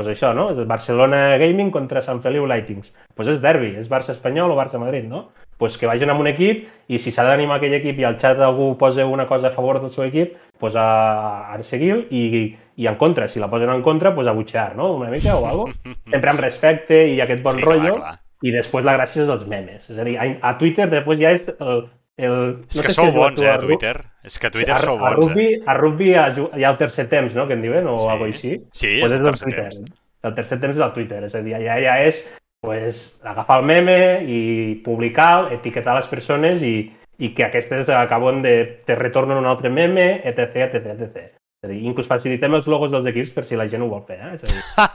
pues, 0.00 0.16
això, 0.16 0.32
no? 0.34 0.48
És 0.54 0.58
el 0.58 0.66
Barcelona 0.70 1.36
Gaming 1.38 1.70
contra 1.70 2.02
Sant 2.02 2.22
Feliu 2.24 2.46
Lightings. 2.48 2.90
Pues 3.14 3.28
és 3.28 3.40
derbi, 3.40 3.74
és 3.78 3.88
Barça 3.92 4.14
Espanyol 4.16 4.50
o 4.50 4.56
Barça 4.58 4.80
Madrid, 4.80 5.04
no? 5.08 5.28
pues 5.60 5.74
que 5.76 5.84
vagin 5.84 6.08
amb 6.08 6.22
un 6.22 6.26
equip 6.30 6.62
i 6.88 6.96
si 6.96 7.10
s'ha 7.12 7.20
d'animar 7.26 7.58
aquell 7.58 7.74
equip 7.76 7.98
i 8.00 8.04
al 8.08 8.14
xat 8.16 8.38
algú 8.40 8.70
posa 8.80 9.04
una 9.04 9.26
cosa 9.28 9.48
a 9.48 9.52
favor 9.52 9.76
del 9.82 9.90
seu 9.92 10.06
equip, 10.06 10.32
pues 10.58 10.72
a, 10.74 11.52
a 11.52 11.62
seguir 11.62 12.06
i, 12.10 12.56
i 12.80 12.86
en 12.88 12.96
contra. 12.96 13.28
Si 13.28 13.38
la 13.38 13.50
posen 13.52 13.68
en 13.68 13.82
contra, 13.82 14.14
pues 14.14 14.26
a 14.26 14.32
butxear, 14.32 14.74
no? 14.74 14.94
Una 14.96 15.10
mica 15.10 15.36
o 15.36 15.42
cosa. 15.44 15.74
Sempre 16.10 16.30
amb 16.32 16.40
respecte 16.40 17.02
i 17.12 17.20
aquest 17.20 17.44
bon 17.44 17.58
Sí, 17.60 17.66
rotllo. 17.66 17.92
clar, 17.98 18.16
clar. 18.16 18.18
I 18.40 18.54
després 18.56 18.86
la 18.88 18.94
gràcia 18.96 19.20
és 19.20 19.28
dels 19.28 19.44
memes. 19.52 19.84
És 19.90 19.98
a 20.00 20.04
dir, 20.08 20.16
a, 20.16 20.30
a 20.48 20.56
Twitter 20.56 20.88
després 20.88 21.20
ja 21.20 21.34
és 21.36 21.44
el... 21.60 21.84
el 22.26 22.64
És 22.68 22.76
no 22.76 22.82
que 22.82 22.90
si 22.90 22.94
sou 22.96 23.06
jugat 23.10 23.16
bons, 23.36 23.42
eh, 23.42 23.48
a 23.50 23.54
a 23.54 23.58
Twitter. 23.58 23.94
És 24.24 24.38
que 24.38 24.46
a 24.46 24.50
Twitter 24.50 24.74
a, 24.74 24.78
sou 24.84 24.98
a 24.98 25.14
bons, 25.14 25.26
rugby, 25.26 25.46
eh? 25.54 25.62
a 25.66 25.74
rugby 25.78 26.10
hi 26.10 26.14
ha, 26.16 26.70
el 26.70 26.78
tercer 26.78 27.08
temps, 27.08 27.34
no?, 27.34 27.46
que 27.48 27.54
en 27.54 27.62
diuen, 27.62 27.86
o 27.86 27.96
Sí. 27.98 28.08
alguna 28.08 28.18
cosa 28.18 28.38
així. 28.38 28.52
Sí, 28.72 28.92
pues 29.00 29.12
és 29.12 29.18
el 29.18 29.24
tercer 29.24 29.48
Twitter. 29.48 29.68
temps. 29.70 29.98
El 30.22 30.34
tercer 30.34 30.60
temps 30.60 30.74
és 30.76 30.80
del 30.84 30.92
Twitter, 30.92 31.24
és 31.24 31.34
a 31.34 31.40
dir, 31.40 31.54
allà 31.56 31.78
ja 31.80 31.98
és 32.04 32.28
pues, 32.60 33.18
agafar 33.24 33.60
el 33.60 33.64
meme 33.64 33.98
i 34.28 34.82
publicar, 34.84 35.50
etiquetar 35.52 35.94
les 35.96 36.06
persones 36.08 36.60
i, 36.62 36.92
i 37.18 37.34
que 37.34 37.44
aquestes 37.46 37.88
acaben 37.88 38.42
de... 38.42 38.82
te 38.84 38.94
retornen 38.94 39.38
un 39.38 39.46
altre 39.46 39.70
meme, 39.70 40.20
etc, 40.24 40.56
etc, 40.68 41.00
etc. 41.00 41.39
És 41.60 41.68
a 41.68 41.72
dir, 41.74 41.82
inclús 41.84 42.06
facilitem 42.08 42.54
els 42.56 42.64
logos 42.72 42.88
dels 42.88 43.04
equips 43.10 43.34
per 43.36 43.42
si 43.44 43.56
la 43.58 43.66
gent 43.68 43.82
ho 43.84 43.88
vol 43.90 44.00
fer, 44.08 44.16
eh? 44.16 44.30
És 44.38 44.44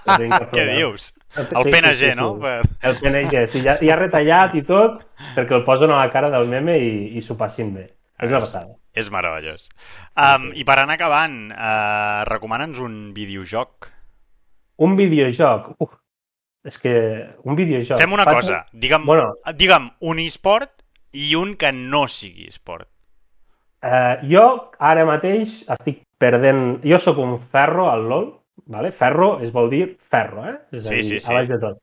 a 0.10 0.16
dir, 0.18 0.30
cap 0.34 0.54
Què 0.56 0.64
dius? 0.72 1.12
El 1.38 1.46
sí, 1.46 1.70
PNG, 1.76 1.92
sí, 2.00 2.08
sí. 2.08 2.14
no? 2.18 2.30
El 2.90 2.96
PNG, 3.04 3.44
sí, 3.54 3.62
ja, 3.62 3.76
ja 3.86 3.98
retallat 4.00 4.56
i 4.58 4.64
tot, 4.66 5.04
perquè 5.36 5.54
el 5.60 5.62
posen 5.68 5.94
a 5.94 6.00
la 6.00 6.08
cara 6.10 6.32
del 6.34 6.50
meme 6.50 6.74
i, 6.82 6.90
i 7.20 7.22
s'ho 7.22 7.38
passin 7.38 7.70
bé. 7.76 7.86
És 8.18 8.32
una 8.32 8.40
passada. 8.42 8.74
És 8.98 9.12
meravellós. 9.14 9.68
Um, 10.18 10.48
I 10.58 10.66
per 10.66 10.80
anar 10.82 10.96
acabant, 10.98 11.36
uh, 11.54 12.24
recomana'ns 12.32 12.82
un 12.82 12.98
videojoc. 13.14 13.92
Un 14.82 14.98
videojoc. 14.98 15.70
Uf, 15.86 15.94
és 16.66 16.82
que 16.82 16.96
un 17.46 17.60
videojoc. 17.60 18.02
Fem 18.02 18.18
una 18.18 18.26
Faig- 18.26 18.40
cosa, 18.42 18.64
digue'm, 18.74 19.06
Bueno. 19.06 19.36
digue'm 19.54 19.92
un 20.02 20.24
e-sport 20.26 20.82
i 21.14 21.36
un 21.38 21.54
que 21.62 21.70
no 21.76 22.08
sigui 22.10 22.50
esport. 22.50 22.90
Eh, 23.86 24.16
jo 24.32 24.46
ara 24.80 25.06
mateix 25.06 25.60
estic 25.78 26.02
perdent... 26.18 26.80
Jo 26.88 26.98
sóc 27.00 27.20
un 27.22 27.38
ferro 27.54 27.90
al 27.92 28.08
LoL, 28.10 28.28
vale? 28.72 28.92
ferro 28.98 29.36
es 29.46 29.52
vol 29.54 29.70
dir 29.70 29.98
ferro, 30.10 30.46
eh? 30.50 30.56
És 30.72 30.86
a 30.86 30.90
Sí, 30.90 30.96
dir, 30.96 31.04
sí, 31.12 31.20
sí. 31.20 31.32
a 31.32 31.36
baix 31.38 31.50
de 31.52 31.60
tot. 31.62 31.78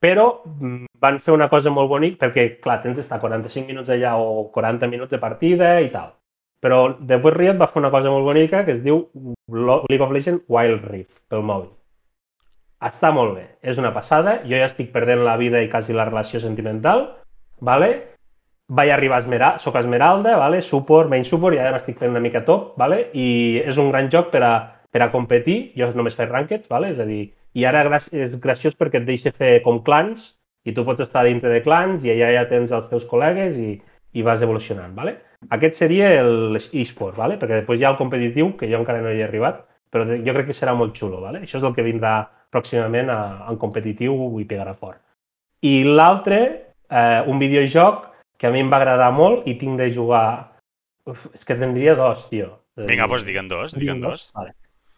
Però 0.00 0.26
mm, 0.46 0.86
van 1.00 1.18
fer 1.20 1.34
una 1.34 1.48
cosa 1.52 1.72
molt 1.74 1.90
bonica 1.90 2.26
perquè, 2.26 2.46
clar, 2.62 2.78
tens 2.84 2.96
d'estar 2.96 3.18
45 3.20 3.66
minuts 3.68 3.90
allà 3.92 4.14
o 4.16 4.46
40 4.54 4.88
minuts 4.88 5.10
de 5.12 5.18
partida 5.20 5.74
i 5.84 5.90
tal. 5.92 6.14
Però 6.60 6.94
després 7.00 7.34
Riot 7.36 7.58
va 7.60 7.68
fer 7.72 7.80
una 7.80 7.90
cosa 7.90 8.12
molt 8.12 8.24
bonica 8.28 8.64
que 8.64 8.76
es 8.78 8.82
diu 8.84 9.06
League 9.50 10.04
of 10.04 10.10
Legends 10.12 10.44
Wild 10.48 10.84
Rift 10.92 11.16
pel 11.32 11.42
mòbil. 11.42 11.70
Està 12.80 13.10
molt 13.12 13.34
bé, 13.36 13.46
és 13.60 13.76
una 13.80 13.92
passada. 13.92 14.38
Jo 14.48 14.56
ja 14.56 14.68
estic 14.70 14.92
perdent 14.92 15.24
la 15.24 15.36
vida 15.40 15.60
i 15.60 15.68
quasi 15.72 15.92
la 15.96 16.06
relació 16.08 16.40
sentimental, 16.40 17.06
vale? 17.60 17.90
Vaig 18.70 18.90
arribar 18.94 19.18
a 19.18 19.24
Esmeralda, 19.24 19.58
soc 19.58 19.76
Esmeralda, 19.80 20.36
vale? 20.38 20.60
support, 20.62 21.10
main 21.10 21.24
support, 21.26 21.56
i 21.56 21.58
ara 21.58 21.74
m'estic 21.74 21.98
fent 21.98 22.12
una 22.14 22.22
mica 22.22 22.44
top, 22.46 22.76
vale? 22.78 23.08
i 23.12 23.58
és 23.64 23.78
un 23.82 23.90
gran 23.90 24.10
joc 24.12 24.30
per 24.30 24.42
a, 24.46 24.52
per 24.90 25.02
a 25.02 25.10
competir, 25.10 25.72
jo 25.78 25.90
només 25.96 26.14
faig 26.18 26.30
rankeds, 26.30 26.68
vale? 26.70 26.92
és 26.94 27.00
a 27.02 27.06
dir, 27.08 27.24
i 27.58 27.66
ara 27.66 27.82
és 28.14 28.36
graciós 28.38 28.76
perquè 28.78 29.00
et 29.00 29.08
deixa 29.08 29.34
fer 29.34 29.58
com 29.66 29.82
clans, 29.86 30.36
i 30.64 30.74
tu 30.76 30.84
pots 30.86 31.02
estar 31.02 31.24
dintre 31.26 31.50
de 31.50 31.62
clans, 31.64 32.04
i 32.04 32.12
allà 32.12 32.30
ja 32.36 32.46
tens 32.50 32.70
els 32.76 32.86
teus 32.90 33.06
col·legues 33.10 33.58
i, 33.58 33.74
i 34.14 34.22
vas 34.22 34.42
evolucionant. 34.44 34.92
Vale? 34.94 35.16
Aquest 35.56 35.80
seria 35.80 36.12
l'e-sport, 36.22 37.16
vale? 37.18 37.38
perquè 37.40 37.62
després 37.62 37.80
hi 37.80 37.86
ha 37.88 37.94
el 37.94 37.98
competitiu, 37.98 38.52
que 38.60 38.68
jo 38.70 38.82
encara 38.82 39.02
no 39.02 39.10
hi 39.10 39.22
he 39.22 39.26
arribat, 39.26 39.64
però 39.90 40.04
jo 40.06 40.34
crec 40.36 40.50
que 40.50 40.56
serà 40.56 40.76
molt 40.78 40.94
xulo. 40.94 41.22
Vale? 41.24 41.42
Això 41.46 41.58
és 41.58 41.66
el 41.66 41.74
que 41.74 41.86
vindrà 41.86 42.20
pròximament 42.52 43.10
a, 43.10 43.20
en 43.50 43.58
competitiu 43.58 44.14
i 44.38 44.46
pegarà 44.46 44.76
fort. 44.76 45.00
I 45.66 45.82
l'altre, 45.84 46.40
eh, 46.90 47.20
un 47.26 47.40
videojoc 47.42 48.09
que 48.40 48.48
a 48.48 48.54
mi 48.54 48.62
em 48.64 48.70
va 48.72 48.80
agradar 48.80 49.10
molt 49.12 49.44
i 49.50 49.58
tinc 49.60 49.76
de 49.80 49.90
jugar... 49.92 50.24
Uf, 51.08 51.26
és 51.36 51.44
que 51.44 51.56
te'n 51.58 51.74
diria 51.76 51.94
dos, 51.98 52.24
tio. 52.32 52.54
Vinga, 52.88 53.08
doncs 53.10 53.26
digue'n 53.28 53.48
dos, 53.50 53.76
digue'n 53.76 54.00
dos. 54.00 54.30
Vale. 54.36 54.54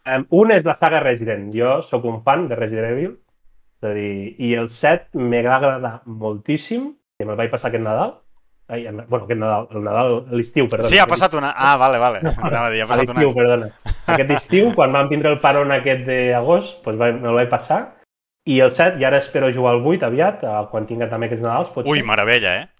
Um, 0.07 0.25
un 0.39 0.51
és 0.55 0.65
la 0.67 0.75
saga 0.79 1.01
Resident. 1.03 1.49
Jo 1.55 1.77
sóc 1.89 2.05
un 2.07 2.21
fan 2.23 2.47
de 2.49 2.57
Resident 2.59 2.91
Evil. 2.91 3.13
És 3.79 3.89
a 3.89 3.93
dir, 3.95 4.35
I 4.39 4.53
el 4.59 4.69
7 4.71 5.19
me 5.19 5.41
va 5.43 5.57
agradar 5.57 5.93
moltíssim, 6.07 6.91
que 7.17 7.27
me'l 7.27 7.39
vaig 7.39 7.51
passar 7.51 7.71
aquest 7.71 7.83
Nadal. 7.83 8.13
Ai, 8.71 8.85
bueno, 8.87 9.25
aquest 9.25 9.39
Nadal, 9.39 9.67
el 9.75 9.83
Nadal, 9.83 10.13
l'estiu, 10.39 10.69
perdona. 10.71 10.91
Sí, 10.91 10.99
ha 11.03 11.07
passat 11.09 11.35
una... 11.35 11.51
Ah, 11.51 11.75
vale, 11.79 11.99
vale. 11.99 12.21
Anava 12.47 12.69
a 12.69 12.71
dir, 12.71 12.83
ha 12.85 12.87
passat 12.87 13.11
una... 13.11 13.19
l'estiu, 13.19 13.35
perdona. 13.35 13.71
Aquest 14.13 14.31
estiu, 14.37 14.69
quan 14.77 14.95
vam 14.95 15.11
tindre 15.11 15.33
el 15.33 15.41
paron 15.43 15.75
aquest 15.75 16.07
d'agost, 16.07 16.79
doncs 16.85 17.01
vaig, 17.01 17.19
me'l 17.19 17.41
vaig 17.41 17.51
passar. 17.51 17.81
I 18.47 18.59
el 18.63 18.71
7, 18.75 18.99
i 18.99 19.07
ara 19.07 19.19
espero 19.23 19.51
jugar 19.55 19.75
al 19.75 19.83
8 19.87 20.07
aviat, 20.07 20.47
quan 20.71 20.87
tinga 20.87 21.11
també 21.11 21.27
aquests 21.27 21.43
Nadals. 21.43 21.75
Potser. 21.75 21.91
Ui, 21.91 22.03
meravella, 22.07 22.55
eh? 22.63 22.71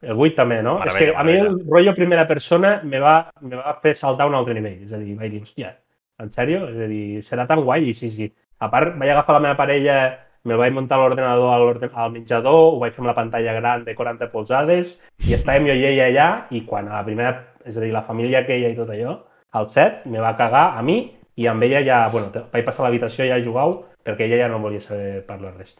El 0.00 0.16
8 0.16 0.36
també, 0.38 0.62
no? 0.64 0.78
Meravella, 0.80 0.96
és 0.96 1.12
que 1.12 1.20
a 1.20 1.24
mi 1.28 1.36
el 1.36 1.58
rotllo 1.68 1.94
primera 1.96 2.26
persona 2.28 2.80
me 2.84 3.00
va, 3.02 3.14
me 3.44 3.58
va 3.58 3.76
fer 3.82 3.94
saltar 4.00 4.28
un 4.30 4.36
altre 4.38 4.56
nivell. 4.56 4.86
És 4.86 4.94
a 4.96 5.00
dir, 5.00 5.16
vaig 5.18 5.34
dir, 5.34 5.42
hòstia, 5.44 5.74
en 6.22 6.32
sèrio? 6.32 6.64
És 6.72 6.80
a 6.80 6.88
dir, 6.88 7.04
serà 7.26 7.46
tan 7.50 7.64
guai? 7.66 7.90
I 7.90 7.94
sí, 7.98 8.10
sí. 8.16 8.30
A 8.60 8.70
part, 8.72 8.96
vaig 9.00 9.12
agafar 9.12 9.36
la 9.36 9.44
meva 9.44 9.58
parella, 9.60 10.00
me'l 10.48 10.60
vaig 10.60 10.72
muntar 10.72 10.98
l'ordenador 11.00 11.52
al, 11.52 11.90
al 11.92 12.12
menjador, 12.14 12.60
ho 12.74 12.80
vaig 12.80 12.96
fer 12.96 13.04
amb 13.04 13.12
la 13.12 13.16
pantalla 13.18 13.56
gran 13.58 13.84
de 13.84 13.94
40 13.96 14.30
polzades, 14.32 14.96
i 15.28 15.36
estàvem 15.36 15.68
jo 15.68 15.76
i 15.76 15.84
ella 15.92 16.08
allà, 16.08 16.28
i 16.56 16.64
quan 16.68 16.88
a 16.88 16.96
la 16.98 17.04
primera, 17.04 17.36
és 17.64 17.76
a 17.76 17.84
dir, 17.84 17.92
la 17.92 18.06
família 18.08 18.40
aquella 18.40 18.72
i 18.72 18.78
tot 18.78 18.92
allò, 18.92 19.18
al 19.52 19.68
set, 19.76 20.04
me 20.08 20.22
va 20.22 20.36
cagar 20.40 20.70
a 20.78 20.84
mi, 20.86 21.02
i 21.36 21.46
amb 21.48 21.62
ella 21.64 21.84
ja, 21.84 22.02
bueno, 22.12 22.32
vaig 22.52 22.64
passar 22.64 22.84
a 22.84 22.88
l'habitació 22.88 23.28
ja 23.28 23.36
a 23.36 23.44
jugar 23.44 23.68
perquè 24.04 24.26
ella 24.26 24.44
ja 24.44 24.48
no 24.48 24.60
volia 24.64 24.80
saber 24.80 25.20
parlar 25.28 25.54
res. 25.58 25.74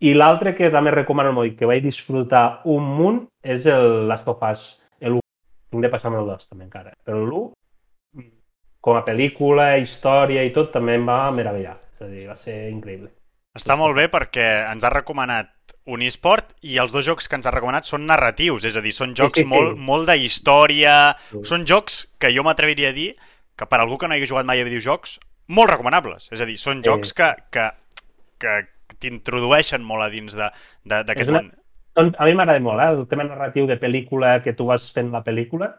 I 0.00 0.12
l'altre 0.14 0.54
que 0.54 0.68
també 0.70 0.90
recomano 0.92 1.32
molt 1.32 1.52
i 1.52 1.56
que 1.56 1.68
vaig 1.68 1.82
disfrutar 1.84 2.60
un 2.68 2.84
munt 2.98 3.22
és 3.42 3.64
el 3.66 4.06
Last 4.08 4.26
of 4.28 4.42
Us, 4.44 4.64
l'1. 5.00 5.20
Tinc 5.70 5.82
de 5.82 5.88
passar-me 5.92 6.18
el 6.20 6.26
2 6.28 6.48
també 6.50 6.66
encara. 6.66 6.92
Però 7.04 7.22
l'1, 7.24 8.26
com 8.80 8.96
a 8.98 9.02
pel·lícula, 9.06 9.76
història 9.82 10.44
i 10.46 10.52
tot, 10.54 10.70
també 10.74 10.94
em 10.94 11.06
va 11.08 11.30
meravellar. 11.34 11.78
És 11.96 12.04
a 12.04 12.10
dir, 12.10 12.26
va 12.28 12.36
ser 12.36 12.68
increïble. 12.70 13.08
Està 13.56 13.74
molt 13.80 13.96
bé 13.96 14.04
perquè 14.12 14.46
ens 14.70 14.84
ha 14.84 14.92
recomanat 14.92 15.48
un 15.88 16.02
e-sport 16.02 16.52
i 16.66 16.76
els 16.82 16.92
dos 16.92 17.06
jocs 17.06 17.26
que 17.30 17.38
ens 17.38 17.46
ha 17.48 17.54
recomanat 17.54 17.88
són 17.88 18.04
narratius, 18.06 18.66
és 18.68 18.76
a 18.76 18.82
dir, 18.84 18.92
són 18.92 19.14
jocs 19.16 19.38
sí, 19.38 19.46
sí. 19.46 19.48
molt, 19.48 19.78
molt 19.78 20.06
de 20.10 20.16
història, 20.18 21.16
Sí. 21.30 21.40
són 21.46 21.64
jocs 21.64 22.04
que 22.20 22.30
jo 22.34 22.42
m'atreviria 22.44 22.90
a 22.90 22.92
dir 22.92 23.14
que 23.56 23.66
per 23.66 23.80
algú 23.80 23.96
que 23.96 24.08
no 24.08 24.14
hagi 24.14 24.26
jugat 24.28 24.44
mai 24.44 24.60
a 24.60 24.64
videojocs, 24.68 25.18
molt 25.48 25.70
recomanables. 25.70 26.28
És 26.32 26.40
a 26.42 26.44
dir, 26.44 26.58
són 26.58 26.82
Sí. 26.82 26.90
jocs 26.90 27.14
que, 27.16 27.32
que, 27.50 27.70
que 28.38 28.56
t'introdueixen 29.02 29.84
molt 29.84 30.06
a 30.06 30.10
dins 30.12 30.36
d'aquest 30.36 31.32
món. 31.32 31.50
Doncs 31.96 32.18
a 32.20 32.26
mi 32.28 32.36
m'agrada 32.36 32.60
molt, 32.60 32.82
eh? 32.84 32.92
el 32.92 33.06
tema 33.08 33.24
narratiu 33.24 33.66
de 33.68 33.78
pel·lícula 33.80 34.36
que 34.44 34.52
tu 34.56 34.66
vas 34.68 34.84
fent 34.92 35.08
la 35.14 35.24
pel·lícula. 35.24 35.72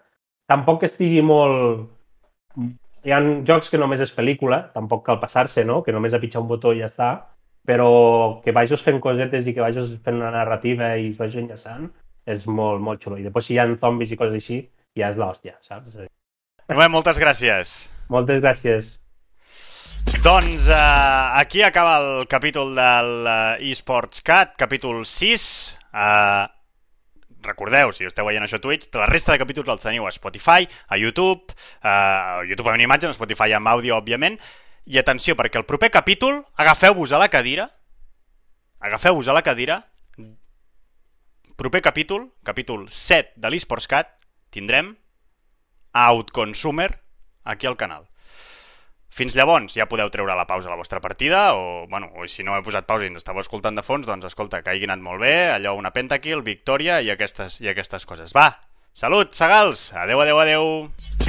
Tampoc 0.49 0.81
que 0.81 0.91
estigui 0.91 1.21
molt... 1.21 1.85
Hi 3.05 3.13
ha 3.13 3.19
jocs 3.47 3.69
que 3.69 3.79
només 3.79 4.01
és 4.03 4.11
pel·lícula, 4.15 4.63
tampoc 4.73 5.05
cal 5.05 5.19
passar-se, 5.21 5.63
no? 5.63 5.83
que 5.85 5.93
només 5.95 6.15
a 6.17 6.19
pitjar 6.19 6.41
un 6.41 6.49
botó 6.49 6.73
i 6.73 6.81
ja 6.81 6.89
està, 6.89 7.11
però 7.67 7.89
que 8.43 8.55
vagis 8.55 8.83
fent 8.83 8.99
cosetes 9.03 9.47
i 9.47 9.53
que 9.53 9.63
vagis 9.63 9.93
fent 10.03 10.17
una 10.17 10.33
narrativa 10.33 10.95
i 10.97 11.11
es 11.11 11.19
vagi 11.21 11.43
enllaçant, 11.43 11.87
és 12.27 12.47
molt, 12.49 12.81
molt 12.83 13.03
xulo. 13.03 13.19
I 13.21 13.27
després 13.27 13.47
si 13.47 13.55
hi 13.55 13.61
ha 13.61 13.67
zombis 13.79 14.11
i 14.11 14.19
coses 14.19 14.41
així, 14.41 14.61
ja 14.97 15.11
és 15.13 15.19
l'hòstia, 15.21 15.55
saps? 15.67 16.01
Noé, 16.73 16.89
moltes 16.91 17.21
gràcies. 17.21 17.77
Moltes 18.11 18.41
gràcies. 18.43 18.95
Doncs 20.23 20.67
uh, 20.69 21.39
aquí 21.39 21.61
acaba 21.61 21.97
el 21.99 22.27
capítol 22.27 22.75
del 22.75 23.27
uh, 23.27 23.63
eSports 23.63 24.21
Cat, 24.21 24.55
capítol 24.57 25.05
6. 25.05 25.77
Uh, 25.91 26.47
recordeu, 27.43 27.91
si 27.95 28.07
esteu 28.07 28.27
veient 28.27 28.43
això 28.43 28.59
a 28.59 28.63
Twitch, 28.63 28.87
la 28.95 29.07
resta 29.07 29.33
de 29.33 29.41
capítols 29.41 29.67
els 29.71 29.83
teniu 29.83 30.07
a 30.07 30.11
Spotify, 30.11 30.67
a 30.87 30.99
YouTube, 30.99 31.55
uh, 31.79 31.87
a 31.87 32.43
YouTube 32.47 32.71
amb 32.71 32.83
imatge, 32.83 33.07
a 33.07 33.15
Spotify 33.15 33.55
amb 33.55 33.71
àudio, 33.71 33.95
òbviament. 33.99 34.35
I 34.87 34.99
atenció, 34.99 35.35
perquè 35.35 35.59
el 35.59 35.67
proper 35.67 35.91
capítol, 35.91 36.41
agafeu-vos 36.55 37.11
a 37.11 37.19
la 37.23 37.31
cadira, 37.31 37.69
agafeu-vos 38.79 39.27
a 39.27 39.35
la 39.35 39.43
cadira, 39.43 39.81
proper 41.57 41.81
capítol, 41.81 42.29
capítol 42.43 42.85
7 42.87 43.33
de 43.35 43.51
l'eSports 43.51 43.89
Cat, 43.89 44.13
tindrem 44.53 44.95
Outconsumer 45.97 46.91
aquí 47.43 47.65
al 47.65 47.75
canal. 47.75 48.05
Fins 49.17 49.33
llavors 49.33 49.73
ja 49.73 49.87
podeu 49.89 50.11
treure 50.13 50.35
la 50.37 50.45
pausa 50.45 50.69
a 50.69 50.75
la 50.75 50.77
vostra 50.77 51.01
partida 51.01 51.55
o, 51.57 51.87
bueno, 51.89 52.11
o 52.13 52.27
si 52.29 52.45
no 52.45 52.53
he 52.53 52.61
posat 52.61 52.85
pausa 52.85 53.07
i 53.07 53.09
ens 53.09 53.23
estàveu 53.23 53.41
escoltant 53.41 53.79
de 53.79 53.81
fons, 53.81 54.05
doncs 54.05 54.29
escolta, 54.29 54.61
que 54.61 54.75
hagi 54.75 54.85
anat 54.85 55.01
molt 55.01 55.23
bé, 55.25 55.33
allò 55.55 55.73
una 55.79 55.93
pentakill, 55.95 56.45
victòria 56.45 56.99
i 57.01 57.09
aquestes, 57.09 57.57
i 57.65 57.71
aquestes 57.73 58.05
coses. 58.05 58.35
Va, 58.37 58.51
salut, 58.93 59.33
segals! 59.33 59.89
Adeu, 60.05 60.21
adeu, 60.21 60.43
adeu! 60.45 61.26